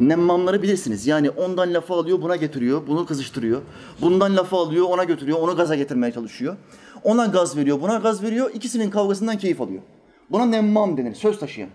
Nemmamları 0.00 0.62
bilirsiniz. 0.62 1.06
Yani 1.06 1.30
ondan 1.30 1.74
lafı 1.74 1.94
alıyor, 1.94 2.22
buna 2.22 2.36
getiriyor, 2.36 2.86
bunu 2.86 3.06
kızıştırıyor. 3.06 3.62
Bundan 4.00 4.36
lafı 4.36 4.56
alıyor, 4.56 4.86
ona 4.88 5.04
götürüyor, 5.04 5.38
onu 5.38 5.56
gaza 5.56 5.74
getirmeye 5.74 6.12
çalışıyor. 6.12 6.56
Ona 7.04 7.26
gaz 7.26 7.56
veriyor, 7.56 7.80
buna 7.80 7.96
gaz 7.96 8.22
veriyor. 8.22 8.50
İkisinin 8.54 8.90
kavgasından 8.90 9.38
keyif 9.38 9.60
alıyor. 9.60 9.82
Buna 10.30 10.46
nemmam 10.46 10.96
denir, 10.96 11.14
söz 11.14 11.38
taşıyan. 11.38 11.70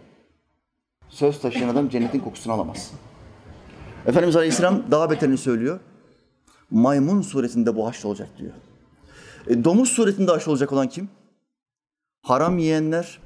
Söz 1.09 1.41
taşıyan 1.41 1.69
adam 1.69 1.89
cennetin 1.89 2.19
kokusunu 2.19 2.53
alamaz. 2.53 2.91
Efendimiz 4.05 4.36
Aleyhisselam 4.36 4.84
daha 4.91 5.09
beterini 5.09 5.38
söylüyor. 5.38 5.80
Maymun 6.71 7.21
suretinde 7.21 7.76
bu 7.76 7.88
haşr 7.88 8.05
olacak 8.05 8.30
diyor. 8.38 8.53
E, 9.47 9.63
domuz 9.63 9.89
suretinde 9.89 10.31
haşr 10.31 10.47
olacak 10.47 10.73
olan 10.73 10.89
kim? 10.89 11.09
Haram 12.21 12.57
yiyenler 12.57 13.19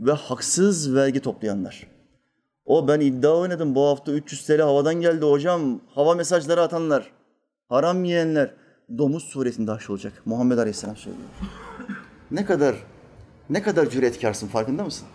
ve 0.00 0.12
haksız 0.12 0.94
vergi 0.94 1.20
toplayanlar. 1.20 1.86
O 2.64 2.88
ben 2.88 3.00
iddia 3.00 3.36
oynadım 3.36 3.74
bu 3.74 3.86
hafta 3.86 4.12
300 4.12 4.46
TL 4.46 4.60
havadan 4.60 4.94
geldi 4.94 5.24
hocam. 5.24 5.80
Hava 5.94 6.14
mesajları 6.14 6.62
atanlar. 6.62 7.10
Haram 7.68 8.04
yiyenler. 8.04 8.54
Domuz 8.98 9.22
suretinde 9.22 9.70
haşr 9.70 9.90
olacak. 9.90 10.22
Muhammed 10.24 10.58
Aleyhisselam 10.58 10.96
söylüyor. 10.96 11.28
Ne 12.30 12.44
kadar 12.44 12.74
ne 13.50 13.62
kadar 13.62 13.90
cüretkarsın 13.90 14.48
farkında 14.48 14.84
mısın? 14.84 15.06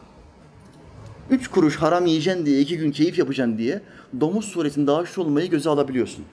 Üç 1.30 1.48
kuruş 1.48 1.76
haram 1.76 2.06
yiyeceksin 2.06 2.46
diye, 2.46 2.60
iki 2.60 2.78
gün 2.78 2.92
keyif 2.92 3.20
yapacaksın 3.20 3.58
diye 3.58 3.82
domuz 4.20 4.46
suretinde 4.46 4.92
haşr 4.92 5.18
olmayı 5.18 5.50
göze 5.50 5.70
alabiliyorsun. 5.70 6.26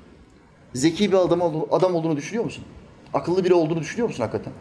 Zeki 0.74 1.12
bir 1.12 1.16
adam, 1.16 1.66
adam 1.70 1.94
olduğunu 1.94 2.16
düşünüyor 2.16 2.44
musun? 2.44 2.64
Akıllı 3.14 3.44
biri 3.44 3.54
olduğunu 3.54 3.80
düşünüyor 3.80 4.08
musun 4.08 4.22
hakikaten? 4.22 4.52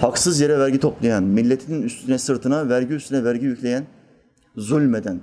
Haksız 0.00 0.40
yere 0.40 0.58
vergi 0.58 0.80
toplayan, 0.80 1.22
milletinin 1.22 1.82
üstüne 1.82 2.18
sırtına 2.18 2.68
vergi 2.68 2.94
üstüne 2.94 3.24
vergi 3.24 3.44
yükleyen, 3.46 3.86
zulmeden 4.56 5.20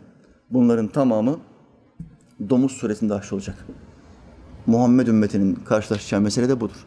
bunların 0.49 0.88
tamamı 0.88 1.39
domuz 2.49 2.71
suretinde 2.71 3.13
haşr. 3.13 3.53
Muhammed 4.65 5.07
ümmetinin 5.07 5.55
karşılaşacağı 5.55 6.21
mesele 6.21 6.49
de 6.49 6.59
budur. 6.59 6.86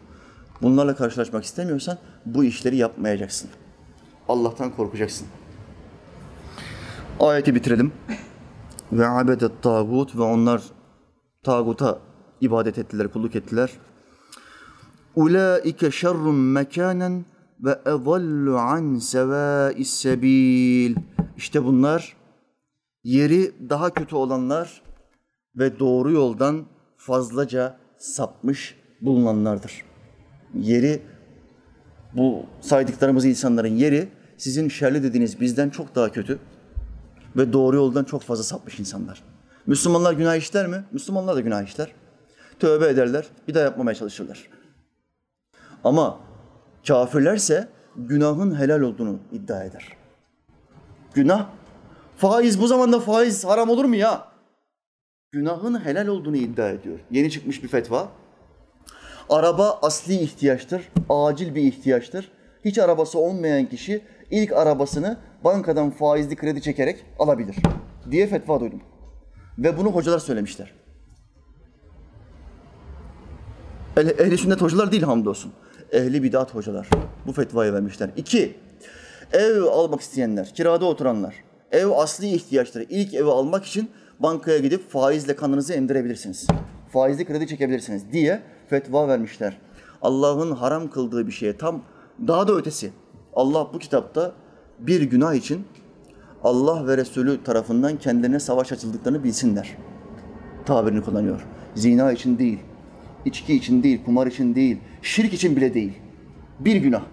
Bunlarla 0.61 0.95
karşılaşmak 0.95 1.43
istemiyorsan 1.43 1.97
bu 2.25 2.43
işleri 2.43 2.75
yapmayacaksın. 2.75 3.49
Allah'tan 4.29 4.75
korkacaksın. 4.75 5.27
Ayeti 7.19 7.55
bitirelim. 7.55 7.91
Ve 8.91 9.07
abedet 9.07 9.63
tağut 9.63 10.15
ve 10.15 10.21
onlar 10.21 10.61
tağuta 11.43 11.99
ibadet 12.41 12.77
ettiler, 12.77 13.07
kulluk 13.07 13.35
ettiler. 13.35 13.71
Ulaike 15.15 15.91
şerrun 15.91 16.35
mekanen 16.35 17.25
ve 17.59 17.79
ezallu 17.85 18.57
an 18.57 18.95
sevâis 18.95 19.89
sebil. 19.89 20.95
İşte 21.37 21.65
bunlar 21.65 22.15
yeri 23.03 23.69
daha 23.69 23.93
kötü 23.93 24.15
olanlar 24.15 24.81
ve 25.55 25.79
doğru 25.79 26.11
yoldan 26.11 26.65
fazlaca 26.97 27.77
sapmış 27.97 28.75
bulunanlardır. 29.01 29.85
Yeri 30.53 31.01
bu 32.13 32.45
saydıklarımız 32.61 33.25
insanların 33.25 33.75
yeri 33.75 34.07
sizin 34.37 34.69
şerli 34.69 35.03
dediğiniz 35.03 35.41
bizden 35.41 35.69
çok 35.69 35.95
daha 35.95 36.11
kötü 36.11 36.39
ve 37.37 37.53
doğru 37.53 37.75
yoldan 37.75 38.03
çok 38.03 38.21
fazla 38.21 38.43
sapmış 38.43 38.79
insanlar. 38.79 39.23
Müslümanlar 39.67 40.13
günah 40.13 40.35
işler 40.35 40.67
mi? 40.67 40.83
Müslümanlar 40.91 41.35
da 41.35 41.41
günah 41.41 41.63
işler. 41.63 41.93
Tövbe 42.59 42.87
ederler, 42.87 43.27
bir 43.47 43.53
daha 43.53 43.63
yapmamaya 43.63 43.95
çalışırlar. 43.95 44.49
Ama 45.83 46.19
kafirlerse 46.87 47.67
günahın 47.95 48.59
helal 48.59 48.81
olduğunu 48.81 49.19
iddia 49.31 49.63
eder. 49.63 49.97
Günah, 51.13 51.49
faiz 52.17 52.61
bu 52.61 52.67
zamanda 52.67 52.99
faiz 52.99 53.45
haram 53.45 53.69
olur 53.69 53.85
mu 53.85 53.95
ya? 53.95 54.27
Günahın 55.31 55.85
helal 55.85 56.07
olduğunu 56.07 56.37
iddia 56.37 56.69
ediyor. 56.69 56.99
Yeni 57.11 57.31
çıkmış 57.31 57.63
bir 57.63 57.67
fetva. 57.67 58.09
Araba 59.29 59.79
asli 59.81 60.13
ihtiyaçtır, 60.13 60.89
acil 61.09 61.55
bir 61.55 61.61
ihtiyaçtır. 61.61 62.31
Hiç 62.65 62.77
arabası 62.77 63.19
olmayan 63.19 63.65
kişi 63.65 64.01
ilk 64.31 64.51
arabasını 64.51 65.17
bankadan 65.43 65.89
faizli 65.89 66.35
kredi 66.35 66.61
çekerek 66.61 67.05
alabilir 67.19 67.55
diye 68.11 68.27
fetva 68.27 68.59
duydum. 68.59 68.81
Ve 69.57 69.77
bunu 69.77 69.91
hocalar 69.91 70.19
söylemişler. 70.19 70.73
Ehli, 73.97 74.37
sünnet 74.37 74.61
hocalar 74.61 74.91
değil 74.91 75.03
hamdolsun. 75.03 75.51
Ehli 75.91 76.23
bidat 76.23 76.55
hocalar 76.55 76.89
bu 77.27 77.33
fetvayı 77.33 77.73
vermişler. 77.73 78.09
İki, 78.17 78.55
ev 79.33 79.61
almak 79.61 80.01
isteyenler, 80.01 80.53
kirada 80.53 80.85
oturanlar, 80.85 81.35
ev 81.71 81.87
asli 81.89 82.27
ihtiyaçları. 82.27 82.83
İlk 82.89 83.13
evi 83.13 83.29
almak 83.29 83.65
için 83.65 83.89
bankaya 84.19 84.57
gidip 84.57 84.91
faizle 84.91 85.35
kanınızı 85.35 85.73
emdirebilirsiniz. 85.73 86.47
Faizli 86.93 87.25
kredi 87.25 87.47
çekebilirsiniz 87.47 88.11
diye 88.11 88.41
fetva 88.69 89.07
vermişler. 89.07 89.57
Allah'ın 90.01 90.51
haram 90.51 90.89
kıldığı 90.89 91.27
bir 91.27 91.31
şeye 91.31 91.57
tam 91.57 91.81
daha 92.27 92.47
da 92.47 92.53
ötesi. 92.53 92.91
Allah 93.33 93.67
bu 93.73 93.79
kitapta 93.79 94.31
bir 94.79 95.01
günah 95.01 95.33
için 95.33 95.65
Allah 96.43 96.87
ve 96.87 96.97
Resulü 96.97 97.43
tarafından 97.43 97.97
kendilerine 97.97 98.39
savaş 98.39 98.71
açıldıklarını 98.71 99.23
bilsinler. 99.23 99.77
Tabirini 100.65 101.01
kullanıyor. 101.01 101.45
Zina 101.75 102.11
için 102.11 102.39
değil, 102.39 102.59
içki 103.27 103.53
için 103.53 103.83
değil, 103.83 104.03
kumar 104.05 104.27
için 104.27 104.55
değil, 104.55 104.77
şirk 105.01 105.33
için 105.33 105.55
bile 105.55 105.73
değil. 105.73 105.93
Bir 106.59 106.75
günah. 106.75 107.03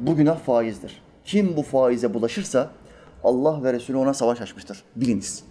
Bu 0.00 0.16
günah 0.16 0.38
faizdir. 0.38 1.02
Kim 1.24 1.56
bu 1.56 1.62
faize 1.62 2.14
bulaşırsa 2.14 2.70
Allah 3.24 3.64
ve 3.64 3.72
Resulü 3.72 3.96
ona 3.96 4.14
savaş 4.14 4.40
açmıştır. 4.40 4.82
Biliniz 4.96 5.44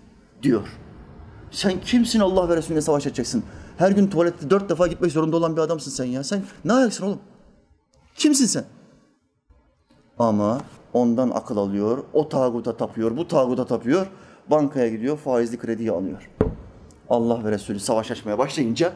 diyor. 0.44 0.68
Sen 1.52 1.82
kimsin 1.82 2.20
Allah 2.20 2.50
ve 2.50 2.58
Resulüne 2.58 2.82
savaş 2.82 3.08
açacaksın? 3.08 3.44
Her 3.78 3.92
gün 3.92 4.08
tuvalette 4.08 4.50
dört 4.50 4.70
defa 4.70 4.88
gitmek 4.88 5.12
zorunda 5.12 5.38
olan 5.38 5.56
bir 5.56 5.62
adamsın 5.62 5.92
sen 5.92 6.06
ya. 6.06 6.24
Sen 6.24 6.42
ne 6.66 6.74
ayaksın 6.74 7.06
oğlum? 7.06 7.20
Kimsin 8.16 8.46
sen? 8.46 8.64
Ama 10.20 10.62
ondan 10.94 11.30
akıl 11.30 11.58
alıyor, 11.58 12.04
o 12.14 12.30
tağuta 12.30 12.78
tapıyor, 12.78 13.18
bu 13.18 13.28
tağuta 13.28 13.66
tapıyor, 13.66 14.08
bankaya 14.48 14.90
gidiyor, 14.90 15.18
faizli 15.18 15.58
krediyi 15.58 15.92
alıyor. 15.92 16.30
Allah 17.10 17.46
ve 17.46 17.52
Resulü 17.52 17.80
savaş 17.80 18.12
açmaya 18.12 18.38
başlayınca 18.38 18.94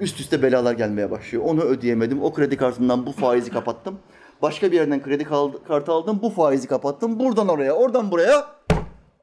üst 0.00 0.20
üste 0.20 0.42
belalar 0.42 0.72
gelmeye 0.72 1.10
başlıyor. 1.10 1.44
Onu 1.46 1.60
ödeyemedim, 1.60 2.22
o 2.22 2.32
kredi 2.32 2.56
kartından 2.56 3.06
bu 3.06 3.12
faizi 3.12 3.50
kapattım. 3.50 3.98
Başka 4.42 4.72
bir 4.72 4.76
yerden 4.76 5.02
kredi 5.02 5.24
kartı 5.68 5.92
aldım, 5.92 6.18
bu 6.22 6.30
faizi 6.30 6.68
kapattım. 6.68 7.20
Buradan 7.20 7.48
oraya, 7.48 7.72
oradan 7.72 8.10
buraya 8.10 8.46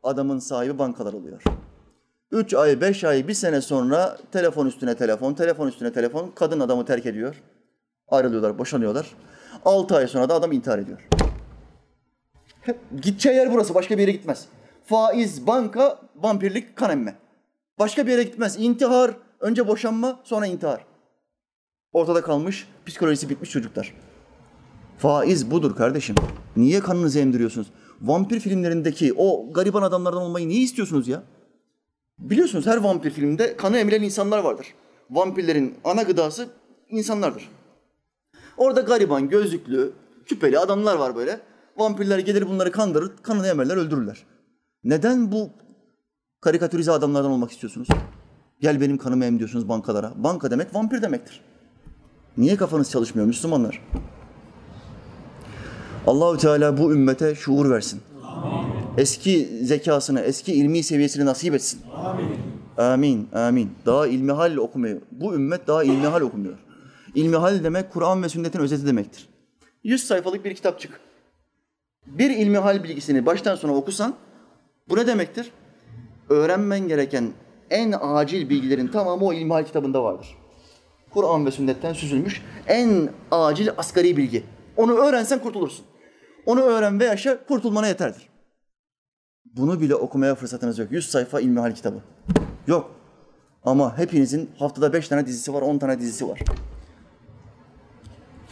adamın 0.03 0.39
sahibi 0.39 0.79
bankalar 0.79 1.13
oluyor. 1.13 1.43
Üç 2.31 2.53
ay, 2.53 2.81
beş 2.81 3.03
ay, 3.03 3.27
bir 3.27 3.33
sene 3.33 3.61
sonra 3.61 4.17
telefon 4.31 4.65
üstüne 4.65 4.95
telefon, 4.95 5.33
telefon 5.33 5.67
üstüne 5.67 5.93
telefon, 5.93 6.31
kadın 6.35 6.59
adamı 6.59 6.85
terk 6.85 7.05
ediyor. 7.05 7.43
Ayrılıyorlar, 8.07 8.59
boşanıyorlar. 8.59 9.15
Altı 9.65 9.95
ay 9.95 10.07
sonra 10.07 10.29
da 10.29 10.33
adam 10.33 10.51
intihar 10.51 10.79
ediyor. 10.79 11.07
Hep 12.61 12.77
gideceği 13.01 13.35
yer 13.35 13.53
burası, 13.53 13.75
başka 13.75 13.97
bir 13.97 14.01
yere 14.01 14.11
gitmez. 14.11 14.45
Faiz, 14.85 15.47
banka, 15.47 15.99
vampirlik, 16.15 16.75
kan 16.75 16.91
emme. 16.91 17.15
Başka 17.79 18.07
bir 18.07 18.11
yere 18.11 18.23
gitmez. 18.23 18.55
İntihar, 18.59 19.11
önce 19.39 19.67
boşanma, 19.67 20.19
sonra 20.23 20.45
intihar. 20.45 20.85
Ortada 21.91 22.21
kalmış, 22.21 22.67
psikolojisi 22.85 23.29
bitmiş 23.29 23.51
çocuklar. 23.51 23.93
Faiz 24.97 25.51
budur 25.51 25.75
kardeşim. 25.75 26.15
Niye 26.55 26.79
kanınızı 26.79 27.19
emdiriyorsunuz? 27.19 27.67
Vampir 28.01 28.39
filmlerindeki 28.39 29.13
o 29.17 29.53
gariban 29.53 29.81
adamlardan 29.81 30.21
olmayı 30.21 30.47
niye 30.47 30.61
istiyorsunuz 30.61 31.07
ya? 31.07 31.23
Biliyorsunuz 32.19 32.65
her 32.65 32.77
vampir 32.77 33.11
filminde 33.11 33.57
kanı 33.57 33.77
emilen 33.77 34.01
insanlar 34.01 34.39
vardır. 34.39 34.67
Vampirlerin 35.09 35.75
ana 35.83 36.01
gıdası 36.01 36.47
insanlardır. 36.89 37.49
Orada 38.57 38.81
gariban, 38.81 39.29
gözlüklü, 39.29 39.93
küpeli 40.25 40.59
adamlar 40.59 40.95
var 40.95 41.15
böyle. 41.15 41.39
Vampirler 41.77 42.19
gelir 42.19 42.47
bunları 42.49 42.71
kandırır, 42.71 43.11
kanını 43.23 43.47
emerler, 43.47 43.77
öldürürler. 43.77 44.25
Neden 44.83 45.31
bu 45.31 45.49
karikatürize 46.41 46.91
adamlardan 46.91 47.31
olmak 47.31 47.51
istiyorsunuz? 47.51 47.87
Gel 48.61 48.81
benim 48.81 48.97
kanımı 48.97 49.25
em 49.25 49.39
diyorsunuz 49.39 49.69
bankalara. 49.69 50.13
Banka 50.15 50.51
demek 50.51 50.75
vampir 50.75 51.01
demektir. 51.01 51.41
Niye 52.37 52.55
kafanız 52.55 52.91
çalışmıyor 52.91 53.27
Müslümanlar? 53.27 53.81
Allahü 56.07 56.37
Teala 56.37 56.77
bu 56.77 56.93
ümmete 56.93 57.35
şuur 57.35 57.69
versin. 57.69 58.01
Amin. 58.23 58.67
Eski 58.97 59.49
zekasını, 59.63 60.21
eski 60.21 60.53
ilmi 60.53 60.83
seviyesini 60.83 61.25
nasip 61.25 61.53
etsin. 61.53 61.81
Amin. 61.95 62.37
Amin, 62.77 63.29
amin. 63.33 63.71
Daha 63.85 64.07
ilmihal 64.07 64.55
okumuyor. 64.55 65.01
Bu 65.11 65.33
ümmet 65.33 65.67
daha 65.67 65.83
ilmihal 65.83 66.21
okumuyor. 66.21 66.57
İlmihal 67.15 67.63
demek 67.63 67.93
Kur'an 67.93 68.23
ve 68.23 68.29
sünnetin 68.29 68.59
özeti 68.59 68.87
demektir. 68.87 69.29
100 69.83 70.07
sayfalık 70.07 70.45
bir 70.45 70.55
kitapçık. 70.55 70.99
Bir 72.05 72.29
ilmihal 72.29 72.83
bilgisini 72.83 73.25
baştan 73.25 73.55
sona 73.55 73.75
okusan 73.75 74.15
bu 74.89 74.97
ne 74.97 75.07
demektir? 75.07 75.51
Öğrenmen 76.29 76.87
gereken 76.87 77.31
en 77.69 77.93
acil 78.01 78.49
bilgilerin 78.49 78.87
tamamı 78.87 79.25
o 79.25 79.33
ilmihal 79.33 79.63
kitabında 79.63 80.03
vardır. 80.03 80.37
Kur'an 81.13 81.45
ve 81.45 81.51
sünnetten 81.51 81.93
süzülmüş 81.93 82.41
en 82.67 83.09
acil 83.31 83.69
asgari 83.77 84.17
bilgi. 84.17 84.43
Onu 84.77 84.93
öğrensen 84.93 85.39
kurtulursun. 85.39 85.85
Onu 86.45 86.61
öğren 86.61 86.99
ve 86.99 87.05
yaşa, 87.05 87.45
kurtulmana 87.45 87.87
yeterdir. 87.87 88.29
Bunu 89.45 89.81
bile 89.81 89.95
okumaya 89.95 90.35
fırsatınız 90.35 90.79
yok. 90.79 90.91
100 90.91 91.09
sayfa 91.09 91.39
ilmihal 91.39 91.75
kitabı. 91.75 91.97
Yok. 92.67 92.91
Ama 93.63 93.97
hepinizin 93.97 94.49
haftada 94.59 94.93
5 94.93 95.07
tane 95.07 95.25
dizisi 95.25 95.53
var, 95.53 95.61
10 95.61 95.77
tane 95.77 95.99
dizisi 95.99 96.29
var. 96.29 96.39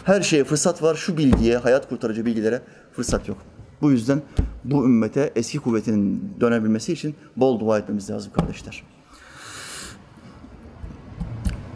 Her 0.04 0.22
şeye 0.22 0.44
fırsat 0.44 0.84
var. 0.84 0.96
Şu 0.96 1.18
bilgiye, 1.18 1.58
hayat 1.58 1.90
kurtarıcı 1.90 2.26
bilgilere 2.26 2.62
fırsat 2.92 3.28
yok. 3.28 3.38
Bu 3.82 3.92
yüzden 3.92 4.22
bu 4.64 4.86
ümmete 4.86 5.32
eski 5.36 5.60
kuvvetinin 5.60 6.34
dönebilmesi 6.40 6.94
için 6.94 7.16
bol 7.38 7.60
dua 7.60 7.80
etmemiz 7.80 8.10
lazım 8.10 8.32
kardeşler. 8.34 8.84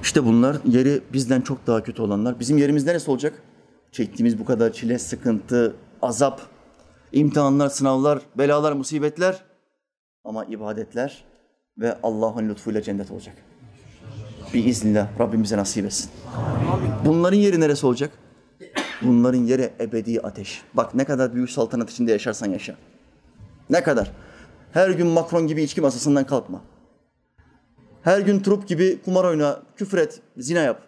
İşte 0.10 0.26
bunlar 0.26 0.58
yeri 0.66 1.02
bizden 1.14 1.42
çok 1.42 1.68
daha 1.68 1.84
kötü 1.84 2.02
olanlar. 2.02 2.40
Bizim 2.40 2.58
yerimiz 2.58 2.86
neresi 2.86 3.12
olacak? 3.12 3.42
Çektiğimiz 3.92 4.40
bu 4.40 4.46
kadar 4.46 4.74
çile, 4.74 5.00
sıkıntı, 5.00 5.76
azap, 6.02 6.42
imtihanlar, 7.12 7.70
sınavlar, 7.70 8.20
belalar, 8.38 8.72
musibetler 8.72 9.44
ama 10.24 10.46
ibadetler 10.46 11.24
ve 11.78 11.98
Allah'ın 12.04 12.50
lütfuyla 12.50 12.82
cennet 12.82 13.12
olacak. 13.12 13.36
Bir 14.54 14.66
iznillah 14.66 15.20
Rabbimize 15.20 15.58
nasip 15.58 15.86
etsin. 15.86 16.12
Bunların 17.06 17.38
yeri 17.38 17.60
neresi 17.60 17.86
olacak? 17.86 18.12
Bunların 19.02 19.40
yeri 19.44 19.70
ebedi 19.80 20.22
ateş. 20.22 20.62
Bak 20.74 20.96
ne 20.96 21.06
kadar 21.06 21.36
büyük 21.36 21.50
saltanat 21.50 21.92
içinde 21.92 22.12
yaşarsan 22.12 22.50
yaşa. 22.50 22.76
Ne 23.70 23.84
kadar. 23.84 24.12
Her 24.72 24.90
gün 24.90 25.08
Macron 25.08 25.48
gibi 25.48 25.64
içki 25.64 25.82
masasından 25.82 26.26
kalkma. 26.26 26.62
Her 28.02 28.20
gün 28.20 28.40
trup 28.40 28.68
gibi 28.68 29.00
kumar 29.06 29.24
oyna, 29.24 29.60
küfür 29.76 29.98
et, 29.98 30.22
zina 30.38 30.60
yap. 30.60 30.82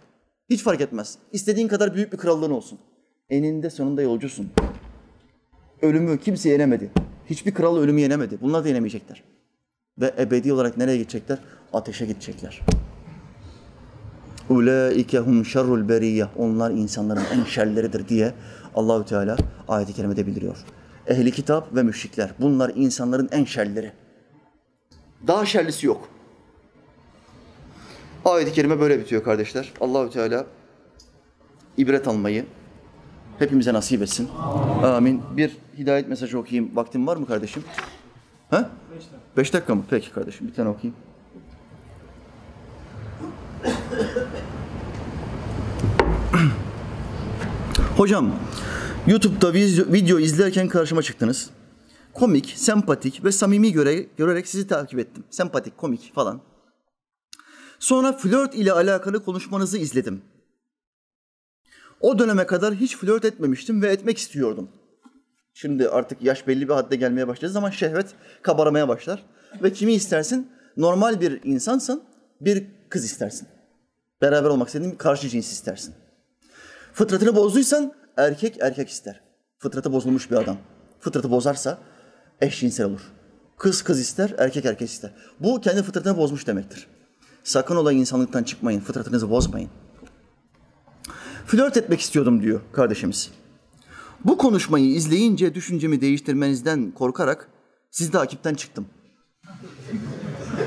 Hiç 0.50 0.64
fark 0.64 0.82
etmez. 0.82 1.18
İstediğin 1.32 1.68
kadar 1.68 1.96
büyük 1.96 2.14
bir 2.14 2.18
krallığın 2.18 2.52
olsun. 2.52 2.80
Eninde 3.30 3.70
sonunda 3.70 4.02
yolcusun. 4.02 4.52
Ölümü 5.82 6.20
kimse 6.20 6.50
yenemedi. 6.50 6.92
Hiçbir 7.26 7.54
kral 7.54 7.78
ölümü 7.78 8.02
yenemedi. 8.02 8.38
Bunlar 8.42 8.64
da 8.64 8.68
yenemeyecekler. 8.68 9.24
Ve 10.02 10.14
ebedi 10.20 10.54
olarak 10.54 10.78
nereye 10.78 10.98
gidecekler? 10.98 11.40
Ateşe 11.74 12.06
gidecekler. 12.06 12.62
Ulaike 14.50 15.20
hum 15.20 15.46
şerrul 15.46 15.90
beriyye. 15.90 16.26
Onlar 16.38 16.72
insanların 16.72 17.24
en 17.34 17.44
şerleridir 17.44 18.08
diye 18.08 18.34
Allahü 18.76 19.06
Teala 19.06 19.38
ayet-i 19.68 19.94
kerimede 19.94 20.28
bildiriyor. 20.28 20.58
Ehli 21.08 21.32
kitap 21.32 21.76
ve 21.76 21.84
müşrikler. 21.84 22.32
Bunlar 22.40 22.72
insanların 22.76 23.30
en 23.32 23.46
şerleri. 23.46 23.92
Daha 25.28 25.46
şerlisi 25.46 25.88
yok. 25.88 26.10
Ayet-i 28.26 28.54
kerime 28.54 28.80
böyle 28.80 29.00
bitiyor 29.00 29.24
kardeşler. 29.24 29.74
Allahü 29.82 30.10
Teala 30.10 30.46
ibret 31.78 32.08
almayı 32.08 32.46
hepimize 33.40 33.74
nasip 33.74 34.02
etsin. 34.02 34.30
Amin. 34.40 34.84
Amin. 34.84 35.22
Bir 35.38 35.58
hidayet 35.78 36.08
mesajı 36.08 36.40
okuyayım. 36.40 36.76
Vaktin 36.76 37.08
var 37.08 37.18
mı 37.18 37.28
kardeşim? 37.28 37.64
Ha? 38.50 38.70
Beş 38.96 39.04
dakika. 39.04 39.18
Beş 39.38 39.54
dakika 39.54 39.76
mı? 39.76 39.84
Peki 39.90 40.12
kardeşim. 40.12 40.48
Bir 40.48 40.54
tane 40.54 40.70
okuyayım. 40.70 40.96
Hocam, 47.98 48.32
YouTube'da 49.08 49.54
video 49.94 50.20
izlerken 50.20 50.68
karşıma 50.68 51.02
çıktınız. 51.02 51.50
Komik, 52.14 52.54
sempatik 52.56 53.24
ve 53.24 53.32
samimi 53.32 53.72
göre, 53.72 54.06
görerek 54.18 54.48
sizi 54.48 54.68
takip 54.68 55.00
ettim. 55.00 55.24
Sempatik, 55.30 55.78
komik 55.78 56.16
falan. 56.16 56.42
Sonra 57.82 58.14
flört 58.14 58.56
ile 58.56 58.72
alakalı 58.72 59.24
konuşmanızı 59.24 59.78
izledim. 59.78 60.22
O 62.00 62.20
döneme 62.20 62.46
kadar 62.46 62.76
hiç 62.76 62.98
flört 62.98 63.26
etmemiştim 63.26 63.82
ve 63.82 63.88
etmek 63.88 64.18
istiyordum. 64.18 64.70
Şimdi 65.54 65.90
artık 65.90 66.22
yaş 66.22 66.48
belli 66.48 66.70
bir 66.70 66.74
hadde 66.74 66.96
gelmeye 66.96 67.28
başladığı 67.28 67.52
zaman 67.52 67.70
şehvet 67.70 68.16
kabarmaya 68.42 68.88
başlar. 68.88 69.26
Ve 69.64 69.74
kimi 69.74 69.94
istersin? 69.94 70.52
Normal 70.78 71.22
bir 71.22 71.40
insansın, 71.44 72.04
bir 72.42 72.68
kız 72.90 73.06
istersin. 73.06 73.48
Beraber 74.22 74.50
olmak 74.50 74.68
istediğin 74.68 74.96
karşı 74.96 75.30
cins 75.30 75.52
istersin. 75.52 75.94
Fıtratını 76.94 77.36
bozduysan 77.36 77.94
erkek 78.18 78.58
erkek 78.62 78.90
ister. 78.90 79.22
Fıtratı 79.60 79.94
bozulmuş 79.94 80.32
bir 80.32 80.36
adam. 80.36 80.58
Fıtratı 81.00 81.32
bozarsa 81.32 81.78
eşcinsel 82.42 82.86
olur. 82.86 83.12
Kız 83.58 83.82
kız 83.82 84.00
ister, 84.00 84.36
erkek 84.38 84.66
erkek 84.66 84.90
ister. 84.90 85.12
Bu 85.40 85.62
kendi 85.62 85.84
fıtratını 85.84 86.18
bozmuş 86.18 86.48
demektir. 86.48 86.88
Sakın 87.44 87.76
ola 87.76 87.92
insanlıktan 87.94 88.44
çıkmayın, 88.44 88.80
fıtratınızı 88.80 89.30
bozmayın. 89.30 89.70
Flört 91.46 91.78
etmek 91.78 92.02
istiyordum 92.02 92.42
diyor 92.42 92.62
kardeşimiz. 92.74 93.32
Bu 94.26 94.38
konuşmayı 94.38 94.86
izleyince 94.86 95.56
düşüncemi 95.56 96.02
değiştirmenizden 96.02 96.92
korkarak 96.92 97.50
siz 97.92 98.12
takipten 98.12 98.54
çıktım. 98.54 98.86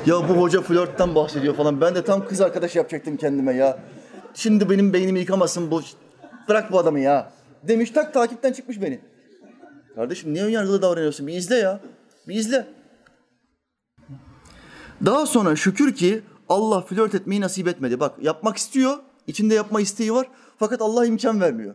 Ya 0.06 0.28
bu 0.28 0.32
hoca 0.32 0.62
flörtten 0.62 1.14
bahsediyor 1.14 1.54
falan. 1.54 1.80
Ben 1.80 1.94
de 1.94 2.04
tam 2.04 2.26
kız 2.26 2.40
arkadaş 2.40 2.76
yapacaktım 2.76 3.16
kendime 3.16 3.54
ya. 3.54 3.78
Şimdi 4.34 4.70
benim 4.70 4.92
beynimi 4.92 5.20
yıkamasın 5.20 5.70
bu. 5.70 5.82
Bırak 6.48 6.72
bu 6.72 6.78
adamı 6.78 7.00
ya. 7.00 7.32
Demiş 7.62 7.90
tak 7.90 8.14
takipten 8.14 8.52
çıkmış 8.52 8.82
beni. 8.82 9.00
Kardeşim 9.94 10.34
niye 10.34 10.44
önyargılı 10.44 10.82
davranıyorsun? 10.82 11.26
Bir 11.26 11.32
izle 11.32 11.56
ya. 11.56 11.80
Bir 12.28 12.34
izle. 12.34 12.66
Daha 15.04 15.26
sonra 15.26 15.56
şükür 15.56 15.94
ki 15.94 16.22
Allah 16.48 16.80
flört 16.80 17.14
etmeyi 17.14 17.40
nasip 17.40 17.68
etmedi. 17.68 18.00
Bak 18.00 18.22
yapmak 18.22 18.56
istiyor. 18.56 18.96
içinde 19.26 19.54
yapma 19.54 19.80
isteği 19.80 20.14
var. 20.14 20.26
Fakat 20.58 20.82
Allah 20.82 21.06
imkan 21.06 21.40
vermiyor. 21.40 21.74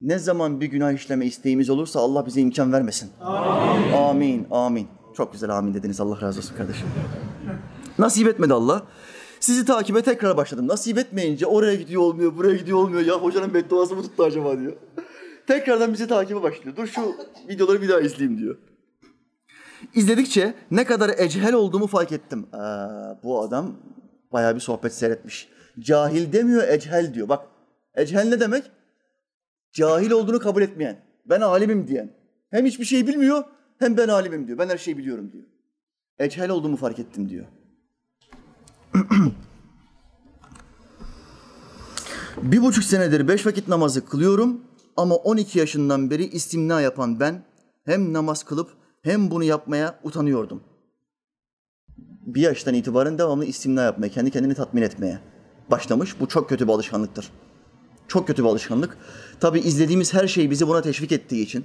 Ne 0.00 0.18
zaman 0.18 0.60
bir 0.60 0.66
günah 0.66 0.92
işleme 0.92 1.26
isteğimiz 1.26 1.70
olursa 1.70 2.00
Allah 2.00 2.26
bize 2.26 2.40
imkan 2.40 2.72
vermesin. 2.72 3.10
Amin. 3.20 3.92
Amin. 3.92 4.46
Amin. 4.50 4.88
Çok 5.16 5.32
güzel 5.32 5.50
amin 5.50 5.74
dediniz. 5.74 6.00
Allah 6.00 6.20
razı 6.20 6.38
olsun 6.38 6.56
kardeşim. 6.56 6.86
Nasip 7.98 8.28
etmedi 8.28 8.54
Allah. 8.54 8.82
Sizi 9.40 9.64
takibe 9.64 10.02
tekrar 10.02 10.36
başladım. 10.36 10.68
Nasip 10.68 10.98
etmeyince 10.98 11.46
oraya 11.46 11.74
gidiyor 11.74 12.02
olmuyor, 12.02 12.36
buraya 12.36 12.56
gidiyor 12.56 12.78
olmuyor. 12.78 13.06
Ya 13.06 13.14
hocanın 13.14 13.54
bedduası 13.54 13.96
mı 13.96 14.02
tuttu 14.02 14.24
acaba 14.24 14.58
diyor. 14.58 14.72
Tekrardan 15.46 15.92
bizi 15.92 16.08
takibe 16.08 16.42
başlıyor. 16.42 16.76
Dur 16.76 16.86
şu 16.86 17.14
videoları 17.48 17.82
bir 17.82 17.88
daha 17.88 18.00
izleyeyim 18.00 18.38
diyor. 18.38 18.56
İzledikçe 19.94 20.54
ne 20.70 20.84
kadar 20.84 21.10
echel 21.18 21.54
olduğumu 21.54 21.86
fark 21.86 22.12
ettim. 22.12 22.46
Aa, 22.52 23.14
bu 23.22 23.40
adam 23.40 23.76
bayağı 24.32 24.54
bir 24.54 24.60
sohbet 24.60 24.94
seyretmiş. 24.94 25.48
Cahil 25.78 26.32
demiyor, 26.32 26.68
echel 26.68 27.14
diyor. 27.14 27.28
Bak, 27.28 27.46
echel 27.94 28.28
ne 28.28 28.40
demek? 28.40 28.70
Cahil 29.72 30.10
olduğunu 30.10 30.38
kabul 30.38 30.62
etmeyen, 30.62 30.96
ben 31.26 31.40
alimim 31.40 31.88
diyen. 31.88 32.10
Hem 32.50 32.66
hiçbir 32.66 32.84
şey 32.84 33.06
bilmiyor, 33.06 33.44
hem 33.78 33.96
ben 33.96 34.08
alimim 34.08 34.46
diyor. 34.46 34.58
Ben 34.58 34.68
her 34.68 34.78
şeyi 34.78 34.98
biliyorum 34.98 35.32
diyor. 35.32 35.44
Echel 36.18 36.50
olduğumu 36.50 36.76
fark 36.76 36.98
ettim 36.98 37.28
diyor. 37.28 37.46
bir 42.42 42.62
buçuk 42.62 42.84
senedir 42.84 43.28
beş 43.28 43.46
vakit 43.46 43.68
namazı 43.68 44.06
kılıyorum 44.06 44.60
ama 44.96 45.14
12 45.14 45.58
yaşından 45.58 46.10
beri 46.10 46.24
istimna 46.24 46.80
yapan 46.80 47.20
ben 47.20 47.42
hem 47.84 48.12
namaz 48.12 48.44
kılıp 48.44 48.79
hem 49.02 49.30
bunu 49.30 49.44
yapmaya 49.44 50.00
utanıyordum. 50.02 50.62
Bir 52.26 52.40
yaştan 52.40 52.74
itibaren 52.74 53.18
devamlı 53.18 53.44
istimna 53.44 53.82
yapmaya, 53.82 54.08
kendi 54.08 54.30
kendini 54.30 54.54
tatmin 54.54 54.82
etmeye 54.82 55.18
başlamış. 55.70 56.20
Bu 56.20 56.28
çok 56.28 56.48
kötü 56.48 56.68
bir 56.68 56.72
alışkanlıktır. 56.72 57.30
Çok 58.08 58.26
kötü 58.26 58.42
bir 58.42 58.48
alışkanlık. 58.48 58.98
Tabi 59.40 59.60
izlediğimiz 59.60 60.14
her 60.14 60.28
şey 60.28 60.50
bizi 60.50 60.68
buna 60.68 60.82
teşvik 60.82 61.12
ettiği 61.12 61.42
için, 61.42 61.64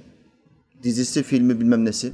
dizisi, 0.82 1.22
filmi 1.22 1.60
bilmem 1.60 1.84
nesi, 1.84 2.12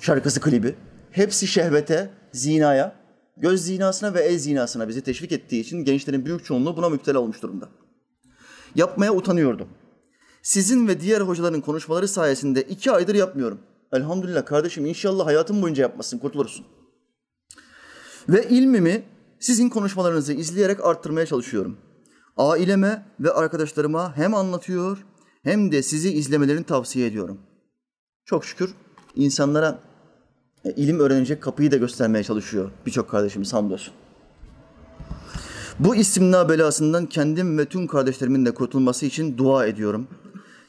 şarkısı, 0.00 0.40
klibi, 0.40 0.74
hepsi 1.10 1.46
şehvete, 1.46 2.10
zinaya, 2.32 2.96
göz 3.36 3.64
zinasına 3.64 4.14
ve 4.14 4.20
el 4.20 4.38
zinasına 4.38 4.88
bizi 4.88 5.00
teşvik 5.00 5.32
ettiği 5.32 5.60
için 5.60 5.84
gençlerin 5.84 6.26
büyük 6.26 6.44
çoğunluğu 6.44 6.76
buna 6.76 6.88
müptela 6.88 7.18
olmuş 7.18 7.42
durumda. 7.42 7.68
Yapmaya 8.74 9.14
utanıyordum. 9.14 9.68
Sizin 10.42 10.88
ve 10.88 11.00
diğer 11.00 11.20
hocaların 11.20 11.60
konuşmaları 11.60 12.08
sayesinde 12.08 12.62
iki 12.62 12.90
aydır 12.90 13.14
yapmıyorum. 13.14 13.60
Elhamdülillah 13.92 14.46
kardeşim 14.46 14.86
inşallah 14.86 15.26
hayatım 15.26 15.62
boyunca 15.62 15.82
yapmasın, 15.82 16.18
kurtulursun. 16.18 16.66
Ve 18.28 18.48
ilmimi 18.48 19.02
sizin 19.40 19.68
konuşmalarınızı 19.68 20.32
izleyerek 20.32 20.84
arttırmaya 20.84 21.26
çalışıyorum. 21.26 21.76
Aileme 22.36 23.06
ve 23.20 23.30
arkadaşlarıma 23.30 24.16
hem 24.16 24.34
anlatıyor 24.34 24.98
hem 25.42 25.72
de 25.72 25.82
sizi 25.82 26.12
izlemelerini 26.12 26.64
tavsiye 26.64 27.06
ediyorum. 27.06 27.38
Çok 28.24 28.44
şükür 28.44 28.74
insanlara 29.14 29.78
e, 30.64 30.72
ilim 30.72 31.00
öğrenecek 31.00 31.42
kapıyı 31.42 31.70
da 31.70 31.76
göstermeye 31.76 32.24
çalışıyor 32.24 32.70
birçok 32.86 33.10
kardeşimiz 33.10 33.52
hamdolsun. 33.52 33.94
Bu 35.78 35.96
istimna 35.96 36.48
belasından 36.48 37.06
kendim 37.06 37.58
ve 37.58 37.64
tüm 37.64 37.86
kardeşlerimin 37.86 38.46
de 38.46 38.54
kurtulması 38.54 39.06
için 39.06 39.38
dua 39.38 39.66
ediyorum. 39.66 40.08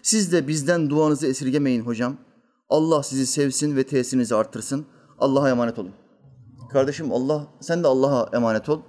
Siz 0.01 0.31
de 0.31 0.47
bizden 0.47 0.89
duanızı 0.89 1.27
esirgemeyin 1.27 1.81
hocam. 1.81 2.17
Allah 2.69 3.03
sizi 3.03 3.25
sevsin 3.27 3.75
ve 3.75 3.83
tesirinizi 3.83 4.35
arttırsın. 4.35 4.85
Allah'a 5.19 5.49
emanet 5.49 5.79
olun. 5.79 5.91
Kardeşim 6.69 7.11
Allah, 7.11 7.47
sen 7.59 7.83
de 7.83 7.87
Allah'a 7.87 8.37
emanet 8.37 8.69
ol. 8.69 8.81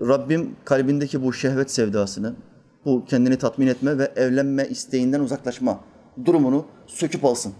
Rabbim 0.00 0.56
kalbindeki 0.64 1.22
bu 1.22 1.32
şehvet 1.32 1.70
sevdasını, 1.70 2.36
bu 2.84 3.04
kendini 3.04 3.38
tatmin 3.38 3.66
etme 3.66 3.98
ve 3.98 4.12
evlenme 4.16 4.68
isteğinden 4.68 5.20
uzaklaşma 5.20 5.80
durumunu 6.24 6.66
söküp 6.86 7.24
alsın. 7.24 7.54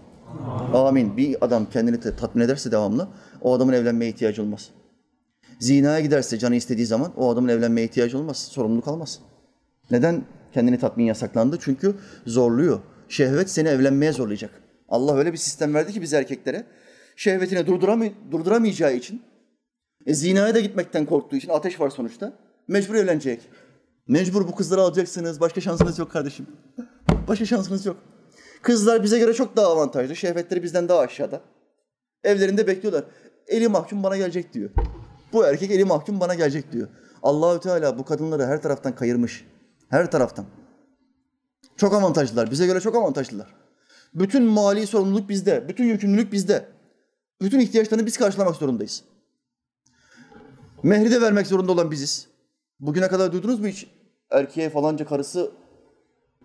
Amin. 0.75 1.17
Bir 1.17 1.45
adam 1.45 1.67
kendini 1.71 2.01
tatmin 2.01 2.43
ederse 2.43 2.73
devamlı 2.73 3.09
o 3.43 3.55
adamın 3.55 3.73
evlenmeye 3.73 4.11
ihtiyacı 4.11 4.43
olmaz. 4.43 4.71
Zinaya 5.61 6.01
giderse 6.01 6.39
canı 6.39 6.55
istediği 6.55 6.87
zaman 6.87 7.13
o 7.17 7.31
adamın 7.31 7.49
evlenmeye 7.49 7.87
ihtiyacı 7.87 8.19
olmaz. 8.19 8.37
Sorumluluk 8.37 8.89
almaz. 8.89 9.21
Neden 9.91 10.25
kendini 10.55 10.79
tatmin 10.79 11.05
yasaklandı? 11.05 11.59
Çünkü 11.61 11.95
zorluyor. 12.27 12.81
Şehvet 13.09 13.51
seni 13.51 13.69
evlenmeye 13.69 14.13
zorlayacak. 14.13 14.68
Allah 14.89 15.17
öyle 15.17 15.33
bir 15.33 15.39
sistem 15.39 15.75
verdi 15.75 15.93
ki 15.93 16.03
biz 16.03 16.15
erkeklere. 16.15 16.67
Şehvetini 17.17 17.67
durduramay 17.67 18.13
durduramayacağı 18.31 18.95
için, 18.95 19.23
e, 20.07 20.15
zinaya 20.15 20.55
da 20.55 20.61
gitmekten 20.61 21.07
korktuğu 21.07 21.37
için 21.37 21.49
ateş 21.49 21.81
var 21.81 21.91
sonuçta. 21.91 22.33
Mecbur 22.69 22.95
evlenecek. 22.95 23.41
Mecbur 24.09 24.49
bu 24.49 24.55
kızları 24.55 24.81
alacaksınız. 24.81 25.41
Başka 25.41 25.61
şansınız 25.61 25.99
yok 25.99 26.11
kardeşim. 26.11 26.47
Başka 27.29 27.45
şansınız 27.45 27.87
yok. 27.87 27.97
Kızlar 28.63 29.03
bize 29.03 29.19
göre 29.19 29.35
çok 29.35 29.57
daha 29.57 29.67
avantajlı. 29.67 30.17
Şehvetleri 30.17 30.63
bizden 30.63 30.89
daha 30.89 30.99
aşağıda. 30.99 31.41
Evlerinde 32.25 32.67
bekliyorlar. 32.67 33.05
Eli 33.47 33.69
mahkum 33.69 34.03
bana 34.03 34.17
gelecek 34.17 34.53
diyor. 34.53 34.71
Bu 35.33 35.47
erkek 35.47 35.71
eli 35.71 35.85
mahkum 35.85 36.21
bana 36.21 36.35
gelecek 36.35 36.73
diyor. 36.73 36.89
Allahü 37.23 37.61
Teala 37.61 37.99
bu 37.99 38.05
kadınları 38.05 38.47
her 38.47 38.63
taraftan 38.63 38.95
kayırmış. 38.95 39.45
Her 39.89 40.11
taraftan. 40.11 40.45
Çok 41.77 41.95
avantajlılar. 41.95 42.51
Bize 42.51 42.67
göre 42.67 42.81
çok 42.81 42.97
avantajlılar. 42.97 43.55
Bütün 44.15 44.43
mali 44.43 44.87
sorumluluk 44.87 45.29
bizde. 45.29 45.69
Bütün 45.69 45.85
yükümlülük 45.85 46.33
bizde. 46.33 46.69
Bütün 47.43 47.61
ihtiyaçlarını 47.61 48.07
biz 48.07 48.17
karşılamak 48.17 48.57
zorundayız. 48.57 49.05
Mehri 50.83 51.11
de 51.11 51.21
vermek 51.21 51.47
zorunda 51.47 51.73
olan 51.73 51.91
biziz. 51.91 52.29
Bugüne 52.81 53.09
kadar 53.09 53.33
duydunuz 53.33 53.61
mu 53.61 53.67
hiç? 53.67 53.87
Erkeğe 54.31 54.71
falanca 54.71 55.07
karısı 55.07 55.51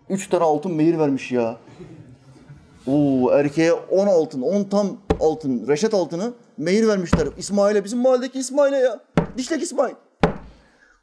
üç 0.08 0.28
tane 0.28 0.44
altın 0.44 0.72
mehir 0.72 0.98
vermiş 0.98 1.32
ya. 1.32 1.58
Oo, 2.86 3.30
erkeğe 3.30 3.72
on 3.72 4.06
altın, 4.06 4.42
on 4.42 4.64
tam 4.64 5.00
altın, 5.20 5.68
reşet 5.68 5.94
altını 5.94 6.32
mehir 6.58 6.88
vermişler. 6.88 7.28
İsmail'e, 7.38 7.84
bizim 7.84 7.98
mahalledeki 7.98 8.38
İsmail'e 8.38 8.76
ya. 8.76 9.00
Dişlek 9.36 9.62
İsmail. 9.62 9.94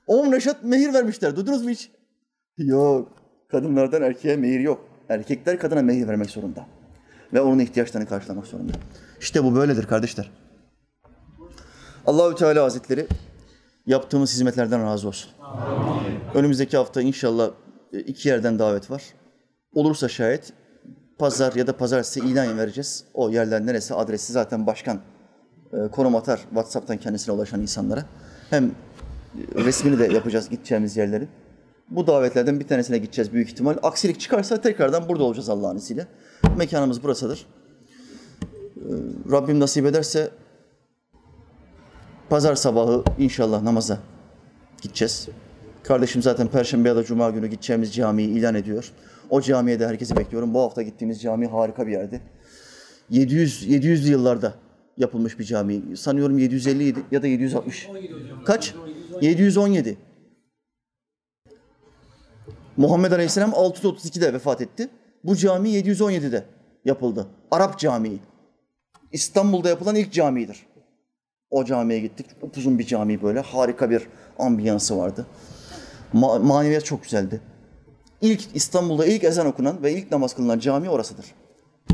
On 0.07 0.31
reşet 0.31 0.63
mehir 0.63 0.93
vermişler. 0.93 1.35
Duydunuz 1.35 1.63
mu 1.63 1.69
hiç? 1.69 1.91
Yok. 2.57 3.11
Kadınlardan 3.47 4.01
erkeğe 4.01 4.37
mehir 4.37 4.59
yok. 4.59 4.90
Erkekler 5.11 5.59
kadına 5.59 5.81
mehir 5.81 6.07
vermek 6.07 6.29
zorunda. 6.29 6.65
Ve 7.33 7.41
onun 7.41 7.59
ihtiyaçlarını 7.59 8.09
karşılamak 8.09 8.47
zorunda. 8.47 8.71
İşte 9.19 9.43
bu 9.43 9.55
böyledir 9.55 9.85
kardeşler. 9.85 10.31
Allahü 12.07 12.35
Teala 12.35 12.63
Hazretleri 12.63 13.07
yaptığımız 13.85 14.33
hizmetlerden 14.33 14.85
razı 14.85 15.07
olsun. 15.07 15.31
Amin. 15.41 16.19
Önümüzdeki 16.33 16.77
hafta 16.77 17.01
inşallah 17.01 17.51
e, 17.93 17.99
iki 17.99 18.29
yerden 18.29 18.59
davet 18.59 18.91
var. 18.91 19.03
Olursa 19.73 20.09
şayet 20.09 20.53
pazar 21.19 21.53
ya 21.53 21.67
da 21.67 21.77
pazartesi 21.77 22.19
ilan 22.19 22.57
vereceğiz. 22.57 23.03
O 23.13 23.29
yerler 23.29 23.65
neresi 23.65 23.95
adresi 23.95 24.33
zaten 24.33 24.67
başkan 24.67 24.99
e, 25.73 25.91
konum 25.91 26.15
atar 26.15 26.37
WhatsApp'tan 26.37 26.97
kendisine 26.97 27.35
ulaşan 27.35 27.61
insanlara. 27.61 28.05
Hem 28.49 28.65
e, 28.65 28.71
resmini 29.55 29.99
de 29.99 30.13
yapacağız 30.13 30.49
gideceğimiz 30.49 30.97
yerleri. 30.97 31.27
Bu 31.91 32.07
davetlerden 32.07 32.59
bir 32.59 32.67
tanesine 32.67 32.97
gideceğiz 32.97 33.33
büyük 33.33 33.49
ihtimal. 33.49 33.77
Aksilik 33.83 34.19
çıkarsa 34.19 34.61
tekrardan 34.61 35.09
burada 35.09 35.23
olacağız 35.23 35.49
Allah'ın 35.49 35.77
izniyle. 35.77 36.07
Mekanımız 36.57 37.03
burasıdır. 37.03 37.45
Rabbim 39.31 39.59
nasip 39.59 39.85
ederse 39.85 40.31
Pazar 42.29 42.55
sabahı 42.55 43.03
inşallah 43.17 43.61
namaza 43.61 43.99
gideceğiz. 44.81 45.27
Kardeşim 45.83 46.21
zaten 46.21 46.47
Perşembe 46.47 46.89
ya 46.89 46.95
da 46.95 47.03
Cuma 47.03 47.29
günü 47.29 47.47
gideceğimiz 47.47 47.95
camiyi 47.95 48.29
ilan 48.29 48.55
ediyor. 48.55 48.91
O 49.29 49.41
camiye 49.41 49.79
de 49.79 49.87
herkesi 49.87 50.17
bekliyorum. 50.17 50.53
Bu 50.53 50.59
hafta 50.59 50.81
gittiğimiz 50.81 51.21
cami 51.21 51.47
harika 51.47 51.87
bir 51.87 51.91
yerdi. 51.91 52.21
700 53.09 53.67
700'lü 53.69 54.09
yıllarda 54.09 54.53
yapılmış 54.97 55.39
bir 55.39 55.43
cami. 55.43 55.97
Sanıyorum 55.97 56.37
750 56.37 56.95
ya 57.11 57.21
da 57.21 57.27
760. 57.27 57.89
Kaç? 58.45 58.75
717. 59.21 59.97
Muhammed 62.77 63.11
Aleyhisselam 63.11 63.51
632'de 63.51 64.33
vefat 64.33 64.61
etti. 64.61 64.89
Bu 65.23 65.35
cami 65.35 65.69
717'de 65.69 66.45
yapıldı. 66.85 67.27
Arap 67.51 67.79
Camii. 67.79 68.19
İstanbul'da 69.11 69.69
yapılan 69.69 69.95
ilk 69.95 70.13
camidir. 70.13 70.65
O 71.49 71.65
camiye 71.65 71.99
gittik. 71.99 72.25
Upuzun 72.41 72.79
bir 72.79 72.85
cami 72.85 73.21
böyle. 73.21 73.39
Harika 73.39 73.89
bir 73.89 74.07
ambiyansı 74.39 74.97
vardı. 74.97 75.25
Ma- 76.13 76.43
maneviyat 76.43 76.85
çok 76.85 77.03
güzeldi. 77.03 77.41
İlk 78.21 78.41
İstanbul'da 78.53 79.05
ilk 79.05 79.23
ezan 79.23 79.47
okunan 79.47 79.83
ve 79.83 79.93
ilk 79.93 80.11
namaz 80.11 80.35
kılınan 80.35 80.59
cami 80.59 80.89
orasıdır. 80.89 81.25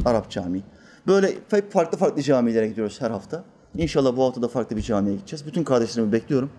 Arap 0.06 0.30
Camii. 0.32 0.64
Böyle 1.08 1.34
farklı 1.70 1.98
farklı 1.98 2.22
camilere 2.22 2.68
gidiyoruz 2.68 3.02
her 3.02 3.12
hafta. 3.12 3.44
İnşallah 3.78 4.18
bu 4.18 4.24
hafta 4.24 4.42
da 4.42 4.48
farklı 4.48 4.78
bir 4.78 4.82
camiye 4.82 5.16
gideceğiz. 5.16 5.46
Bütün 5.46 5.64
kardeşlerimi 5.64 6.12
bekliyorum. 6.12 6.50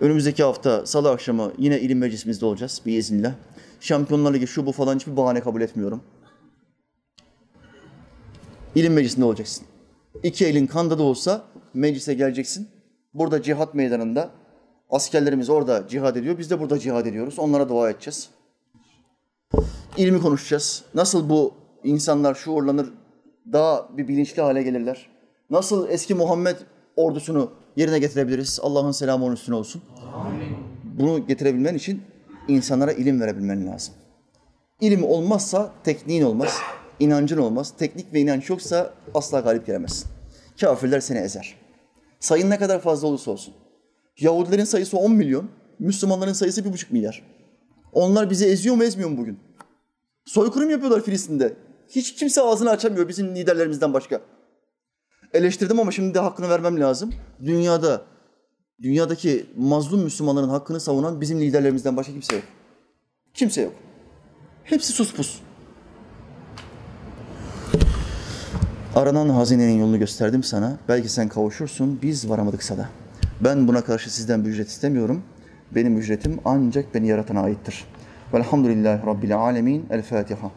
Önümüzdeki 0.00 0.42
hafta 0.42 0.86
salı 0.86 1.10
akşamı 1.10 1.52
yine 1.58 1.80
ilim 1.80 1.98
meclisimizde 1.98 2.46
olacağız 2.46 2.82
biiznillah. 2.86 3.32
Şampiyonlar 3.80 4.34
Ligi 4.34 4.46
şu 4.46 4.66
bu 4.66 4.72
falan 4.72 4.94
hiçbir 4.94 5.16
bahane 5.16 5.40
kabul 5.40 5.60
etmiyorum. 5.60 6.02
İlim 8.74 8.92
meclisinde 8.92 9.24
olacaksın. 9.24 9.66
İki 10.22 10.46
elin 10.46 10.66
kanda 10.66 10.98
da 10.98 11.02
olsa 11.02 11.44
meclise 11.74 12.14
geleceksin. 12.14 12.68
Burada 13.14 13.42
cihat 13.42 13.74
meydanında 13.74 14.30
askerlerimiz 14.90 15.50
orada 15.50 15.88
cihad 15.88 16.16
ediyor. 16.16 16.38
Biz 16.38 16.50
de 16.50 16.60
burada 16.60 16.78
cihad 16.78 17.06
ediyoruz. 17.06 17.38
Onlara 17.38 17.68
dua 17.68 17.90
edeceğiz. 17.90 18.28
İlmi 19.96 20.20
konuşacağız. 20.20 20.84
Nasıl 20.94 21.28
bu 21.28 21.54
insanlar 21.84 22.34
şuurlanır, 22.34 22.92
daha 23.52 23.88
bir 23.96 24.08
bilinçli 24.08 24.42
hale 24.42 24.62
gelirler? 24.62 25.06
Nasıl 25.50 25.88
eski 25.88 26.14
Muhammed 26.14 26.56
ordusunu 26.96 27.52
yerine 27.76 27.98
getirebiliriz? 27.98 28.60
Allah'ın 28.62 28.92
selamı 28.92 29.24
onun 29.24 29.34
üstüne 29.34 29.54
olsun. 29.56 29.82
Bunu 30.98 31.26
getirebilmen 31.26 31.74
için 31.74 32.02
insanlara 32.48 32.92
ilim 32.92 33.20
verebilmen 33.20 33.66
lazım. 33.66 33.94
İlim 34.80 35.04
olmazsa 35.04 35.72
tekniğin 35.84 36.22
olmaz, 36.22 36.58
inancın 37.00 37.38
olmaz. 37.38 37.72
Teknik 37.78 38.12
ve 38.12 38.20
inanç 38.20 38.50
yoksa 38.50 38.94
asla 39.14 39.40
galip 39.40 39.66
gelemezsin. 39.66 40.10
Kafirler 40.60 41.00
seni 41.00 41.18
ezer. 41.18 41.54
Sayın 42.20 42.50
ne 42.50 42.58
kadar 42.58 42.80
fazla 42.80 43.08
olursa 43.08 43.30
olsun. 43.30 43.54
Yahudilerin 44.20 44.64
sayısı 44.64 44.98
10 44.98 45.12
milyon, 45.12 45.50
Müslümanların 45.78 46.32
sayısı 46.32 46.60
1,5 46.60 46.92
milyar. 46.92 47.22
Onlar 47.92 48.30
bizi 48.30 48.46
eziyor 48.46 48.76
mu 48.76 48.84
ezmiyor 48.84 49.10
mu 49.10 49.16
bugün? 49.16 49.38
Soykırım 50.24 50.70
yapıyorlar 50.70 51.02
Filistin'de. 51.02 51.56
Hiç 51.88 52.14
kimse 52.14 52.42
ağzını 52.42 52.70
açamıyor 52.70 53.08
bizim 53.08 53.36
liderlerimizden 53.36 53.94
başka. 53.94 54.20
Eleştirdim 55.32 55.80
ama 55.80 55.90
şimdi 55.90 56.14
de 56.14 56.18
hakkını 56.18 56.48
vermem 56.48 56.80
lazım. 56.80 57.12
Dünyada, 57.44 58.02
dünyadaki 58.82 59.46
mazlum 59.56 60.00
Müslümanların 60.00 60.48
hakkını 60.48 60.80
savunan 60.80 61.20
bizim 61.20 61.40
liderlerimizden 61.40 61.96
başka 61.96 62.12
kimse 62.12 62.34
yok. 62.34 62.44
Kimse 63.34 63.62
yok. 63.62 63.72
Hepsi 64.64 64.92
sus 64.92 65.14
pus. 65.14 65.40
Aranan 68.94 69.28
hazinenin 69.28 69.78
yolunu 69.78 69.98
gösterdim 69.98 70.42
sana. 70.42 70.78
Belki 70.88 71.08
sen 71.08 71.28
kavuşursun, 71.28 71.98
biz 72.02 72.28
varamadıksa 72.30 72.78
da. 72.78 72.88
Ben 73.40 73.68
buna 73.68 73.84
karşı 73.84 74.14
sizden 74.14 74.44
bir 74.44 74.50
ücret 74.50 74.68
istemiyorum. 74.68 75.22
Benim 75.74 75.98
ücretim 75.98 76.40
ancak 76.44 76.94
beni 76.94 77.08
yaratana 77.08 77.40
aittir. 77.40 77.84
Velhamdülillahi 78.34 79.06
Rabbil 79.06 79.38
alemin. 79.38 79.86
El 79.90 80.02
Fatiha. 80.02 80.50